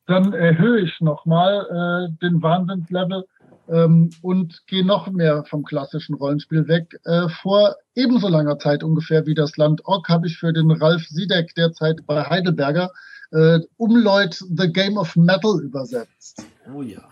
[0.07, 1.67] Dann erhöhe ich nochmal
[2.11, 3.25] äh, den Wahnsinnslevel
[3.69, 6.99] ähm, und gehe noch mehr vom klassischen Rollenspiel weg.
[7.05, 11.07] Äh, vor ebenso langer Zeit ungefähr wie das Land Ock habe ich für den Ralf
[11.09, 12.93] Siedeck derzeit bei Heidelberger
[13.33, 16.45] äh, Umleut The Game of Metal übersetzt.
[16.75, 17.03] Oh ja.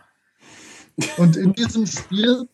[1.19, 2.49] Und in diesem Spiel,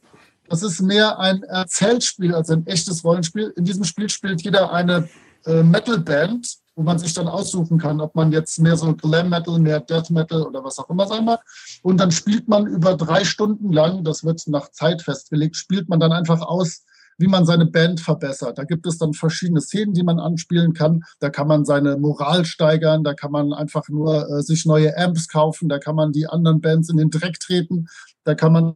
[0.49, 3.53] das ist mehr ein Erzählspiel als ein echtes Rollenspiel.
[3.57, 5.09] In diesem Spiel spielt jeder eine
[5.47, 9.59] äh, Metalband, wo man sich dann aussuchen kann, ob man jetzt mehr so Glam Metal,
[9.59, 11.41] mehr Death Metal oder was auch immer sein mag.
[11.83, 16.01] Und dann spielt man über drei Stunden lang, das wird nach Zeit festgelegt, spielt man
[16.01, 16.85] dann einfach aus,
[17.21, 18.57] wie man seine Band verbessert.
[18.57, 21.05] Da gibt es dann verschiedene Szenen, die man anspielen kann.
[21.19, 25.29] Da kann man seine Moral steigern, da kann man einfach nur äh, sich neue Amps
[25.29, 27.89] kaufen, da kann man die anderen Bands in den Dreck treten,
[28.25, 28.75] da kann man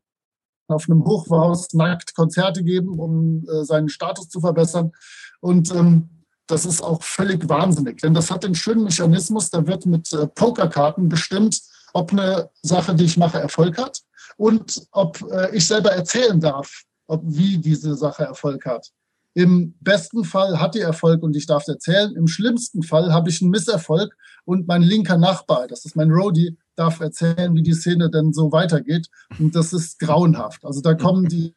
[0.68, 4.93] auf einem Hochhaus nackt Konzerte geben, um äh, seinen Status zu verbessern.
[5.40, 6.10] Und ähm,
[6.47, 10.27] das ist auch völlig wahnsinnig, denn das hat den schönen Mechanismus, da wird mit äh,
[10.27, 11.60] Pokerkarten bestimmt,
[11.94, 14.01] ob eine Sache, die ich mache, Erfolg hat
[14.36, 18.90] und ob äh, ich selber erzählen darf, ob wie diese Sache Erfolg hat.
[19.35, 22.14] Im besten Fall hat die Erfolg und ich darf es erzählen.
[22.14, 26.56] Im schlimmsten Fall habe ich einen Misserfolg und mein linker Nachbar, das ist mein Roadie,
[26.76, 29.09] darf erzählen, wie die Szene denn so weitergeht.
[29.39, 30.64] Und das ist grauenhaft.
[30.64, 31.55] Also da kommen die,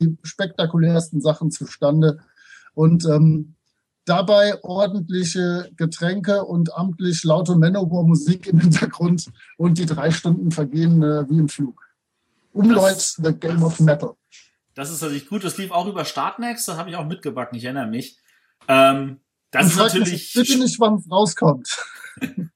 [0.00, 2.18] die spektakulärsten Sachen zustande.
[2.74, 3.54] Und ähm,
[4.06, 11.28] dabei ordentliche Getränke und amtlich laute Manowar-Musik im Hintergrund und die drei Stunden vergehen äh,
[11.28, 11.82] wie im Flug.
[12.52, 14.14] Umleut, The Game of Metal.
[14.78, 15.42] Das ist natürlich gut.
[15.42, 16.68] Das lief auch über Startnext.
[16.68, 17.58] Das habe ich auch mitgebacken.
[17.58, 18.16] Ich erinnere mich.
[18.68, 19.18] Ähm,
[19.50, 20.32] das Und ist natürlich.
[20.32, 21.68] bitte nicht, wann es rauskommt.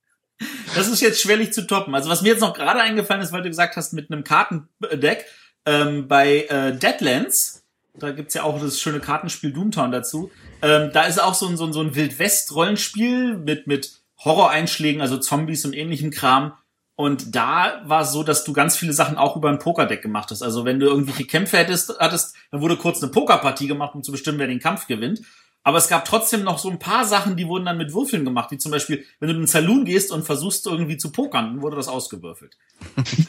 [0.75, 1.95] Das ist jetzt schwerlich zu toppen.
[1.95, 5.25] Also was mir jetzt noch gerade eingefallen ist, weil du gesagt hast, mit einem Kartendeck
[5.67, 11.05] ähm, bei äh, Deadlands, da gibt's ja auch das schöne Kartenspiel Doomtown dazu, ähm, da
[11.05, 15.75] ist auch so ein, so ein, so ein Wildwest-Rollenspiel mit, mit Horror-Einschlägen, also Zombies und
[15.75, 16.55] ähnlichem Kram.
[16.95, 20.31] Und da war es so, dass du ganz viele Sachen auch über ein Pokerdeck gemacht
[20.31, 20.43] hast.
[20.43, 24.13] Also wenn du irgendwelche Kämpfe hättest, hattest, dann wurde kurz eine Pokerpartie gemacht, um zu
[24.13, 25.23] bestimmen, wer den Kampf gewinnt.
[25.65, 28.51] Aber es gab trotzdem noch so ein paar Sachen, die wurden dann mit Würfeln gemacht,
[28.51, 31.63] wie zum Beispiel, wenn du in den Saloon gehst und versuchst irgendwie zu pokern, dann
[31.63, 32.59] wurde das ausgewürfelt.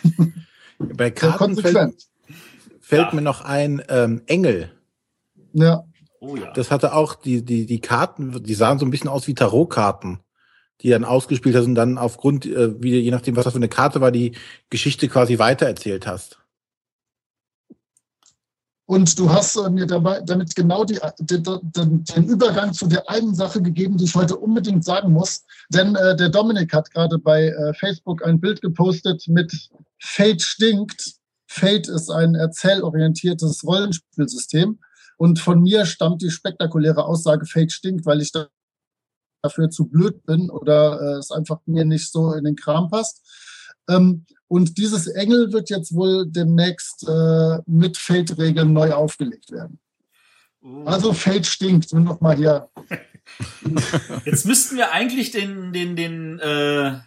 [0.79, 2.07] Bei Karten fällt,
[2.81, 3.13] fällt ja.
[3.13, 4.71] mir noch ein ähm, Engel.
[5.53, 5.83] Ja.
[6.19, 6.51] Oh ja.
[6.53, 10.19] Das hatte auch die, die, die Karten, die sahen so ein bisschen aus wie Tarotkarten,
[10.81, 13.69] die dann ausgespielt hast und dann aufgrund, äh, wie, je nachdem, was das für eine
[13.69, 14.33] Karte war, die
[14.69, 16.43] Geschichte quasi weitererzählt hast.
[18.85, 21.43] Und du hast äh, mir dabei damit genau die, den,
[22.03, 25.45] den, Übergang zu der einen Sache gegeben, die ich heute unbedingt sagen muss.
[25.69, 29.69] Denn äh, der Dominik hat gerade bei äh, Facebook ein Bild gepostet mit
[29.99, 31.13] Fate stinkt.
[31.47, 34.79] Fate ist ein erzählorientiertes Rollenspielsystem.
[35.17, 38.31] Und von mir stammt die spektakuläre Aussage, Fate stinkt, weil ich
[39.43, 43.21] dafür zu blöd bin oder äh, es einfach mir nicht so in den Kram passt.
[43.89, 49.79] Ähm, und dieses Engel wird jetzt wohl demnächst äh, mit Feldregeln neu aufgelegt werden.
[50.61, 50.83] Oh.
[50.85, 52.69] Also Feld stinkt, nur noch mal hier.
[54.25, 56.99] Jetzt müssten wir eigentlich den, den, den, äh,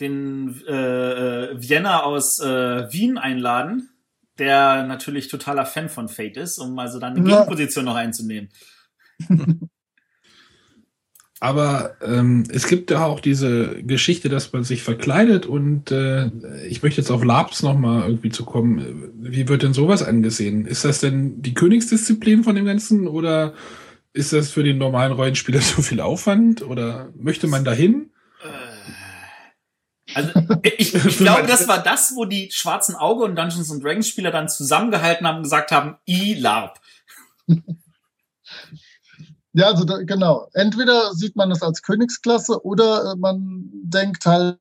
[0.00, 3.90] den äh, äh, Vienna aus äh, Wien einladen,
[4.38, 8.50] der natürlich totaler Fan von Fate ist, um also dann eine Gegenposition noch einzunehmen.
[11.42, 16.30] Aber ähm, es gibt ja auch diese Geschichte, dass man sich verkleidet und äh,
[16.68, 19.10] ich möchte jetzt auf Labs nochmal irgendwie zu kommen.
[19.16, 20.66] Wie wird denn sowas angesehen?
[20.66, 23.54] Ist das denn die Königsdisziplin von dem Ganzen oder
[24.12, 28.12] ist das für den normalen Rollenspieler so viel Aufwand oder möchte man dahin?
[28.44, 30.30] Äh, also
[30.62, 34.48] ich, ich glaube, das war das, wo die schwarzen Auge und Dungeons Dragons Spieler dann
[34.48, 36.78] zusammengehalten haben und gesagt haben, I-LARP.
[39.54, 40.48] Ja, also da, genau.
[40.54, 44.58] Entweder sieht man es als Königsklasse oder äh, man denkt halt,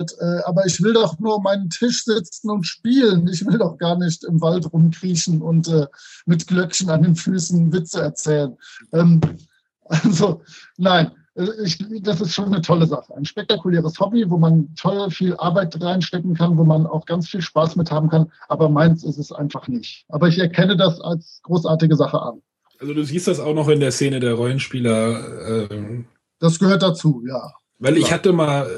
[0.00, 3.28] äh, aber ich will doch nur meinen Tisch sitzen und spielen.
[3.28, 5.86] Ich will doch gar nicht im Wald rumkriechen und äh,
[6.26, 8.56] mit Glöckchen an den Füßen Witze erzählen.
[8.92, 9.20] Ähm,
[9.84, 10.42] also
[10.76, 13.14] nein, äh, ich, das ist schon eine tolle Sache.
[13.14, 17.42] Ein spektakuläres Hobby, wo man toll viel Arbeit reinstecken kann, wo man auch ganz viel
[17.42, 18.32] Spaß mit haben kann.
[18.48, 20.04] Aber meins ist es einfach nicht.
[20.08, 22.42] Aber ich erkenne das als großartige Sache an.
[22.78, 25.68] Also du siehst das auch noch in der Szene der Rollenspieler.
[25.70, 26.06] Ähm,
[26.38, 27.52] das gehört dazu, ja.
[27.78, 28.70] Weil ich hatte mal,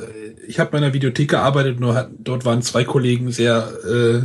[0.46, 4.22] ich habe bei einer Videothek gearbeitet, nur dort waren zwei Kollegen sehr äh,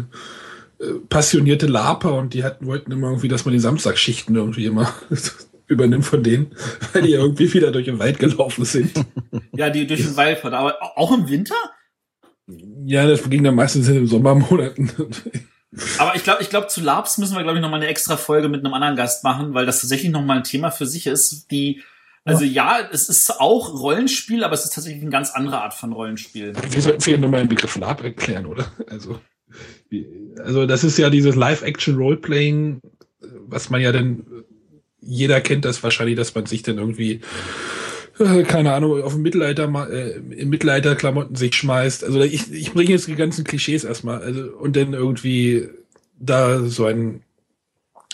[0.83, 4.93] äh, passionierte Laper und die hatten, wollten immer irgendwie, dass man die Samstagsschichten irgendwie immer
[5.67, 6.55] übernimmt von denen,
[6.93, 8.91] weil die irgendwie wieder durch den Wald gelaufen sind.
[9.55, 11.53] Ja, die durch den Wald fahren, aber auch im Winter?
[12.85, 14.91] Ja, das ging dann meistens in den Sommermonaten.
[15.97, 18.49] Aber ich glaube, ich glaube, zu Labs müssen wir, glaube ich, nochmal eine extra Folge
[18.49, 21.81] mit einem anderen Gast machen, weil das tatsächlich nochmal ein Thema für sich ist, die,
[22.25, 25.91] also ja, es ist auch Rollenspiel, aber es ist tatsächlich eine ganz andere Art von
[25.91, 26.53] Rollenspiel.
[26.69, 28.71] Wir sollten vielleicht nochmal den Begriff Lab erklären, oder?
[28.87, 29.19] Also,
[30.43, 32.79] also das ist ja dieses Live-Action-Roleplaying,
[33.47, 34.25] was man ja dann,
[35.01, 37.21] jeder kennt das wahrscheinlich, dass man sich dann irgendwie
[38.47, 42.03] keine Ahnung, auf dem Mittelalter äh, in Mittelalter-Klamotten sich schmeißt.
[42.03, 44.21] Also ich, ich bringe jetzt die ganzen Klischees erstmal.
[44.21, 45.69] Also, und dann irgendwie
[46.19, 47.21] da so ein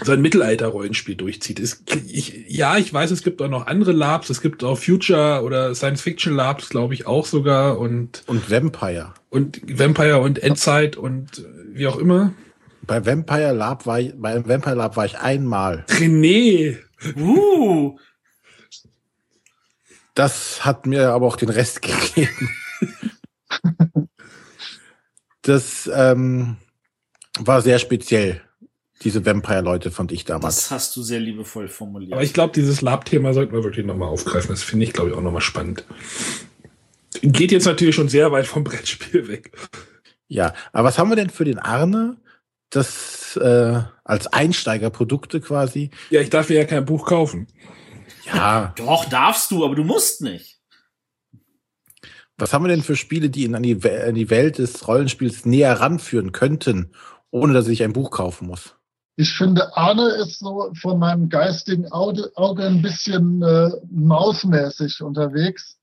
[0.02, 1.60] so ein Mittelalter-Rollenspiel durchzieht.
[1.60, 4.30] Ist, ich, ja, ich weiß, es gibt auch noch andere Labs.
[4.30, 7.78] Es gibt auch Future oder Science-Fiction-Labs, glaube ich, auch sogar.
[7.80, 9.14] Und, und Vampire.
[9.30, 12.34] Und Vampire und Endzeit und wie auch immer.
[12.82, 15.86] Bei Vampire Lab war ich, bei Vampire Lab war ich einmal.
[15.90, 16.78] René!
[17.16, 17.98] Uh!
[20.16, 21.82] Das hat mir aber auch den Rest
[22.16, 22.50] gegeben.
[25.42, 26.58] das ähm,
[27.40, 28.42] war sehr speziell.
[29.04, 30.56] Diese Vampire-Leute fand ich damals.
[30.56, 32.14] Das hast du sehr liebevoll formuliert.
[32.14, 34.50] Aber ich glaube, dieses Lab-Thema sollten wir wirklich nochmal aufgreifen.
[34.50, 35.86] Das finde ich, glaube ich, auch nochmal spannend.
[37.22, 39.52] Geht jetzt natürlich schon sehr weit vom Brettspiel weg.
[40.28, 42.18] Ja, aber was haben wir denn für den Arne?
[42.70, 45.90] Das äh, als Einsteigerprodukte quasi.
[46.10, 47.48] Ja, ich darf mir ja kein Buch kaufen.
[48.34, 48.74] Ja.
[48.78, 50.60] Doch, darfst du, aber du musst nicht.
[52.38, 55.46] Was haben wir denn für Spiele, die ihn an die, an die Welt des Rollenspiels
[55.46, 56.94] näher ranführen könnten,
[57.32, 58.76] ohne dass ich ein Buch kaufen muss?
[59.18, 65.78] Ich finde, Arne ist so von meinem geistigen Auge, Auge ein bisschen äh, mausmäßig unterwegs.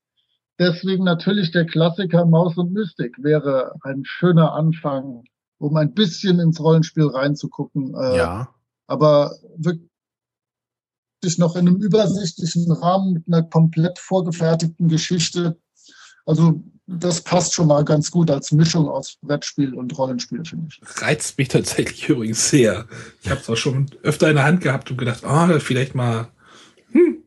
[0.58, 5.24] Deswegen natürlich der Klassiker Maus und Mystik wäre ein schöner Anfang,
[5.58, 7.94] um ein bisschen ins Rollenspiel reinzugucken.
[7.94, 8.48] Äh, ja.
[8.86, 9.95] Aber wirklich wirklich
[11.38, 15.58] noch in einem übersichtlichen Rahmen mit einer komplett vorgefertigten Geschichte.
[16.24, 20.80] Also das passt schon mal ganz gut als Mischung aus Brettspiel und Rollenspiel, finde ich.
[21.02, 22.86] Reizt mich tatsächlich übrigens sehr.
[23.22, 26.28] Ich habe es auch schon öfter in der Hand gehabt und gedacht, oh, vielleicht mal.
[26.92, 27.22] Hm.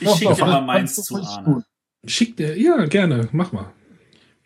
[0.00, 1.64] Ich schicke dir mal meins zu Arne.
[2.06, 3.72] Schick dir, ja, gerne, mach mal.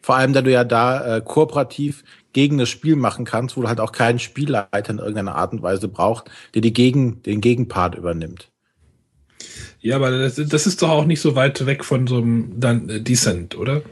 [0.01, 2.02] Vor allem, da du ja da äh, kooperativ
[2.32, 5.62] gegen das Spiel machen kannst, wo du halt auch keinen Spielleiter in irgendeiner Art und
[5.62, 8.51] Weise braucht, der die gegen, den Gegenpart übernimmt.
[9.81, 12.89] Ja, aber das, das ist doch auch nicht so weit weg von so einem dann,
[12.89, 13.82] äh, Descent, oder?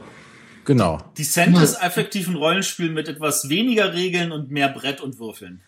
[0.65, 1.03] Genau.
[1.17, 5.61] Descent ist effektiv ein Rollenspiel mit etwas weniger Regeln und mehr Brett und Würfeln.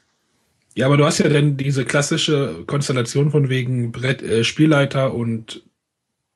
[0.76, 5.64] Ja, aber du hast ja dann diese klassische Konstellation von wegen Brett, äh, Spielleiter und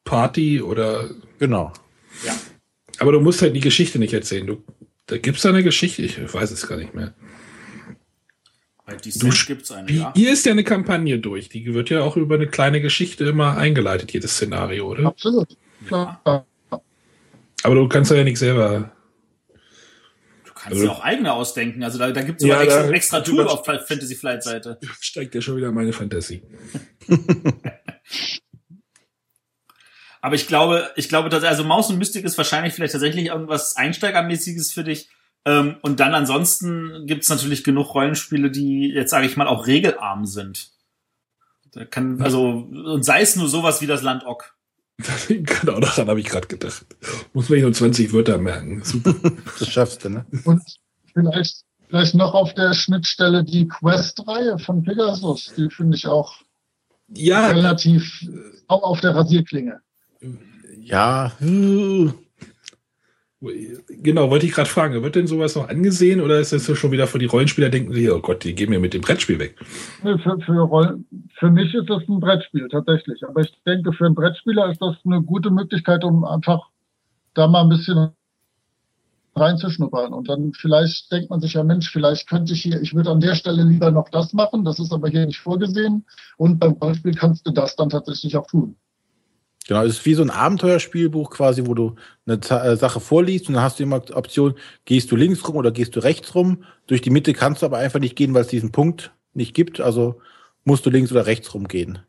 [0.03, 1.09] Party oder.
[1.39, 1.73] Genau.
[2.25, 2.35] Ja.
[2.99, 4.47] Aber du musst halt die Geschichte nicht erzählen.
[4.47, 4.63] Du,
[5.07, 7.13] da gibt's da eine Geschichte, ich weiß es gar nicht mehr.
[8.87, 10.13] Bei Du Descent gibt's eine, ja.
[10.15, 11.49] Hier ist ja eine Kampagne durch.
[11.49, 15.07] Die wird ja auch über eine kleine Geschichte immer eingeleitet, jedes Szenario, oder?
[15.07, 15.57] Absolut.
[15.87, 16.21] Klar.
[17.63, 18.93] Aber du kannst ja nicht selber.
[20.45, 21.83] Du kannst dir auch eigene ausdenken.
[21.83, 24.79] Also da, da gibt's Ja, sogar extra, da- extra Tool auf Fantasy Flight Seite.
[25.01, 26.41] Steigt ja schon wieder meine Fantasie.
[30.21, 33.75] Aber ich glaube, ich glaube, dass also Maus und Mystik ist wahrscheinlich vielleicht tatsächlich irgendwas
[33.75, 35.09] Einsteigermäßiges für dich.
[35.47, 40.25] Ähm, und dann ansonsten gibt's natürlich genug Rollenspiele, die jetzt sage ich mal auch regelarm
[40.25, 40.71] sind.
[41.71, 44.55] Da kann also und sei es nur sowas wie das Land Ock.
[45.29, 46.85] genau daran habe ich gerade gedacht.
[47.33, 48.83] Muss man nur 20 Wörter merken.
[48.83, 49.15] Super.
[49.59, 50.25] Das schaffst du, ne?
[50.43, 50.61] Und
[51.13, 55.53] vielleicht, vielleicht noch auf der Schnittstelle die Quest-Reihe von Pegasus.
[55.55, 56.41] Die finde ich auch
[57.07, 58.27] Ja, relativ
[58.67, 59.79] auch auf der Rasierklinge.
[60.81, 61.31] Ja.
[61.39, 62.09] äh,
[63.39, 65.01] genau, wollte ich gerade fragen.
[65.03, 68.09] Wird denn sowas noch angesehen oder ist das schon wieder für die Rollenspieler denken sie,
[68.09, 69.55] oh Gott, die gehen mir mit dem Brettspiel weg?
[70.01, 70.99] Für, für,
[71.39, 73.23] für mich ist das ein Brettspiel tatsächlich.
[73.23, 76.67] Aber ich denke, für einen Brettspieler ist das eine gute Möglichkeit, um einfach
[77.35, 78.09] da mal ein bisschen
[79.35, 80.13] reinzuschnuppern.
[80.13, 83.21] Und dann vielleicht denkt man sich ja, Mensch, vielleicht könnte ich hier, ich würde an
[83.21, 84.65] der Stelle lieber noch das machen.
[84.65, 86.05] Das ist aber hier nicht vorgesehen.
[86.37, 88.75] Und beim Rollenspiel kannst du das dann tatsächlich auch tun.
[89.67, 91.95] Genau, es ist wie so ein Abenteuerspielbuch quasi, wo du
[92.25, 95.57] eine äh, Sache vorliest und dann hast du immer die Option, gehst du links rum
[95.57, 96.63] oder gehst du rechts rum.
[96.87, 99.81] Durch die Mitte kannst du aber einfach nicht gehen, weil es diesen Punkt nicht gibt.
[99.81, 100.21] Also
[100.63, 101.99] musst du links oder rechts rumgehen.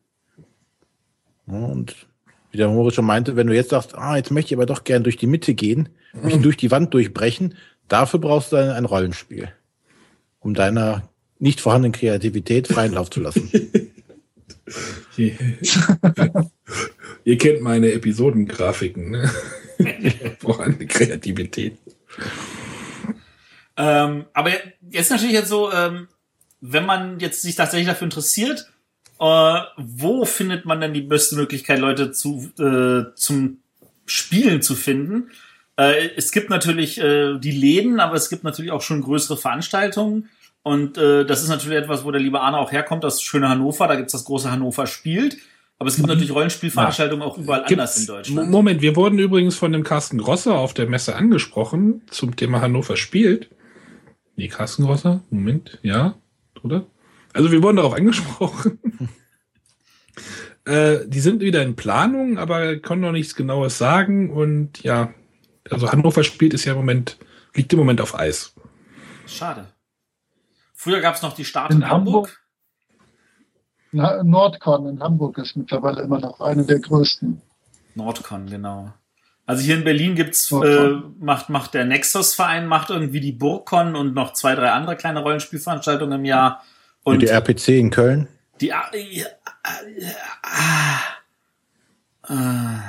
[1.49, 2.07] Ja, und
[2.53, 4.85] wie der Moritz schon meinte, wenn du jetzt sagst, ah, jetzt möchte ich aber doch
[4.85, 7.55] gern durch die Mitte gehen, möchte durch die Wand durchbrechen,
[7.89, 9.53] dafür brauchst du dann ein Rollenspiel,
[10.39, 11.09] um deiner
[11.41, 13.51] nicht vorhandenen Kreativität freien Lauf zu lassen.
[17.25, 19.31] Ihr kennt meine Episodengrafiken, ne?
[20.41, 21.79] Vorhandene Kreativität.
[23.77, 24.51] Ähm, aber
[24.91, 26.09] jetzt natürlich jetzt so, ähm,
[26.61, 28.67] wenn man jetzt sich tatsächlich dafür interessiert,
[29.21, 33.59] äh, wo findet man denn die beste Möglichkeit, Leute zu, äh, zum
[34.07, 35.31] Spielen zu finden?
[35.77, 40.29] Äh, es gibt natürlich äh, die Läden, aber es gibt natürlich auch schon größere Veranstaltungen.
[40.63, 43.87] Und äh, das ist natürlich etwas, wo der liebe Arne auch herkommt, das schöne Hannover,
[43.87, 45.39] da gibt's das große Hannover spielt.
[45.79, 48.51] Aber es gibt natürlich Rollenspielveranstaltungen auch überall anders in Deutschland.
[48.51, 52.97] Moment, wir wurden übrigens von dem Carsten Grosser auf der Messe angesprochen zum Thema Hannover
[52.97, 53.51] spielt.
[54.35, 55.23] Nee, Carsten Grosser?
[55.31, 56.17] Moment, ja,
[56.65, 56.87] oder?
[57.33, 58.81] Also wir wurden darauf angesprochen.
[60.65, 64.31] äh, die sind wieder in Planung, aber können noch nichts Genaues sagen.
[64.31, 65.15] Und ja,
[65.71, 67.19] also Hannover spielt ist ja im Moment,
[67.55, 68.55] liegt im Moment auf Eis.
[69.27, 69.67] Schade.
[70.75, 72.29] Früher gab's noch die Start In in, Hamburg.
[72.29, 72.48] Na,
[73.93, 77.41] Nordcon in Hamburg ist mittlerweile immer noch eine der größten.
[77.95, 78.93] Nordcon, genau.
[79.47, 84.15] Also hier in Berlin gibt's, äh, macht, macht der Nexus-Verein, macht irgendwie die Burgcon und
[84.15, 86.63] noch zwei, drei andere kleine Rollenspielveranstaltungen im Jahr.
[87.03, 88.29] Und die RPC in Köln.
[88.61, 89.27] die, ah, ja,
[90.43, 91.01] ah,
[92.25, 92.81] ah,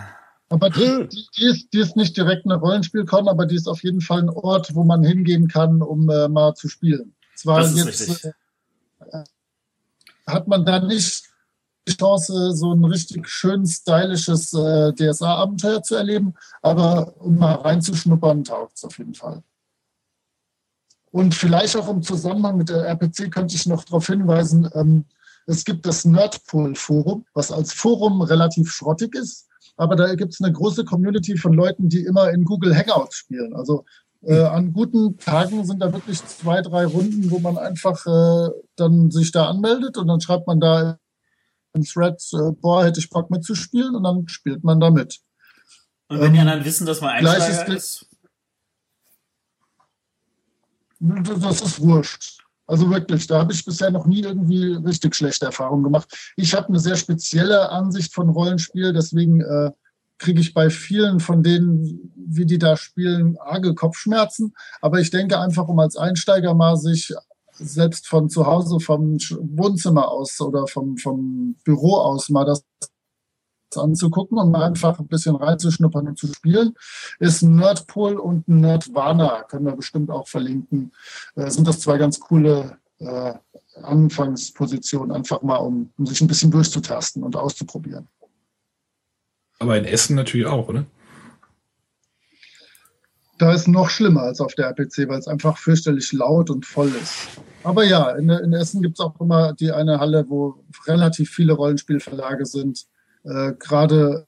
[0.49, 3.81] Aber die, die, die, ist, die ist nicht direkt eine Rollenspielcon, aber die ist auf
[3.83, 7.15] jeden Fall ein Ort, wo man hingehen kann, um äh, mal zu spielen.
[7.35, 8.33] Zwar Das ist jetzt richtig.
[10.29, 11.23] Hat man da nicht
[11.87, 18.43] die Chance, so ein richtig schön stylisches äh, DSA-Abenteuer zu erleben, aber um mal reinzuschnuppern,
[18.43, 19.43] taugt es auf jeden Fall.
[21.11, 25.05] Und vielleicht auch im Zusammenhang mit der RPC könnte ich noch darauf hinweisen, ähm,
[25.47, 29.47] es gibt das Nerdpool-Forum, was als Forum relativ schrottig ist,
[29.77, 33.55] aber da gibt es eine große Community von Leuten, die immer in Google Hangouts spielen.
[33.55, 33.85] Also
[34.21, 39.11] äh, an guten Tagen sind da wirklich zwei, drei Runden, wo man einfach äh, dann
[39.11, 40.97] sich da anmeldet und dann schreibt man da
[41.73, 45.19] im Thread, äh, boah, hätte ich Bock mitzuspielen und dann spielt man da mit.
[46.09, 48.05] Und wenn die Ähm, anderen wissen, dass man Einsteiger ist- ist,
[50.99, 52.41] Das ist wurscht.
[52.67, 56.13] Also wirklich, da habe ich bisher noch nie irgendwie richtig schlechte Erfahrungen gemacht.
[56.35, 59.71] Ich habe eine sehr spezielle Ansicht von Rollenspiel, deswegen äh,
[60.19, 64.53] kriege ich bei vielen von denen, wie die da spielen, arge Kopfschmerzen.
[64.81, 67.13] Aber ich denke einfach, um als Einsteiger mal sich
[67.53, 72.63] selbst von zu Hause, vom Wohnzimmer aus oder vom, vom Büro aus mal das
[73.75, 76.73] anzugucken und mal einfach ein bisschen reinzuschnuppern und zu spielen,
[77.19, 79.43] ist Nerdpool und Nerdwana.
[79.43, 80.91] Können wir bestimmt auch verlinken.
[81.35, 83.33] Äh, sind das zwei ganz coole äh,
[83.83, 88.07] Anfangspositionen, einfach mal, um, um sich ein bisschen durchzutasten und auszuprobieren.
[89.59, 90.85] Aber in Essen natürlich auch, oder?
[93.37, 96.89] Da ist noch schlimmer als auf der RPC, weil es einfach fürchterlich laut und voll
[96.89, 97.27] ist.
[97.63, 101.53] Aber ja, in, in Essen gibt es auch immer die eine Halle, wo relativ viele
[101.53, 102.85] Rollenspielverlage sind.
[103.23, 104.27] Äh, Gerade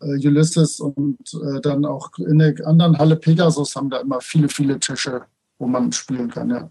[0.00, 4.48] äh, Ulysses und äh, dann auch in der anderen Halle Pegasus haben da immer viele,
[4.48, 5.22] viele Tische,
[5.58, 6.70] wo man spielen kann, ja.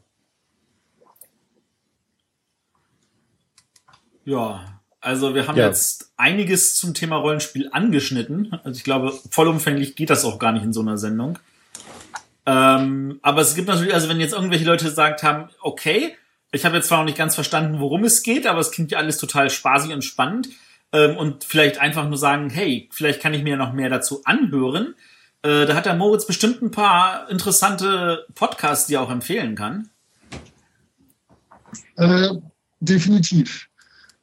[4.23, 4.74] Ja,
[5.05, 5.67] also wir haben ja.
[5.67, 8.57] jetzt einiges zum Thema Rollenspiel angeschnitten.
[8.63, 11.37] Also ich glaube, vollumfänglich geht das auch gar nicht in so einer Sendung.
[12.47, 16.15] Ähm, aber es gibt natürlich, also wenn jetzt irgendwelche Leute gesagt haben, okay,
[16.51, 18.97] ich habe jetzt zwar noch nicht ganz verstanden, worum es geht, aber es klingt ja
[18.97, 20.49] alles total spaßig und spannend.
[20.91, 24.95] Ähm, und vielleicht einfach nur sagen, hey, vielleicht kann ich mir noch mehr dazu anhören.
[25.43, 29.89] Äh, da hat der Moritz bestimmt ein paar interessante Podcasts, die er auch empfehlen kann.
[31.95, 32.29] Äh,
[32.79, 33.69] definitiv.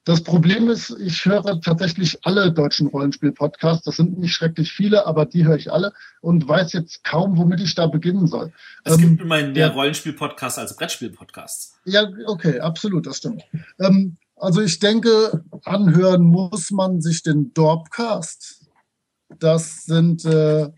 [0.04, 3.84] Das Problem ist, ich höre tatsächlich alle deutschen Rollenspiel-Podcasts.
[3.84, 7.60] Das sind nicht schrecklich viele, aber die höre ich alle und weiß jetzt kaum, womit
[7.60, 8.52] ich da beginnen soll.
[8.82, 11.76] Es ähm, gibt immerhin der Rollenspiel-Podcast als Brettspiel-Podcast.
[11.84, 13.44] Ja, okay, absolut, das stimmt.
[13.78, 18.66] Ähm, also ich denke, anhören muss man sich den Dorpcast.
[19.38, 20.68] Das sind äh,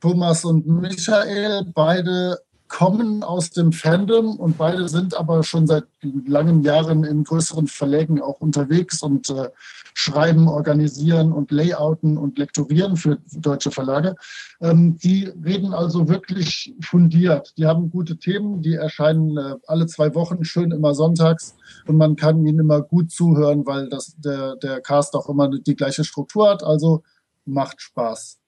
[0.00, 2.38] Thomas und Michael, beide
[2.68, 8.20] kommen aus dem Fandom und beide sind aber schon seit langen Jahren in größeren Verlägen
[8.20, 9.50] auch unterwegs und äh,
[9.94, 14.16] schreiben, organisieren und layouten und lektorieren für deutsche Verlage.
[14.60, 17.54] Ähm, die reden also wirklich fundiert.
[17.56, 21.54] Die haben gute Themen, die erscheinen äh, alle zwei Wochen, schön immer sonntags
[21.86, 25.76] und man kann ihnen immer gut zuhören, weil das, der, der Cast auch immer die
[25.76, 26.62] gleiche Struktur hat.
[26.62, 27.02] Also
[27.44, 28.38] macht Spaß.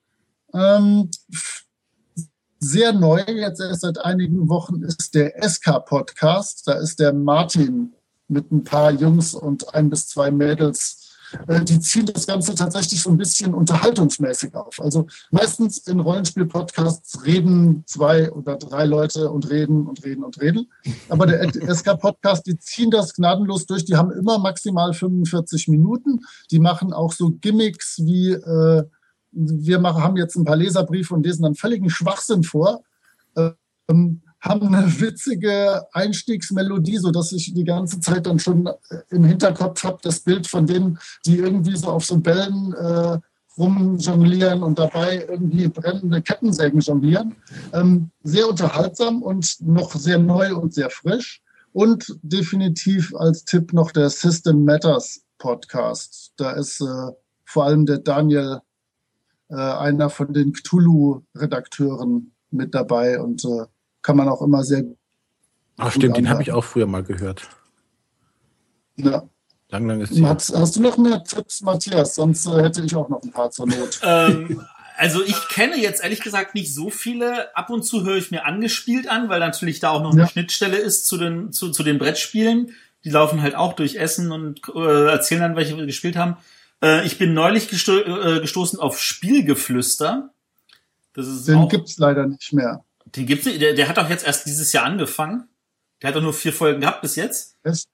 [0.53, 1.09] Ähm,
[2.59, 6.67] sehr neu, jetzt erst seit einigen Wochen, ist der SK-Podcast.
[6.67, 7.93] Da ist der Martin
[8.27, 11.17] mit ein paar Jungs und ein bis zwei Mädels.
[11.47, 14.79] Äh, die ziehen das Ganze tatsächlich so ein bisschen unterhaltungsmäßig auf.
[14.81, 20.71] Also meistens in Rollenspiel-Podcasts reden zwei oder drei Leute und reden und reden und reden.
[21.07, 23.85] Aber der SK-Podcast, die ziehen das gnadenlos durch.
[23.85, 26.21] Die haben immer maximal 45 Minuten.
[26.51, 28.83] Die machen auch so Gimmicks wie äh,
[29.31, 32.83] wir machen, haben jetzt ein paar Leserbriefe und lesen dann völligen Schwachsinn vor,
[33.35, 38.73] ähm, haben eine witzige Einstiegsmelodie, so dass ich die ganze Zeit dann schon äh,
[39.09, 43.19] im Hinterkopf habe, das Bild von denen, die irgendwie so auf so Bällen äh,
[43.57, 47.35] rumjonglieren und dabei irgendwie brennende Kettensägen jonglieren.
[47.73, 51.41] Ähm, sehr unterhaltsam und noch sehr neu und sehr frisch.
[51.73, 56.33] Und definitiv als Tipp noch der System Matters Podcast.
[56.37, 57.11] Da ist äh,
[57.45, 58.61] vor allem der Daniel
[59.49, 63.65] äh, einer von den Cthulhu-Redakteuren mit dabei und äh,
[64.01, 64.83] kann man auch immer sehr.
[65.77, 67.47] Ach stimmt, den habe ich auch früher mal gehört.
[68.95, 69.23] Ja.
[69.69, 72.15] Lang, lang ist hast, hast du noch mehr Tipps, Matthias?
[72.15, 73.99] Sonst äh, hätte ich auch noch ein paar zur Not.
[74.03, 74.65] Ähm,
[74.97, 77.55] also ich kenne jetzt ehrlich gesagt nicht so viele.
[77.55, 80.75] Ab und zu höre ich mir angespielt an, weil natürlich da auch noch eine Schnittstelle
[80.75, 82.75] ist zu den, zu, zu den Brettspielen.
[83.05, 86.35] Die laufen halt auch durch Essen und äh, erzählen dann, welche wir gespielt haben.
[86.81, 90.33] Äh, ich bin neulich gesto äh, gestoßen auf Spielgeflüster.
[91.13, 92.83] Das ist den auch, gibt's leider nicht mehr.
[93.05, 93.61] Den gibt's nicht.
[93.61, 95.47] Der, der hat doch jetzt erst dieses Jahr angefangen.
[96.01, 97.57] Der hat doch nur vier Folgen gehabt bis jetzt.
[97.65, 97.87] Yes.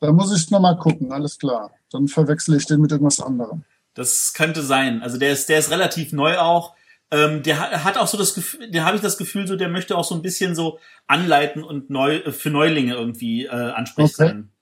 [0.00, 1.72] Da muss ich noch mal gucken, alles klar.
[1.90, 3.64] Dann verwechsel ich den mit irgendwas anderem.
[3.94, 5.02] Das könnte sein.
[5.02, 6.74] Also der ist, der ist relativ neu auch.
[7.10, 9.96] Ähm, der hat auch so das Gefühl, der habe ich das Gefühl, so der möchte
[9.96, 14.28] auch so ein bisschen so anleiten und neu für Neulinge irgendwie äh, ansprechend okay.
[14.28, 14.52] sein.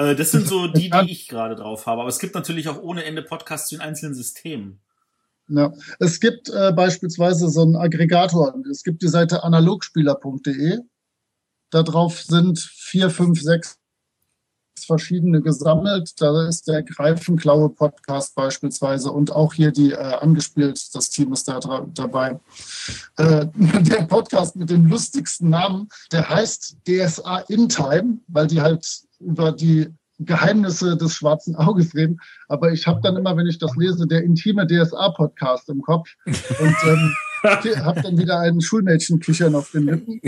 [0.00, 2.00] Äh, das sind so die, die ich gerade drauf habe.
[2.00, 4.80] Aber es gibt natürlich auch ohne Ende Podcasts zu den einzelnen Systemen.
[5.48, 8.54] Ja, es gibt äh, beispielsweise so einen Aggregator.
[8.70, 10.78] Es gibt die Seite analogspieler.de.
[11.70, 13.76] Darauf sind vier, fünf, sechs
[14.86, 16.20] verschiedene gesammelt.
[16.20, 21.48] Da ist der Greifenklaue Podcast beispielsweise und auch hier die äh, angespielt, das Team ist
[21.48, 21.60] da
[21.94, 22.40] dabei.
[23.16, 28.84] Äh, der Podcast mit dem lustigsten Namen, der heißt DSA in Time, weil die halt
[29.20, 29.88] über die
[30.20, 32.18] Geheimnisse des schwarzen Auges reden.
[32.48, 36.76] Aber ich habe dann immer, wenn ich das lese, der intime DSA-Podcast im Kopf und
[36.84, 37.14] ähm,
[37.84, 40.20] habe dann wieder einen Schulmädchen-Kichern auf den Lippen.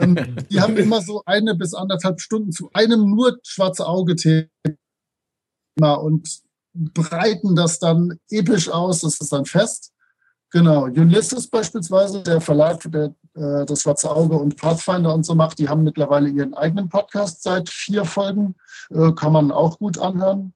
[0.00, 0.16] Ähm,
[0.50, 4.48] die haben immer so eine bis anderthalb Stunden zu einem nur schwarze Auge-Thema
[5.94, 6.40] und
[6.74, 9.00] breiten das dann episch aus.
[9.00, 9.92] Das ist dann fest.
[10.50, 15.58] Genau, Ulysses beispielsweise, der Verlag, der äh, das Schwarze Auge und Pathfinder und so macht,
[15.58, 18.54] die haben mittlerweile ihren eigenen Podcast seit vier Folgen,
[18.90, 20.52] äh, kann man auch gut anhören.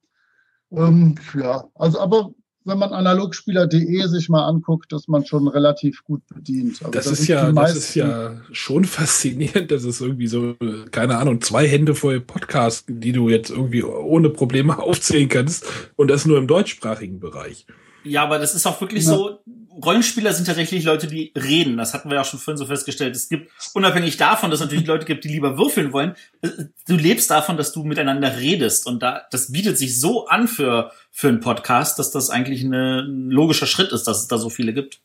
[0.73, 2.31] Ähm, ja, also aber
[2.65, 6.81] wenn man analogspieler.de sich mal anguckt, ist man schon relativ gut bedient.
[6.81, 10.55] Also das, das, ist ja, das ist ja schon faszinierend, dass es irgendwie so,
[10.91, 16.09] keine Ahnung, zwei Hände voll Podcasts, die du jetzt irgendwie ohne Probleme aufzählen kannst und
[16.09, 17.67] das nur im deutschsprachigen Bereich.
[18.05, 19.11] Ja, aber das ist auch wirklich ja.
[19.11, 19.39] so,
[19.83, 21.77] Rollenspieler sind tatsächlich Leute, die reden.
[21.77, 23.17] Das hatten wir ja schon vorhin so festgestellt.
[23.17, 26.49] Es gibt, unabhängig davon, dass es natürlich Leute gibt, die lieber würfeln wollen, äh,
[26.87, 28.87] du lebst davon, dass du miteinander redest.
[28.87, 33.01] Und da, das bietet sich so an für, für einen Podcast, dass das eigentlich eine,
[33.01, 35.01] ein logischer Schritt ist, dass es da so viele gibt.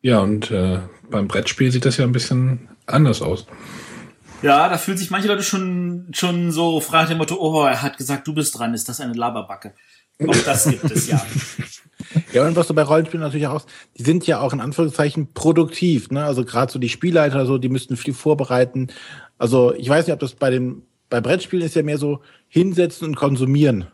[0.00, 3.46] Ja, und äh, beim Brettspiel sieht das ja ein bisschen anders aus.
[4.42, 7.96] Ja, da fühlen sich manche Leute schon, schon so frei dem Motto, oh, er hat
[7.96, 9.72] gesagt, du bist dran, ist das eine Laberbacke?
[10.26, 11.24] Auch das gibt es ja.
[12.32, 13.64] Ja, und was du bei Rollenspielen natürlich auch,
[13.96, 16.24] die sind ja auch in Anführungszeichen produktiv, ne?
[16.24, 18.88] Also gerade so die Spielleiter so, die müssten viel vorbereiten.
[19.38, 23.08] Also ich weiß nicht, ob das bei den, bei Brettspielen ist ja mehr so hinsetzen
[23.08, 23.86] und konsumieren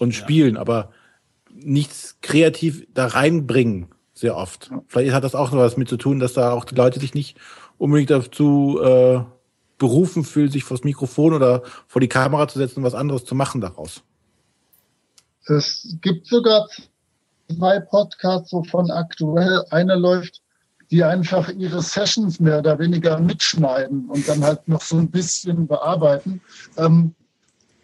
[0.00, 0.60] und spielen, ja.
[0.60, 0.90] aber
[1.52, 4.70] nichts kreativ da reinbringen, sehr oft.
[4.88, 7.14] Vielleicht hat das auch noch was mit zu tun, dass da auch die Leute sich
[7.14, 7.36] nicht
[7.78, 9.20] unbedingt dazu äh,
[9.78, 13.34] berufen fühlen, sich vors Mikrofon oder vor die Kamera zu setzen und was anderes zu
[13.34, 14.02] machen daraus.
[15.46, 16.68] Es gibt sogar
[17.48, 20.40] zwei Podcasts, wovon aktuell eine läuft,
[20.90, 25.66] die einfach ihre Sessions mehr oder weniger mitschneiden und dann halt noch so ein bisschen
[25.66, 26.40] bearbeiten.
[26.76, 27.14] Ähm,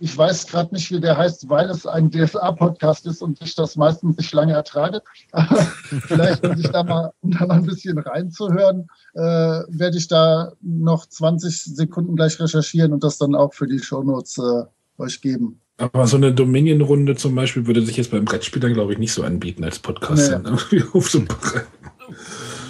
[0.01, 3.77] ich weiß gerade nicht, wie der heißt, weil es ein DSA-Podcast ist und ich das
[3.77, 5.03] meistens nicht lange ertrage.
[5.33, 5.57] Aber
[6.07, 10.53] vielleicht, um sich da mal, um da mal ein bisschen reinzuhören, äh, werde ich da
[10.61, 15.61] noch 20 Sekunden gleich recherchieren und das dann auch für die Shownotes äh, euch geben.
[15.79, 19.23] Aber so eine Dominion-Runde zum Beispiel würde sich jetzt beim Brettspielern, glaube ich, nicht so
[19.23, 20.33] anbieten als Podcast.
[20.45, 20.83] Nee.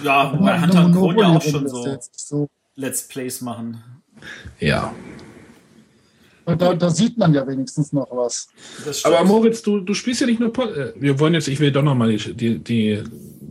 [0.05, 3.83] ja, man hat dann Kron ja auch schon so, so Let's Plays machen.
[4.61, 4.95] Ja.
[6.45, 8.49] Da, da, sieht man ja wenigstens noch was.
[9.05, 11.73] Aber Moritz, du, du spielst ja nicht nur Pod äh, Wir wollen jetzt, ich will
[11.73, 13.03] doch noch mal die, die, die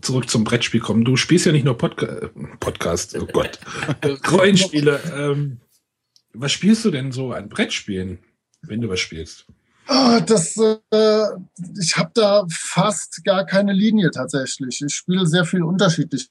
[0.01, 1.05] zurück zum Brettspiel kommen.
[1.05, 2.29] Du spielst ja nicht nur Podca
[2.59, 3.59] Podcast, oh Gott,
[4.31, 4.99] Rollenspiele.
[5.15, 5.57] Ähm,
[6.33, 8.19] was spielst du denn so an Brettspielen?
[8.61, 9.45] Wenn du was spielst?
[9.89, 11.27] Oh, das, äh,
[11.79, 14.81] ich habe da fast gar keine Linie tatsächlich.
[14.85, 16.27] Ich spiele sehr viel unterschiedliche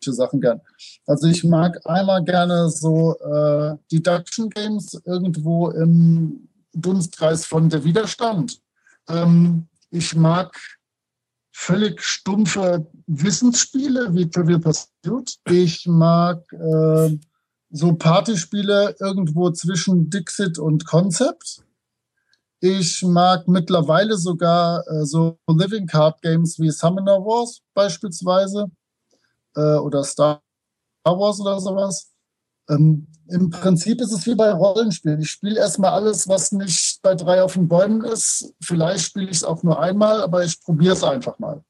[0.00, 0.60] Sachen gern.
[1.06, 8.60] Also ich mag einmal gerne so äh, Deduction Games irgendwo im Dunstkreis von der Widerstand.
[9.08, 10.58] Ähm, ich mag
[11.52, 15.36] völlig stumpfe Wissensspiele wie Trivial Pursuit.
[15.50, 17.18] Ich mag äh,
[17.70, 21.62] so Partyspiele irgendwo zwischen Dixit und Concept.
[22.60, 28.70] Ich mag mittlerweile sogar äh, so Living Card Games wie Summoner Wars beispielsweise
[29.54, 30.42] äh, oder Star
[31.04, 32.10] Wars oder sowas.
[32.68, 35.20] Ähm, Im Prinzip ist es wie bei Rollenspielen.
[35.20, 38.52] Ich spiele erstmal alles, was nicht bei drei auf den Bäumen ist.
[38.60, 41.62] Vielleicht spiele ich es auch nur einmal, aber ich probiere es einfach mal.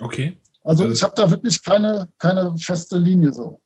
[0.00, 0.38] Okay.
[0.62, 3.59] Also, also ich habe da wirklich keine, keine feste Linie so.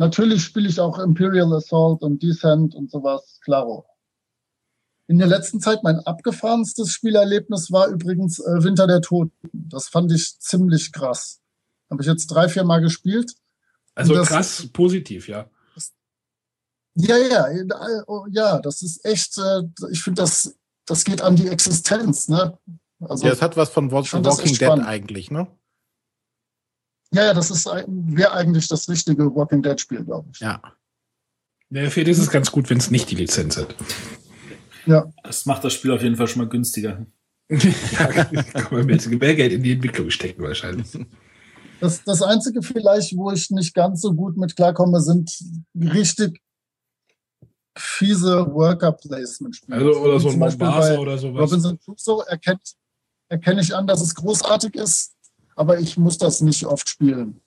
[0.00, 3.84] Natürlich spiele ich auch Imperial Assault und Descent und sowas, klaro.
[5.08, 9.50] In der letzten Zeit mein abgefahrenstes Spielerlebnis war übrigens äh, Winter der Toten.
[9.52, 11.42] Das fand ich ziemlich krass.
[11.90, 13.34] Habe ich jetzt drei, vier Mal gespielt.
[13.94, 15.50] Also das, krass positiv, ja.
[16.94, 17.48] ja, ja,
[18.30, 20.56] ja, das ist echt, äh, ich finde, das,
[20.86, 22.58] das geht an die Existenz, ne?
[23.00, 25.46] Also, ja, es hat was von Walking Dead eigentlich, ne?
[27.12, 30.40] Ja, ja, das ist wäre eigentlich das richtige Walking Dead Spiel, glaube ich.
[30.40, 30.62] Ja.
[31.70, 33.74] Ja, für das ist es ganz gut, wenn es nicht die Lizenz hat.
[34.86, 35.12] Ja.
[35.22, 37.06] Das macht das Spiel auf jeden Fall schon mal günstiger.
[37.48, 40.86] ja, kann man mehr, mehr Geld in die Entwicklung stecken wahrscheinlich.
[41.80, 45.36] Das, das Einzige vielleicht, wo ich nicht ganz so gut mit klarkomme, sind
[45.74, 46.40] richtig
[47.76, 49.76] fiese Worker-Placement-Spiele.
[49.76, 51.40] Also, oder so ein Mombasa oder sowas.
[51.40, 52.74] Robinson Crusoe erkennt,
[53.28, 55.14] erkenne ich an, dass es großartig ist
[55.60, 57.42] aber ich muss das nicht oft spielen.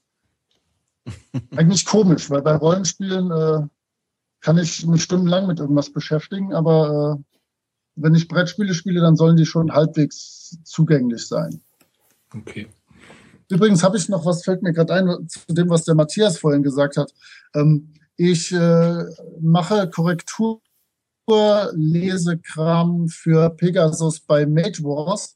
[1.56, 3.68] Eigentlich komisch, weil bei Rollenspielen äh,
[4.40, 7.24] kann ich mich stundenlang mit irgendwas beschäftigen, aber äh,
[7.96, 11.60] wenn ich Brettspiele spiele, dann sollen die schon halbwegs zugänglich sein.
[12.36, 12.68] Okay.
[13.50, 16.62] Übrigens habe ich noch was, fällt mir gerade ein, zu dem, was der Matthias vorhin
[16.62, 17.12] gesagt hat.
[17.56, 19.06] Ähm, ich äh,
[19.42, 20.62] mache Korrektur,
[21.74, 25.36] Lesekram für Pegasus bei Mage Wars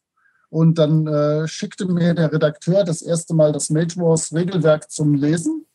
[0.49, 5.13] und dann äh, schickte mir der Redakteur das erste Mal das Mage Wars Regelwerk zum
[5.13, 5.65] Lesen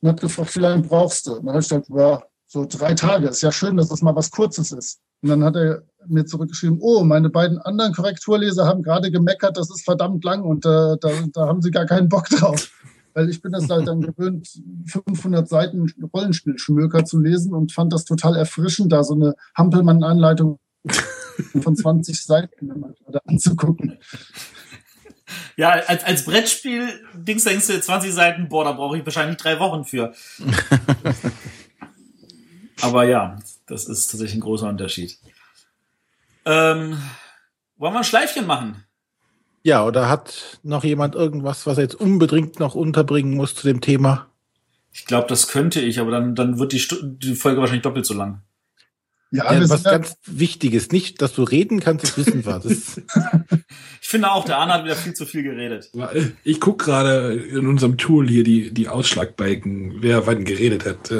[0.00, 1.34] und hat gefragt, wie lange brauchst du?
[1.34, 3.28] Und dann habe ich gesagt, ja, so drei Tage.
[3.28, 5.00] Ist ja schön, dass das mal was Kurzes ist.
[5.22, 9.68] Und dann hat er mir zurückgeschrieben, oh, meine beiden anderen Korrekturleser haben gerade gemeckert, das
[9.70, 12.70] ist verdammt lang und äh, da, da haben sie gar keinen Bock drauf.
[13.14, 14.48] Weil ich bin das halt dann gewöhnt,
[14.86, 20.58] 500 Seiten Rollenspielschmöker zu lesen und fand das total erfrischend, da so eine Hampelmann-Anleitung
[21.62, 23.98] von 20 Seiten gerade anzugucken.
[25.56, 29.58] Ja, als, als Brettspiel, Dings denkst du 20 Seiten, boah, da brauche ich wahrscheinlich drei
[29.58, 30.14] Wochen für.
[32.80, 33.36] Aber ja,
[33.66, 35.18] das ist tatsächlich ein großer Unterschied.
[36.44, 36.98] Ähm,
[37.76, 38.84] wollen wir ein Schleifchen machen?
[39.62, 43.80] Ja, oder hat noch jemand irgendwas, was er jetzt unbedingt noch unterbringen muss zu dem
[43.80, 44.28] Thema?
[44.92, 48.06] Ich glaube, das könnte ich, aber dann, dann wird die, Stu die Folge wahrscheinlich doppelt
[48.06, 48.42] so lang.
[49.30, 52.58] Ja, ja was ganz Wichtiges, nicht, dass du reden kannst, das wissen wir.
[52.60, 53.00] Das
[54.00, 55.90] ich finde auch, der Arne hat wieder viel zu viel geredet.
[56.44, 61.10] Ich guck gerade in unserem Tool hier die, die Ausschlagbalken, wer wann geredet hat.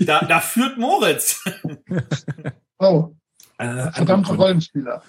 [0.00, 1.42] Da, da führt Moritz.
[2.80, 3.14] Oh.
[3.56, 5.00] Äh, verdammte Rollenspieler.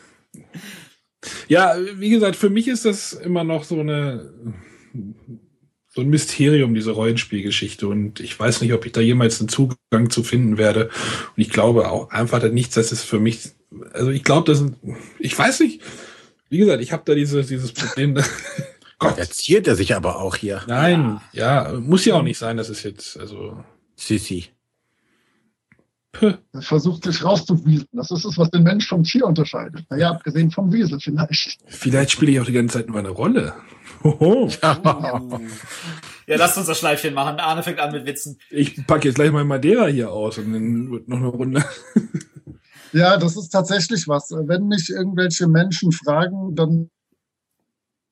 [1.48, 4.32] Ja, wie gesagt, für mich ist das immer noch so eine
[5.96, 7.88] so ein Mysterium, diese Rollenspielgeschichte.
[7.88, 10.86] Und ich weiß nicht, ob ich da jemals einen Zugang zu finden werde.
[10.86, 13.52] Und ich glaube auch einfach dass nichts, das ist für mich,
[13.94, 14.64] also ich glaube, das,
[15.20, 15.82] ich weiß nicht,
[16.50, 18.22] wie gesagt, ich habe da dieses, dieses Problem.
[19.00, 19.18] Gott.
[19.18, 20.64] Erzählt er sich aber auch hier.
[20.68, 21.72] Nein, ja.
[21.72, 23.64] ja, muss ja auch nicht sein, dass es jetzt, also.
[23.96, 24.46] Sissi.
[26.22, 27.90] Er versucht sich rauszuwieseln.
[27.94, 29.86] Das ist es, was den Mensch vom Tier unterscheidet.
[29.90, 31.58] Naja, abgesehen vom Wiesel vielleicht.
[31.68, 33.54] Vielleicht spiele ich auch die ganze Zeit nur eine Rolle.
[34.04, 34.50] Hoho.
[36.28, 36.34] Ja.
[36.34, 37.40] ja, lasst uns das Schleifchen machen.
[37.40, 38.40] Arne fängt an mit Witzen.
[38.50, 41.64] Ich packe jetzt gleich mal Madeira hier aus und dann wird noch eine Runde.
[42.94, 44.32] Ja, das ist tatsächlich was.
[44.32, 46.90] Wenn mich irgendwelche Menschen fragen, dann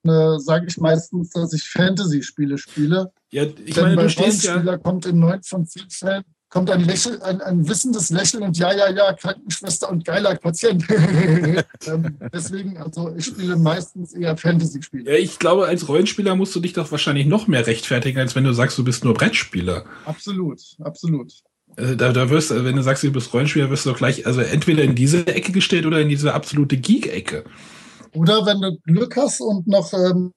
[0.05, 3.13] äh, sage ich meistens, dass ich Fantasy-Spiele spiele.
[3.31, 4.77] Ja, ich Denn meine, bei du stehst ja.
[4.77, 8.71] kommt in neun von zehn Fällen kommt ein, Lächeln, ein, ein wissendes Lächeln und ja,
[8.71, 10.85] ja, ja, Krankenschwester und geiler Patient.
[11.87, 15.11] ähm, deswegen, also ich spiele meistens eher Fantasy-Spiele.
[15.11, 18.43] Ja, ich glaube, als Rollenspieler musst du dich doch wahrscheinlich noch mehr rechtfertigen, als wenn
[18.43, 19.85] du sagst, du bist nur Brettspieler.
[20.05, 21.33] Absolut, absolut.
[21.75, 24.41] Also da, da wirst wenn du sagst, du bist Rollenspieler, wirst du doch gleich, also
[24.41, 27.45] entweder in diese Ecke gestellt oder in diese absolute Geek-Ecke.
[28.13, 30.33] Oder wenn du Glück hast und noch ähm,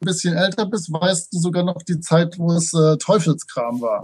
[0.00, 4.00] ein bisschen älter bist, weißt du sogar noch die Zeit, wo es äh, Teufelskram war.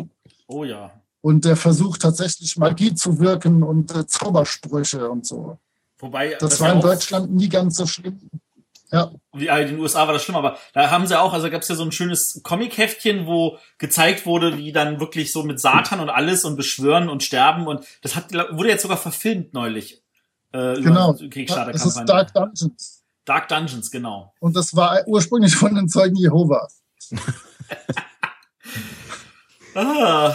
[0.46, 0.99] Oh ja.
[1.22, 5.58] Und der versucht tatsächlich Magie zu wirken und äh, Zaubersprüche und so.
[5.98, 8.30] Wobei das, das war in Deutschland nie ganz so schlimm.
[8.92, 9.12] Ja.
[9.32, 11.68] Wie in den USA war das schlimm, aber da haben sie auch, also gab es
[11.68, 16.08] ja so ein schönes Comic-Heftchen, wo gezeigt wurde, wie dann wirklich so mit Satan und
[16.08, 20.02] alles und Beschwören und Sterben und das hat wurde jetzt sogar verfilmt neulich.
[20.52, 21.12] Äh, genau.
[21.12, 23.04] Das ist Dark Dungeons.
[23.24, 24.34] Dark Dungeons, genau.
[24.40, 26.82] Und das war ursprünglich von den Zeugen Jehovas.
[29.76, 30.34] ah.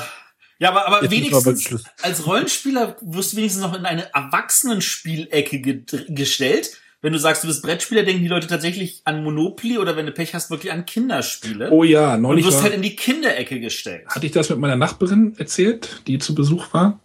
[0.59, 6.71] Ja, aber, aber wenigstens als Rollenspieler wirst du wenigstens noch in eine Erwachsenenspielecke ge gestellt.
[7.01, 10.11] Wenn du sagst, du bist Brettspieler, denken die Leute tatsächlich an Monopoly oder wenn du
[10.11, 11.69] Pech hast, wirklich an Kinderspiele.
[11.69, 12.45] Oh ja, neulich.
[12.45, 14.07] Und du wirst halt in die Kinderecke gestellt.
[14.07, 16.99] Hatte ich das mit meiner Nachbarin erzählt, die zu Besuch war?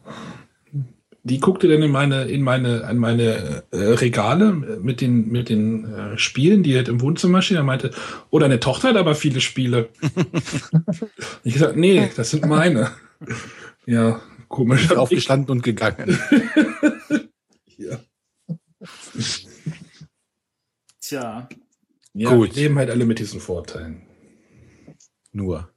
[1.23, 5.85] Die guckte dann in meine, in meine, an meine äh, Regale mit den, mit den
[5.93, 7.59] äh, Spielen, die halt im Wohnzimmer stehen.
[7.59, 7.91] Er meinte,
[8.31, 9.91] oh, deine Tochter hat aber viele Spiele.
[11.45, 12.91] ich gesagt, nee, das sind meine.
[13.87, 14.85] Ja, komisch.
[14.85, 16.19] Ist aufgestanden und gegangen.
[17.77, 18.01] ja.
[21.01, 21.49] Tja.
[22.13, 22.55] Ja, Gut.
[22.55, 24.03] leben halt alle mit diesen Vorteilen.
[25.33, 25.71] Nur.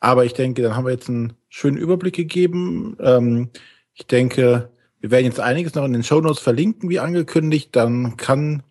[0.00, 2.96] Aber ich denke, dann haben wir jetzt einen schönen Überblick gegeben.
[3.00, 3.50] Ähm,
[3.94, 4.70] ich denke,
[5.00, 7.74] wir werden jetzt einiges noch in den Show Notes verlinken, wie angekündigt.
[7.74, 8.62] Dann kann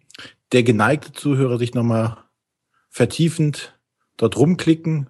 [0.52, 2.18] der geneigte Zuhörer sich nochmal
[2.90, 3.78] vertiefend
[4.16, 5.10] dort rumklicken,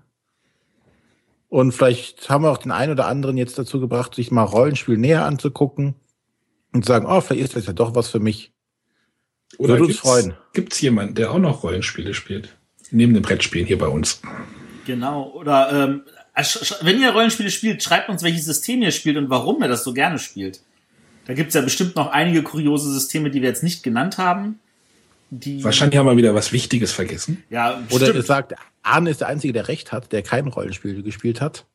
[1.49, 4.97] und vielleicht haben wir auch den einen oder anderen jetzt dazu gebracht, sich mal Rollenspiel
[4.97, 5.95] näher anzugucken
[6.73, 8.51] und sagen, oh, vielleicht ist das ja doch was für mich.
[9.57, 10.33] Oder Würde uns freuen.
[10.53, 12.55] Gibt es jemanden, der auch noch Rollenspiele spielt?
[12.91, 14.21] Neben dem Brettspielen hier bei uns.
[14.85, 15.31] Genau.
[15.31, 16.01] Oder ähm,
[16.81, 19.93] wenn ihr Rollenspiele spielt, schreibt uns, welches System ihr spielt und warum ihr das so
[19.93, 20.61] gerne spielt.
[21.25, 24.59] Da gibt es ja bestimmt noch einige kuriose Systeme, die wir jetzt nicht genannt haben.
[25.29, 27.43] Die Wahrscheinlich haben wir wieder was Wichtiges vergessen.
[27.49, 28.53] Ja, Oder er sagt,
[28.87, 31.65] Arne ist der Einzige, der Recht hat, der kein Rollenspiel gespielt hat.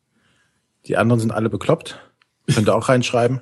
[0.87, 1.99] Die anderen sind alle bekloppt.
[2.53, 3.41] Könnt ihr auch reinschreiben.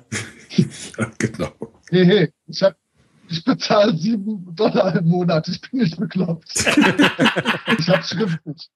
[0.97, 1.51] ja, genau.
[1.89, 2.75] Hey, hey, ich, hab,
[3.29, 5.47] ich bezahle sieben Dollar im Monat.
[5.47, 6.49] Ich bin nicht bekloppt.
[6.55, 8.69] ich hab's schriftlich.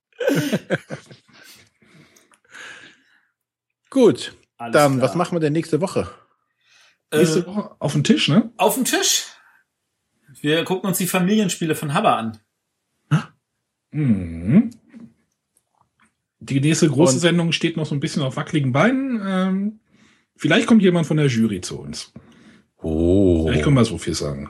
[3.90, 4.36] Gut.
[4.58, 5.10] Alles dann, klar.
[5.10, 6.10] was machen wir denn nächste Woche?
[7.14, 8.52] Nächste äh, Woche auf den Tisch, ne?
[8.58, 9.28] Auf den Tisch.
[10.42, 12.40] Wir gucken uns die Familienspiele von Haber an.
[13.92, 14.72] Mhm.
[16.46, 19.22] Die nächste große Und Sendung steht noch so ein bisschen auf wackeligen Beinen.
[19.26, 19.80] Ähm,
[20.36, 22.14] vielleicht kommt jemand von der Jury zu uns.
[22.82, 23.50] Oh.
[23.52, 24.50] Ich kann mal so viel sagen.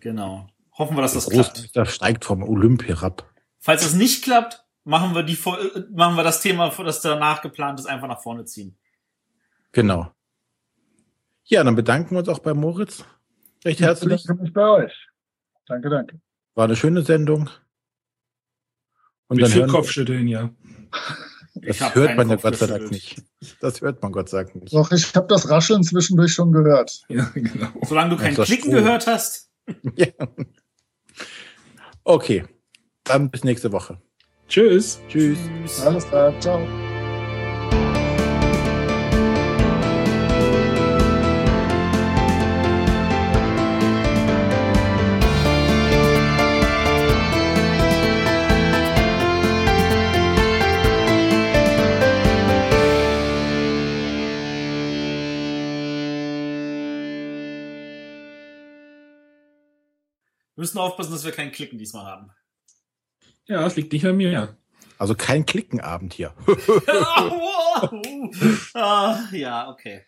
[0.00, 0.48] Genau.
[0.76, 1.74] Hoffen wir, dass das klappt.
[1.74, 3.30] Das steigt vom Olymp herab.
[3.58, 5.38] Falls es nicht klappt, machen wir die
[5.94, 8.76] machen wir das Thema, das danach geplant ist, einfach nach vorne ziehen.
[9.72, 10.10] Genau.
[11.44, 13.04] Ja, dann bedanken wir uns auch bei Moritz
[13.64, 14.20] recht herzlich.
[14.20, 15.08] Ich bedanke mich bei euch.
[15.66, 16.20] Danke, danke.
[16.54, 17.48] War eine schöne Sendung.
[19.28, 20.50] Und Mit dann viel Kopfschütteln, ja.
[21.54, 23.22] Das hört man ja Gott sei Dank nicht.
[23.60, 24.72] Das hört man Gott sei Dank nicht.
[24.72, 27.02] Doch, ich habe das Rascheln zwischendurch schon gehört.
[27.08, 27.68] Ja, genau.
[27.82, 29.50] Solange du kein Klicken gehört hast.
[29.96, 30.08] ja.
[32.04, 32.44] Okay,
[33.04, 34.00] dann bis nächste Woche.
[34.48, 35.00] Tschüss.
[35.08, 35.38] Tschüss.
[35.84, 36.66] Alles klar, ciao.
[60.62, 62.30] Müssen aufpassen, dass wir keinen Klicken diesmal haben.
[63.46, 64.56] Ja, es liegt nicht an mir.
[64.96, 66.32] Also kein Klickenabend hier.
[68.74, 70.04] ah, ja, okay.